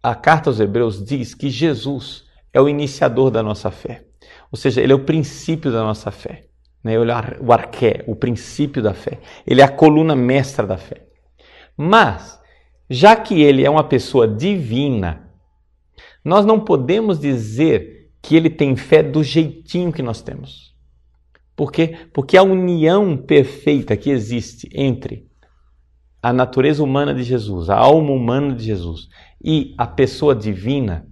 a 0.00 0.14
carta 0.14 0.48
aos 0.48 0.60
Hebreus 0.60 1.04
diz 1.04 1.34
que 1.34 1.50
Jesus 1.50 2.24
é 2.52 2.60
o 2.60 2.68
iniciador 2.68 3.28
da 3.28 3.42
nossa 3.42 3.72
fé. 3.72 4.04
Ou 4.52 4.56
seja, 4.56 4.80
ele 4.80 4.92
é 4.92 4.94
o 4.94 5.04
princípio 5.04 5.72
da 5.72 5.82
nossa 5.82 6.12
fé 6.12 6.46
né? 6.84 6.94
o 7.40 7.52
arqué, 7.52 8.04
o 8.06 8.14
princípio 8.14 8.80
da 8.80 8.94
fé. 8.94 9.18
Ele 9.44 9.60
é 9.60 9.64
a 9.64 9.68
coluna 9.68 10.14
mestra 10.14 10.64
da 10.64 10.78
fé. 10.78 11.04
Mas, 11.76 12.40
já 12.88 13.16
que 13.16 13.42
ele 13.42 13.64
é 13.64 13.68
uma 13.70 13.82
pessoa 13.82 14.28
divina, 14.28 15.31
nós 16.24 16.44
não 16.44 16.60
podemos 16.60 17.18
dizer 17.18 18.10
que 18.20 18.36
ele 18.36 18.48
tem 18.48 18.76
fé 18.76 19.02
do 19.02 19.22
jeitinho 19.22 19.92
que 19.92 20.02
nós 20.02 20.22
temos. 20.22 20.72
Por 21.56 21.72
quê? 21.72 21.96
Porque 22.12 22.36
a 22.36 22.42
união 22.42 23.16
perfeita 23.16 23.96
que 23.96 24.10
existe 24.10 24.68
entre 24.72 25.28
a 26.22 26.32
natureza 26.32 26.82
humana 26.82 27.12
de 27.12 27.24
Jesus, 27.24 27.68
a 27.68 27.76
alma 27.76 28.12
humana 28.12 28.54
de 28.54 28.64
Jesus 28.64 29.08
e 29.44 29.74
a 29.76 29.86
pessoa 29.86 30.34
divina 30.34 31.06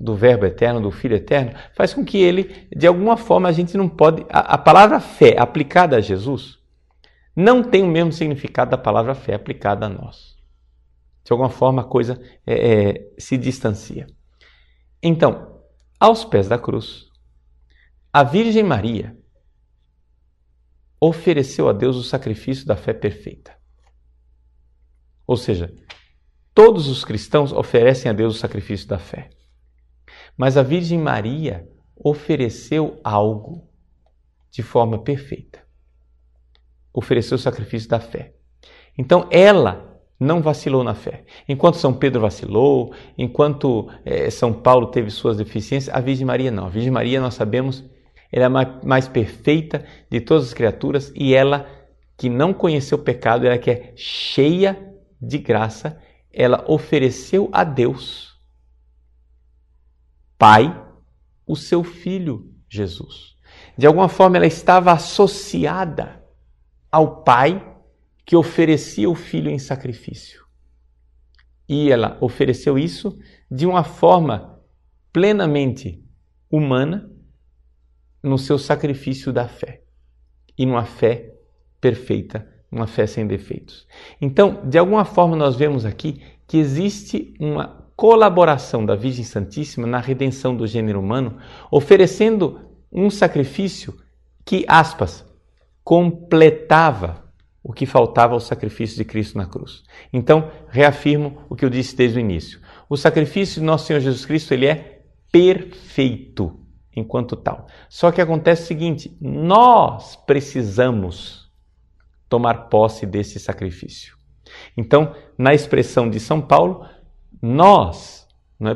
do 0.00 0.14
Verbo 0.14 0.46
eterno, 0.46 0.80
do 0.80 0.90
Filho 0.90 1.16
eterno, 1.16 1.52
faz 1.74 1.94
com 1.94 2.04
que 2.04 2.18
ele, 2.18 2.68
de 2.74 2.86
alguma 2.86 3.16
forma, 3.16 3.48
a 3.48 3.52
gente 3.52 3.76
não 3.76 3.88
pode. 3.88 4.24
A, 4.28 4.54
a 4.54 4.58
palavra 4.58 5.00
fé 5.00 5.36
aplicada 5.38 5.96
a 5.96 6.00
Jesus 6.00 6.58
não 7.34 7.62
tem 7.62 7.84
o 7.84 7.88
mesmo 7.88 8.12
significado 8.12 8.72
da 8.72 8.78
palavra 8.78 9.14
fé 9.14 9.34
aplicada 9.34 9.86
a 9.86 9.88
nós. 9.88 10.36
De 11.24 11.32
alguma 11.32 11.50
forma, 11.50 11.82
a 11.82 11.84
coisa 11.84 12.20
é, 12.46 12.72
é, 12.72 13.10
se 13.16 13.36
distancia. 13.36 14.06
Então, 15.02 15.62
aos 15.98 16.24
pés 16.24 16.48
da 16.48 16.58
cruz, 16.58 17.08
a 18.12 18.22
Virgem 18.22 18.62
Maria 18.62 19.16
ofereceu 21.00 21.68
a 21.68 21.72
Deus 21.72 21.96
o 21.96 22.02
sacrifício 22.02 22.66
da 22.66 22.76
fé 22.76 22.92
perfeita. 22.92 23.56
Ou 25.26 25.36
seja, 25.36 25.72
todos 26.52 26.88
os 26.88 27.04
cristãos 27.04 27.52
oferecem 27.52 28.10
a 28.10 28.14
Deus 28.14 28.36
o 28.36 28.38
sacrifício 28.38 28.88
da 28.88 28.98
fé. 28.98 29.30
Mas 30.36 30.56
a 30.56 30.62
Virgem 30.62 30.98
Maria 30.98 31.68
ofereceu 31.94 33.00
algo 33.04 33.68
de 34.50 34.62
forma 34.62 35.02
perfeita. 35.02 35.62
Ofereceu 36.92 37.36
o 37.36 37.40
sacrifício 37.40 37.88
da 37.88 38.00
fé. 38.00 38.34
Então 38.96 39.28
ela 39.30 39.87
não 40.18 40.42
vacilou 40.42 40.82
na 40.82 40.94
fé. 40.94 41.24
Enquanto 41.48 41.76
São 41.76 41.92
Pedro 41.94 42.20
vacilou, 42.20 42.92
enquanto 43.16 43.88
é, 44.04 44.30
São 44.30 44.52
Paulo 44.52 44.88
teve 44.88 45.10
suas 45.10 45.36
deficiências, 45.36 45.94
a 45.94 46.00
Virgem 46.00 46.26
Maria 46.26 46.50
não. 46.50 46.66
A 46.66 46.70
Virgem 46.70 46.90
Maria, 46.90 47.20
nós 47.20 47.34
sabemos, 47.34 47.84
ela 48.32 48.44
é 48.44 48.46
a 48.46 48.84
mais, 48.84 49.06
perfeita 49.06 49.84
de 50.10 50.20
todas 50.20 50.46
as 50.46 50.54
criaturas 50.54 51.12
e 51.14 51.34
ela 51.34 51.66
que 52.16 52.28
não 52.28 52.52
conheceu 52.52 52.98
o 52.98 53.02
pecado, 53.02 53.46
ela 53.46 53.58
que 53.58 53.70
é 53.70 53.92
cheia 53.94 54.76
de 55.20 55.38
graça, 55.38 56.00
ela 56.32 56.64
ofereceu 56.66 57.48
a 57.52 57.62
Deus 57.62 58.28
Pai, 60.38 60.80
o 61.44 61.56
seu 61.56 61.82
Filho 61.82 62.54
Jesus. 62.68 63.34
De 63.76 63.86
alguma 63.86 64.08
forma, 64.08 64.36
ela 64.36 64.46
estava 64.46 64.92
associada 64.92 66.24
ao 66.92 67.22
Pai 67.24 67.76
que 68.28 68.36
oferecia 68.36 69.08
o 69.08 69.14
Filho 69.14 69.50
em 69.50 69.58
sacrifício. 69.58 70.44
E 71.66 71.90
ela 71.90 72.18
ofereceu 72.20 72.78
isso 72.78 73.18
de 73.50 73.64
uma 73.64 73.82
forma 73.82 74.60
plenamente 75.10 76.04
humana 76.50 77.10
no 78.22 78.36
seu 78.36 78.58
sacrifício 78.58 79.32
da 79.32 79.48
fé 79.48 79.80
e 80.58 80.66
numa 80.66 80.84
fé 80.84 81.36
perfeita, 81.80 82.46
uma 82.70 82.86
fé 82.86 83.06
sem 83.06 83.26
defeitos. 83.26 83.86
Então, 84.20 84.60
de 84.68 84.76
alguma 84.76 85.06
forma, 85.06 85.34
nós 85.34 85.56
vemos 85.56 85.86
aqui 85.86 86.20
que 86.46 86.58
existe 86.58 87.32
uma 87.40 87.88
colaboração 87.96 88.84
da 88.84 88.94
Virgem 88.94 89.24
Santíssima 89.24 89.86
na 89.86 90.00
redenção 90.00 90.54
do 90.54 90.66
gênero 90.66 91.00
humano, 91.00 91.38
oferecendo 91.70 92.60
um 92.92 93.08
sacrifício 93.08 93.98
que, 94.44 94.66
aspas, 94.68 95.24
completava 95.82 97.26
o 97.68 97.72
que 97.74 97.84
faltava 97.84 98.32
ao 98.32 98.40
sacrifício 98.40 98.96
de 98.96 99.04
Cristo 99.04 99.36
na 99.36 99.44
cruz. 99.44 99.82
Então, 100.10 100.50
reafirmo 100.70 101.42
o 101.50 101.54
que 101.54 101.66
eu 101.66 101.68
disse 101.68 101.94
desde 101.94 102.18
o 102.18 102.20
início. 102.20 102.58
O 102.88 102.96
sacrifício 102.96 103.60
de 103.60 103.66
nosso 103.66 103.84
Senhor 103.84 104.00
Jesus 104.00 104.24
Cristo, 104.24 104.54
ele 104.54 104.64
é 104.64 105.02
perfeito 105.30 106.58
enquanto 106.96 107.36
tal. 107.36 107.66
Só 107.90 108.10
que 108.10 108.22
acontece 108.22 108.62
o 108.62 108.66
seguinte, 108.66 109.14
nós 109.20 110.16
precisamos 110.16 111.52
tomar 112.26 112.70
posse 112.70 113.04
desse 113.04 113.38
sacrifício. 113.38 114.16
Então, 114.74 115.14
na 115.36 115.52
expressão 115.52 116.08
de 116.08 116.18
São 116.18 116.40
Paulo, 116.40 116.86
nós 117.42 118.26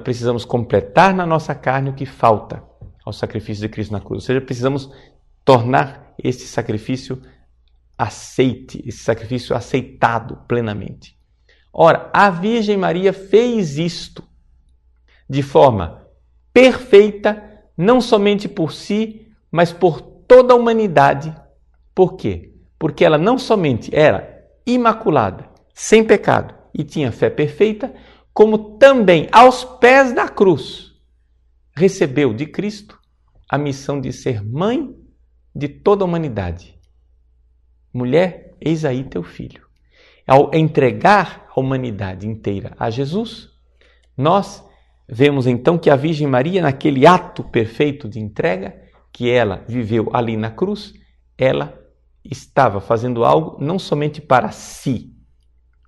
precisamos 0.04 0.44
completar 0.44 1.14
na 1.14 1.24
nossa 1.24 1.54
carne 1.54 1.88
o 1.88 1.94
que 1.94 2.04
falta 2.04 2.62
ao 3.06 3.12
sacrifício 3.14 3.62
de 3.62 3.70
Cristo 3.70 3.92
na 3.92 4.00
cruz. 4.00 4.22
Ou 4.22 4.26
seja, 4.26 4.40
precisamos 4.42 4.92
tornar 5.46 6.12
esse 6.22 6.46
sacrifício 6.46 7.22
aceite, 8.02 8.82
esse 8.86 8.98
sacrifício 8.98 9.54
aceitado 9.56 10.38
plenamente. 10.48 11.16
Ora, 11.72 12.10
a 12.12 12.28
Virgem 12.30 12.76
Maria 12.76 13.12
fez 13.12 13.78
isto 13.78 14.22
de 15.28 15.42
forma 15.42 16.06
perfeita, 16.52 17.42
não 17.76 18.00
somente 18.00 18.48
por 18.48 18.72
si, 18.72 19.26
mas 19.50 19.72
por 19.72 20.00
toda 20.00 20.52
a 20.52 20.56
humanidade. 20.56 21.34
Por 21.94 22.16
quê? 22.16 22.54
Porque 22.78 23.04
ela 23.04 23.16
não 23.16 23.38
somente 23.38 23.94
era 23.94 24.46
imaculada, 24.66 25.48
sem 25.72 26.04
pecado 26.04 26.54
e 26.74 26.84
tinha 26.84 27.12
fé 27.12 27.30
perfeita, 27.30 27.94
como 28.32 28.78
também 28.78 29.28
aos 29.30 29.64
pés 29.64 30.12
da 30.12 30.28
cruz 30.28 30.92
recebeu 31.74 32.34
de 32.34 32.46
Cristo 32.46 32.98
a 33.48 33.58
missão 33.58 34.00
de 34.00 34.12
ser 34.12 34.42
mãe 34.42 34.94
de 35.54 35.68
toda 35.68 36.04
a 36.04 36.06
humanidade. 36.06 36.71
Mulher, 37.92 38.54
eis 38.60 38.84
aí 38.84 39.04
teu 39.04 39.22
filho. 39.22 39.62
Ao 40.26 40.54
entregar 40.54 41.48
a 41.54 41.60
humanidade 41.60 42.26
inteira 42.26 42.72
a 42.78 42.88
Jesus, 42.88 43.50
nós 44.16 44.64
vemos 45.08 45.46
então 45.46 45.76
que 45.76 45.90
a 45.90 45.96
Virgem 45.96 46.26
Maria, 46.26 46.62
naquele 46.62 47.06
ato 47.06 47.42
perfeito 47.44 48.08
de 48.08 48.20
entrega 48.20 48.80
que 49.12 49.30
ela 49.30 49.64
viveu 49.68 50.08
ali 50.12 50.36
na 50.36 50.50
cruz, 50.50 50.94
ela 51.36 51.78
estava 52.24 52.80
fazendo 52.80 53.24
algo 53.24 53.62
não 53.62 53.78
somente 53.78 54.20
para 54.20 54.50
si, 54.50 55.12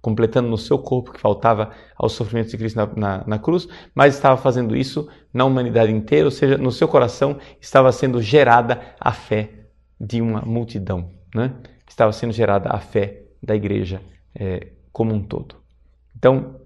completando 0.02 0.48
no 0.48 0.58
seu 0.58 0.78
corpo 0.78 1.12
que 1.12 1.20
faltava 1.20 1.70
ao 1.96 2.08
sofrimento 2.08 2.50
de 2.50 2.58
Cristo 2.58 2.76
na, 2.76 2.86
na, 2.94 3.24
na, 3.26 3.38
cruz, 3.38 3.66
mas 3.94 4.14
estava 4.14 4.36
fazendo 4.36 4.76
isso 4.76 5.08
na 5.32 5.44
humanidade 5.44 5.92
inteira, 5.92 6.26
ou 6.26 6.30
seja, 6.30 6.58
no 6.58 6.70
seu 6.70 6.86
coração 6.86 7.38
estava 7.60 7.90
sendo 7.92 8.20
gerada 8.20 8.94
a 9.00 9.12
fé 9.12 9.68
de 9.98 10.20
uma 10.20 10.42
multidão, 10.42 11.10
né? 11.34 11.54
Estava 11.88 12.12
sendo 12.12 12.32
gerada 12.32 12.70
a 12.70 12.78
fé 12.78 13.22
da 13.42 13.54
igreja 13.54 14.00
é, 14.34 14.68
como 14.92 15.14
um 15.14 15.22
todo. 15.22 15.56
Então, 16.16 16.60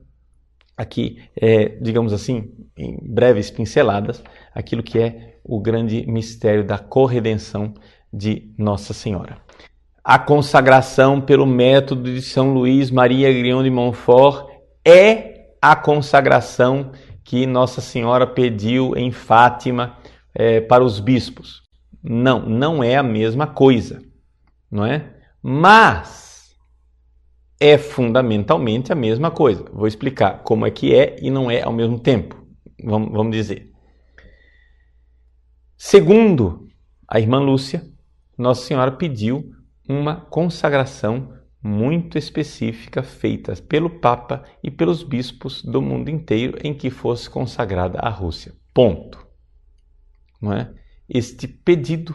aqui, 0.76 1.22
é, 1.36 1.68
digamos 1.80 2.12
assim, 2.12 2.52
em 2.76 2.98
breves 3.02 3.50
pinceladas, 3.50 4.22
aquilo 4.54 4.82
que 4.82 4.98
é 4.98 5.38
o 5.42 5.60
grande 5.60 6.06
mistério 6.06 6.64
da 6.64 6.78
corredenção 6.78 7.74
de 8.12 8.52
Nossa 8.56 8.94
Senhora 8.94 9.48
a 10.08 10.18
consagração 10.18 11.20
pelo 11.20 11.44
método 11.44 12.04
de 12.14 12.22
São 12.22 12.54
Luís 12.54 12.90
Maria 12.90 13.30
Grião 13.30 13.62
de 13.62 13.68
Montfort 13.68 14.48
é 14.82 15.50
a 15.60 15.76
consagração 15.76 16.92
que 17.22 17.44
Nossa 17.44 17.82
Senhora 17.82 18.26
pediu 18.26 18.96
em 18.96 19.12
Fátima 19.12 19.98
é, 20.34 20.62
para 20.62 20.82
os 20.82 20.98
bispos. 20.98 21.60
Não, 22.02 22.40
não 22.40 22.82
é 22.82 22.96
a 22.96 23.02
mesma 23.02 23.46
coisa, 23.46 24.00
não 24.70 24.84
é? 24.84 25.14
Mas 25.42 26.56
é 27.60 27.76
fundamentalmente 27.76 28.92
a 28.92 28.94
mesma 28.94 29.30
coisa. 29.30 29.64
Vou 29.72 29.86
explicar 29.86 30.42
como 30.42 30.66
é 30.66 30.70
que 30.70 30.94
é 30.94 31.16
e 31.20 31.30
não 31.30 31.50
é 31.50 31.62
ao 31.62 31.72
mesmo 31.72 31.98
tempo. 31.98 32.46
Vamos, 32.82 33.10
vamos 33.10 33.34
dizer. 33.34 33.72
Segundo 35.76 36.68
a 37.06 37.18
irmã 37.18 37.38
Lúcia, 37.38 37.82
Nossa 38.36 38.66
Senhora 38.66 38.92
pediu 38.92 39.52
uma 39.88 40.16
consagração 40.16 41.32
muito 41.62 42.16
específica 42.16 43.02
feita 43.02 43.54
pelo 43.68 43.90
Papa 43.90 44.44
e 44.62 44.70
pelos 44.70 45.02
bispos 45.02 45.62
do 45.62 45.82
mundo 45.82 46.08
inteiro 46.08 46.58
em 46.62 46.72
que 46.74 46.90
fosse 46.90 47.28
consagrada 47.28 47.98
a 47.98 48.08
Rússia. 48.08 48.54
Ponto. 48.72 49.26
Não 50.40 50.52
é? 50.52 50.72
Este 51.08 51.48
pedido 51.48 52.14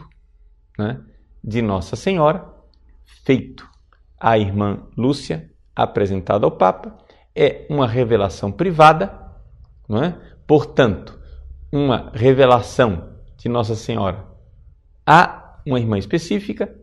né, 0.78 1.02
de 1.44 1.60
Nossa 1.60 1.94
Senhora, 1.94 2.50
feito 3.04 3.68
à 4.18 4.38
irmã 4.38 4.82
Lúcia, 4.96 5.50
apresentado 5.76 6.44
ao 6.44 6.50
Papa, 6.50 6.96
é 7.36 7.66
uma 7.68 7.86
revelação 7.86 8.50
privada, 8.50 9.12
não 9.86 10.02
é? 10.02 10.18
portanto, 10.46 11.20
uma 11.70 12.10
revelação 12.14 13.10
de 13.36 13.48
Nossa 13.48 13.74
Senhora 13.74 14.24
a 15.06 15.58
uma 15.66 15.78
irmã 15.78 15.98
específica 15.98 16.74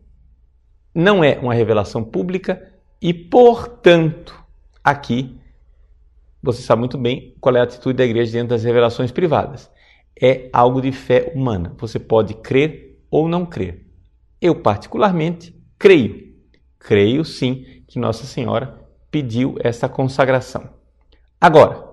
não 0.93 1.23
é 1.23 1.39
uma 1.39 1.53
revelação 1.53 2.03
pública 2.03 2.71
e, 3.01 3.13
portanto, 3.13 4.37
aqui 4.83 5.39
você 6.43 6.61
sabe 6.61 6.81
muito 6.81 6.97
bem 6.97 7.35
qual 7.39 7.55
é 7.55 7.59
a 7.59 7.63
atitude 7.63 7.97
da 7.97 8.05
igreja 8.05 8.31
diante 8.31 8.49
das 8.49 8.63
revelações 8.63 9.11
privadas. 9.11 9.71
É 10.19 10.49
algo 10.51 10.81
de 10.81 10.91
fé 10.91 11.31
humana. 11.35 11.73
Você 11.77 11.99
pode 11.99 12.33
crer 12.33 12.99
ou 13.09 13.27
não 13.27 13.45
crer. 13.45 13.90
Eu, 14.41 14.55
particularmente, 14.55 15.55
creio. 15.77 16.35
Creio 16.79 17.23
sim 17.23 17.83
que 17.87 17.99
Nossa 17.99 18.25
Senhora 18.25 18.83
pediu 19.11 19.55
essa 19.59 19.87
consagração. 19.87 20.73
Agora, 21.39 21.91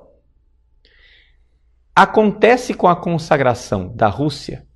acontece 1.95 2.73
com 2.73 2.89
a 2.89 2.97
consagração 2.97 3.95
da 3.95 4.09
Rússia 4.09 4.67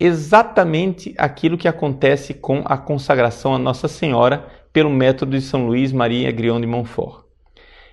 exatamente 0.00 1.14
aquilo 1.18 1.58
que 1.58 1.68
acontece 1.68 2.32
com 2.32 2.62
a 2.64 2.78
consagração 2.78 3.54
a 3.54 3.58
Nossa 3.58 3.86
Senhora 3.86 4.48
pelo 4.72 4.88
método 4.88 5.36
de 5.36 5.42
São 5.42 5.66
Luís 5.66 5.92
Maria 5.92 6.32
Grion 6.32 6.58
de 6.58 6.66
Montfort. 6.66 7.26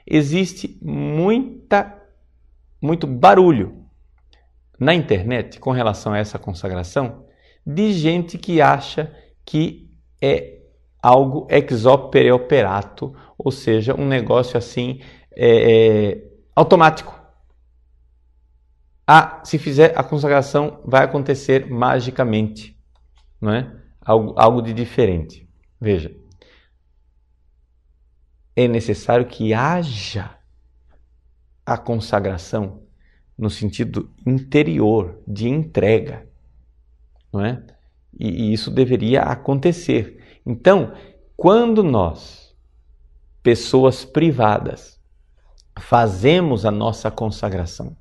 Existe 0.06 0.80
muita, 0.82 2.02
muito 2.82 3.06
barulho 3.06 3.84
na 4.80 4.94
internet 4.94 5.60
com 5.60 5.72
relação 5.72 6.14
a 6.14 6.18
essa 6.18 6.40
consagração 6.40 7.27
de 7.68 7.92
gente 7.92 8.38
que 8.38 8.62
acha 8.62 9.14
que 9.46 9.94
é 10.22 10.62
algo 11.04 11.46
ex 11.50 11.86
opere 11.86 12.32
operato, 12.32 13.14
ou 13.38 13.52
seja, 13.52 13.94
um 13.94 14.08
negócio 14.08 14.58
assim 14.58 15.02
é, 15.36 16.12
é, 16.16 16.24
automático. 16.56 17.14
Ah, 19.06 19.42
se 19.44 19.58
fizer 19.58 19.94
a 19.98 20.04
consagração 20.04 20.82
vai 20.86 21.04
acontecer 21.04 21.70
magicamente, 21.70 22.78
não 23.40 23.54
é? 23.54 23.70
Algo, 24.02 24.34
algo 24.38 24.62
de 24.62 24.74
diferente. 24.74 25.48
Veja, 25.80 26.16
é 28.56 28.66
necessário 28.68 29.26
que 29.26 29.54
haja 29.54 30.38
a 31.66 31.78
consagração 31.78 32.82
no 33.38 33.50
sentido 33.50 34.10
interior 34.26 35.22
de 35.28 35.50
entrega, 35.50 36.27
não 37.38 37.46
é? 37.46 37.64
E, 38.20 38.50
e 38.50 38.54
isso 38.54 38.70
deveria 38.70 39.22
acontecer. 39.22 40.40
Então, 40.46 40.94
quando 41.36 41.84
nós, 41.84 42.56
pessoas 43.42 44.04
privadas, 44.04 45.00
fazemos 45.80 46.66
a 46.66 46.72
nossa 46.72 47.12
consagração 47.12 47.96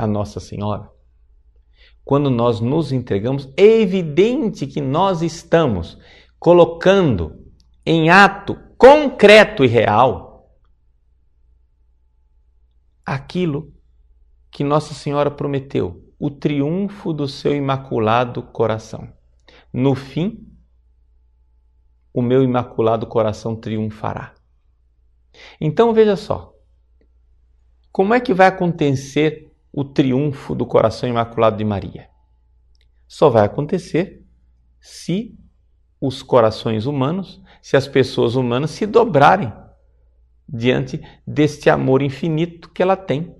a 0.00 0.06
Nossa 0.06 0.40
Senhora, 0.40 0.90
quando 2.04 2.30
nós 2.30 2.60
nos 2.60 2.90
entregamos, 2.90 3.48
é 3.56 3.80
evidente 3.80 4.66
que 4.66 4.80
nós 4.80 5.20
estamos 5.20 5.98
colocando 6.38 7.46
em 7.84 8.08
ato 8.08 8.56
concreto 8.78 9.62
e 9.62 9.68
real 9.68 10.56
aquilo 13.04 13.72
que 14.50 14.64
Nossa 14.64 14.94
Senhora 14.94 15.30
prometeu, 15.30 16.02
o 16.20 16.30
triunfo 16.30 17.14
do 17.14 17.26
seu 17.26 17.56
imaculado 17.56 18.42
coração. 18.42 19.10
No 19.72 19.94
fim, 19.94 20.46
o 22.12 22.20
meu 22.20 22.44
imaculado 22.44 23.06
coração 23.06 23.56
triunfará. 23.56 24.34
Então 25.58 25.94
veja 25.94 26.16
só, 26.16 26.54
como 27.90 28.12
é 28.12 28.20
que 28.20 28.34
vai 28.34 28.48
acontecer 28.48 29.50
o 29.72 29.82
triunfo 29.82 30.54
do 30.54 30.66
coração 30.66 31.08
imaculado 31.08 31.56
de 31.56 31.64
Maria? 31.64 32.10
Só 33.08 33.30
vai 33.30 33.46
acontecer 33.46 34.22
se 34.78 35.38
os 35.98 36.22
corações 36.22 36.84
humanos, 36.84 37.42
se 37.62 37.78
as 37.78 37.88
pessoas 37.88 38.34
humanas 38.34 38.72
se 38.72 38.84
dobrarem 38.86 39.50
diante 40.46 41.00
deste 41.26 41.70
amor 41.70 42.02
infinito 42.02 42.68
que 42.68 42.82
ela 42.82 42.96
tem, 42.96 43.34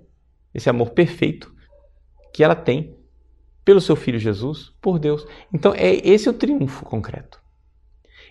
esse 0.54 0.70
amor 0.70 0.90
perfeito 0.90 1.59
que 2.32 2.42
ela 2.42 2.54
tem 2.54 2.96
pelo 3.64 3.80
seu 3.80 3.94
filho 3.94 4.18
Jesus, 4.18 4.72
por 4.80 4.98
Deus. 4.98 5.26
Então, 5.52 5.72
é 5.74 5.94
esse 6.06 6.28
é 6.28 6.30
o 6.30 6.34
triunfo 6.34 6.84
concreto. 6.84 7.40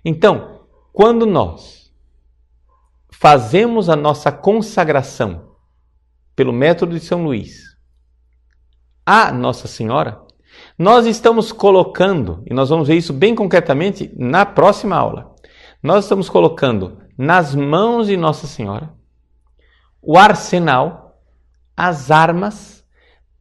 Então, 0.03 0.61
quando 0.91 1.25
nós 1.25 1.93
fazemos 3.11 3.89
a 3.89 3.95
nossa 3.95 4.31
consagração 4.31 5.55
pelo 6.35 6.53
método 6.53 6.97
de 6.97 7.05
São 7.05 7.23
Luís 7.23 7.69
a 9.05 9.31
Nossa 9.31 9.67
Senhora, 9.67 10.21
nós 10.77 11.05
estamos 11.07 11.51
colocando, 11.51 12.43
e 12.45 12.53
nós 12.53 12.69
vamos 12.69 12.87
ver 12.87 12.95
isso 12.95 13.11
bem 13.11 13.33
concretamente 13.33 14.13
na 14.15 14.45
próxima 14.45 14.95
aula, 14.95 15.35
nós 15.81 16.05
estamos 16.05 16.29
colocando 16.29 17.01
nas 17.17 17.55
mãos 17.55 18.07
de 18.07 18.15
Nossa 18.15 18.45
Senhora 18.45 18.93
o 20.01 20.17
arsenal, 20.17 21.21
as 21.75 22.11
armas, 22.11 22.78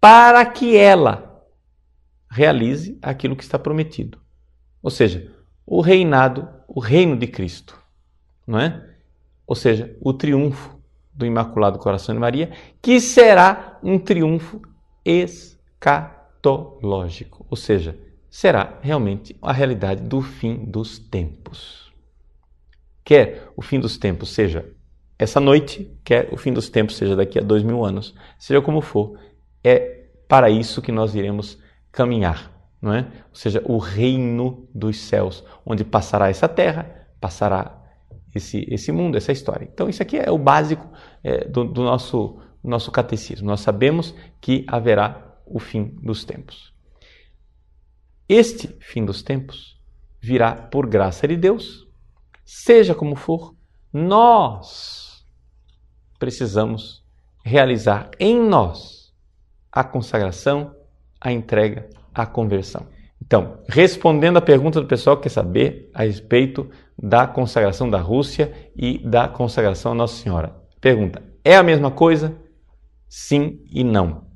para 0.01 0.45
que 0.47 0.77
ela 0.77 1.45
realize 2.31 2.99
aquilo 3.03 3.37
que 3.37 3.43
está 3.43 3.59
prometido. 3.59 4.19
Ou 4.83 4.91
seja, 4.91 5.33
o 5.67 5.81
reinado, 5.81 6.47
o 6.67 6.81
reino 6.81 7.17
de 7.17 7.27
Cristo, 7.27 7.79
não 8.47 8.59
é? 8.59 8.87
Ou 9.47 9.57
seja, 9.57 9.97
o 10.01 10.13
triunfo 10.13 10.79
do 11.13 11.25
Imaculado 11.27 11.79
Coração 11.79 12.15
de 12.15 12.21
Maria, 12.21 12.51
que 12.81 13.01
será 13.01 13.79
um 13.83 13.99
triunfo 13.99 14.63
escatológico, 15.05 17.45
ou 17.51 17.57
seja, 17.57 17.99
será 18.31 18.79
realmente 18.83 19.37
a 19.43 19.53
realidade 19.53 20.03
do 20.03 20.23
fim 20.23 20.65
dos 20.65 20.99
tempos. 20.99 21.93
Quer 23.05 23.51
o 23.57 23.63
fim 23.63 23.81
dos 23.81 23.99
tempos 23.99 24.31
seja 24.31 24.71
essa 25.19 25.41
noite, 25.41 25.91
quer 26.05 26.29
o 26.31 26.37
fim 26.37 26.53
dos 26.53 26.69
tempos 26.69 26.97
seja 26.97 27.17
daqui 27.17 27.39
a 27.39 27.43
dois 27.43 27.65
mil 27.65 27.85
anos, 27.85 28.15
seja 28.39 28.61
como 28.61 28.81
for, 28.81 29.19
é 29.63 30.07
para 30.29 30.51
isso 30.51 30.83
que 30.83 30.93
nós 30.93 31.15
iremos 31.15 31.59
caminhar, 31.91 32.53
não 32.81 32.93
é? 32.93 33.01
Ou 33.29 33.35
seja, 33.35 33.63
o 33.65 33.79
reino 33.79 34.69
dos 34.75 34.99
céus, 34.99 35.45
onde 35.65 35.85
passará 35.85 36.29
essa 36.29 36.49
terra, 36.49 37.09
passará 37.21 37.83
esse, 38.35 38.67
esse 38.69 38.93
mundo, 38.93 39.17
essa 39.17 39.33
história. 39.33 39.69
Então, 39.73 39.89
isso 39.89 40.03
aqui 40.03 40.17
é 40.19 40.31
o 40.31 40.39
básico 40.39 40.87
é, 41.25 41.45
do, 41.47 41.65
do 41.65 41.83
nosso, 41.83 42.39
nosso 42.63 42.91
catecismo. 42.93 43.49
Nós 43.49 43.61
sabemos 43.61 44.15
que 44.41 44.65
haverá 44.69 45.37
o 45.47 45.59
fim 45.59 45.97
dos 46.03 46.25
tempos. 46.25 46.73
Este 48.29 48.69
fim 48.81 49.05
dos 49.05 49.23
tempos 49.23 49.81
virá 50.21 50.53
por 50.55 50.87
graça 50.87 51.27
de 51.27 51.37
Deus, 51.37 51.87
seja 52.45 52.95
como 52.95 53.17
for, 53.17 53.55
nós 53.93 55.25
precisamos 56.19 57.03
realizar 57.43 58.11
em 58.19 58.39
nós 58.39 58.98
a 59.73 59.85
consagração, 59.85 60.75
a 61.21 61.33
entrega, 61.33 61.89
a 62.15 62.27
conversão. 62.27 62.87
Então, 63.21 63.59
respondendo 63.69 64.39
à 64.39 64.41
pergunta 64.41 64.81
do 64.81 64.87
pessoal 64.87 65.17
que 65.17 65.25
quer 65.25 65.29
saber 65.29 65.91
a 65.93 66.05
respeito 66.05 66.71
da 66.97 67.27
consagração 67.27 67.91
da 67.91 67.99
Rússia 67.99 68.53
e 68.75 68.99
da 68.99 69.29
consagração 69.29 69.93
à 69.93 69.95
Nossa 69.95 70.23
Senhora. 70.23 70.57
Pergunta: 70.81 71.23
é 71.45 71.57
a 71.57 71.63
mesma 71.63 71.91
coisa? 71.91 72.37
Sim 73.09 73.61
e 73.71 73.83
não. 73.85 74.27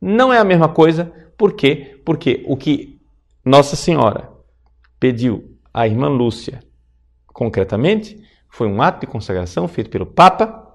Não 0.00 0.32
é 0.32 0.38
a 0.38 0.44
mesma 0.44 0.68
coisa, 0.68 1.12
por 1.36 1.54
quê? 1.54 2.00
Porque 2.04 2.44
o 2.46 2.56
que 2.56 3.00
Nossa 3.44 3.76
Senhora 3.76 4.30
pediu 5.00 5.58
à 5.72 5.86
irmã 5.86 6.08
Lúcia, 6.08 6.60
concretamente, 7.26 8.20
foi 8.48 8.66
um 8.66 8.80
ato 8.80 9.00
de 9.00 9.06
consagração 9.06 9.68
feito 9.68 9.90
pelo 9.90 10.06
Papa 10.06 10.67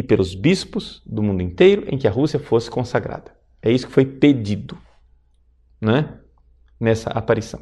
e 0.00 0.02
pelos 0.02 0.34
bispos 0.34 1.02
do 1.04 1.22
mundo 1.22 1.42
inteiro 1.42 1.84
em 1.86 1.98
que 1.98 2.08
a 2.08 2.10
Rússia 2.10 2.40
fosse 2.40 2.70
consagrada. 2.70 3.36
É 3.60 3.70
isso 3.70 3.86
que 3.86 3.92
foi 3.92 4.06
pedido 4.06 4.78
né? 5.78 6.18
nessa 6.80 7.10
aparição. 7.10 7.60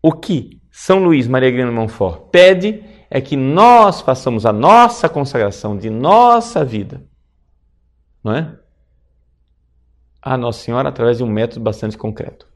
O 0.00 0.12
que 0.12 0.62
São 0.70 1.02
Luís 1.02 1.26
Maria 1.26 1.50
Grande 1.50 1.72
Montfort 1.72 2.30
pede 2.30 2.84
é 3.10 3.20
que 3.20 3.36
nós 3.36 4.00
façamos 4.00 4.46
a 4.46 4.52
nossa 4.52 5.08
consagração 5.08 5.76
de 5.76 5.90
nossa 5.90 6.64
vida, 6.64 7.04
não 8.22 8.32
é? 8.32 8.56
A 10.22 10.36
Nossa 10.36 10.60
Senhora 10.60 10.88
através 10.88 11.18
de 11.18 11.24
um 11.24 11.28
método 11.28 11.64
bastante 11.64 11.98
concreto. 11.98 12.46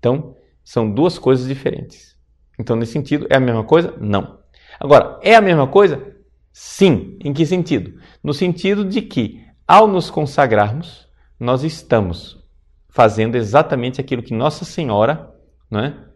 Então, 0.00 0.34
são 0.64 0.90
duas 0.90 1.20
coisas 1.20 1.46
diferentes. 1.46 2.16
Então, 2.58 2.74
nesse 2.74 2.92
sentido, 2.92 3.28
é 3.30 3.36
a 3.36 3.40
mesma 3.40 3.62
coisa? 3.62 3.94
Não. 4.00 4.40
Agora, 4.80 5.20
é 5.22 5.36
a 5.36 5.40
mesma 5.40 5.68
coisa? 5.68 6.15
Sim. 6.58 7.18
Em 7.22 7.34
que 7.34 7.44
sentido? 7.44 8.00
No 8.24 8.32
sentido 8.32 8.82
de 8.82 9.02
que, 9.02 9.44
ao 9.68 9.86
nos 9.86 10.08
consagrarmos, 10.08 11.06
nós 11.38 11.62
estamos 11.62 12.42
fazendo 12.88 13.34
exatamente 13.34 14.00
aquilo 14.00 14.22
que 14.22 14.32
Nossa 14.32 14.64
Senhora 14.64 15.34
né, 15.70 16.06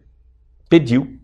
pediu 0.67 1.19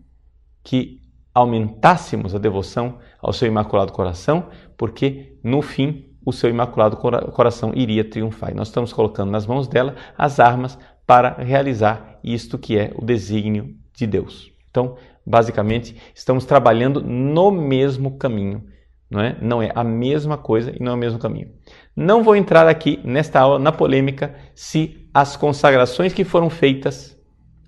que 0.62 1.02
aumentássemos 1.34 2.32
a 2.32 2.38
devoção 2.38 3.00
ao 3.20 3.32
seu 3.32 3.48
Imaculado 3.48 3.92
Coração, 3.92 4.50
porque 4.76 5.36
no 5.42 5.62
fim 5.62 6.14
o 6.24 6.32
seu 6.32 6.48
Imaculado 6.48 6.96
Coração 6.96 7.72
iria 7.74 8.08
triunfar. 8.08 8.52
E 8.52 8.54
nós 8.54 8.68
estamos 8.68 8.92
colocando 8.92 9.32
nas 9.32 9.48
mãos 9.48 9.66
dela 9.66 9.96
as 10.16 10.38
armas 10.38 10.78
para 11.04 11.30
realizar 11.42 12.20
isto 12.22 12.56
que 12.56 12.78
é 12.78 12.92
o 12.94 13.04
desígnio 13.04 13.74
de 13.92 14.06
Deus. 14.06 14.52
Então, 14.70 14.96
basicamente, 15.26 15.96
estamos 16.14 16.44
trabalhando 16.44 17.02
no 17.02 17.50
mesmo 17.50 18.16
caminho 18.16 18.77
não 19.10 19.20
é? 19.20 19.36
Não 19.40 19.62
é 19.62 19.70
a 19.74 19.82
mesma 19.82 20.36
coisa 20.36 20.72
e 20.74 20.82
não 20.82 20.92
é 20.92 20.94
o 20.94 20.98
mesmo 20.98 21.18
caminho. 21.18 21.50
Não 21.96 22.22
vou 22.22 22.36
entrar 22.36 22.68
aqui 22.68 23.00
nesta 23.04 23.40
aula 23.40 23.58
na 23.58 23.72
polêmica 23.72 24.34
se 24.54 25.08
as 25.12 25.36
consagrações 25.36 26.12
que 26.12 26.24
foram 26.24 26.50
feitas, 26.50 27.18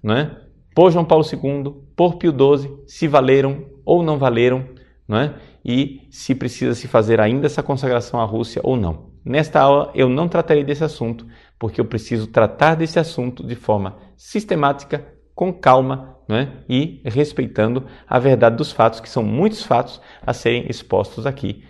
não 0.03 0.17
é? 0.17 0.37
Por 0.75 0.91
João 0.91 1.05
Paulo 1.05 1.25
II, 1.25 1.73
por 1.97 2.17
Pio 2.17 2.33
XII, 2.33 2.85
se 2.87 3.09
valeram 3.09 3.67
ou 3.85 4.03
não 4.03 4.19
valeram, 4.19 4.65
não 5.09 5.19
é? 5.19 5.35
E 5.65 6.07
se 6.11 6.35
precisa 6.35 6.75
se 6.75 6.87
fazer 6.87 7.21
ainda 7.21 7.47
essa 7.47 7.63
consagração 7.63 8.21
à 8.21 8.25
Rússia 8.25 8.61
ou 8.65 8.77
não. 8.77 9.11
Nesta 9.25 9.61
aula 9.61 9.91
eu 9.95 10.09
não 10.09 10.29
tratarei 10.29 10.65
desse 10.65 10.85
assunto, 10.85 11.27
porque 11.59 11.81
eu 11.81 11.85
preciso 11.85 12.27
tratar 12.27 12.75
desse 12.75 12.99
assunto 12.99 13.47
de 13.47 13.55
forma 13.55 13.97
sistemática, 14.17 15.07
com 15.35 15.53
calma 15.53 16.17
né? 16.31 16.63
e 16.69 17.01
respeitando 17.05 17.87
a 18.09 18.19
verdade 18.19 18.57
dos 18.57 18.73
fatos, 18.73 19.01
que 19.01 19.09
são 19.09 19.23
muitos 19.23 19.63
fatos 19.63 20.01
a 20.23 20.33
serem 20.33 20.67
expostos 20.69 21.27
aqui 21.27 21.65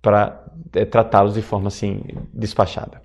para 0.00 0.44
é, 0.74 0.84
tratá-los 0.84 1.34
de 1.34 1.42
forma 1.42 1.68
assim 1.68 2.02
despachada. 2.32 3.00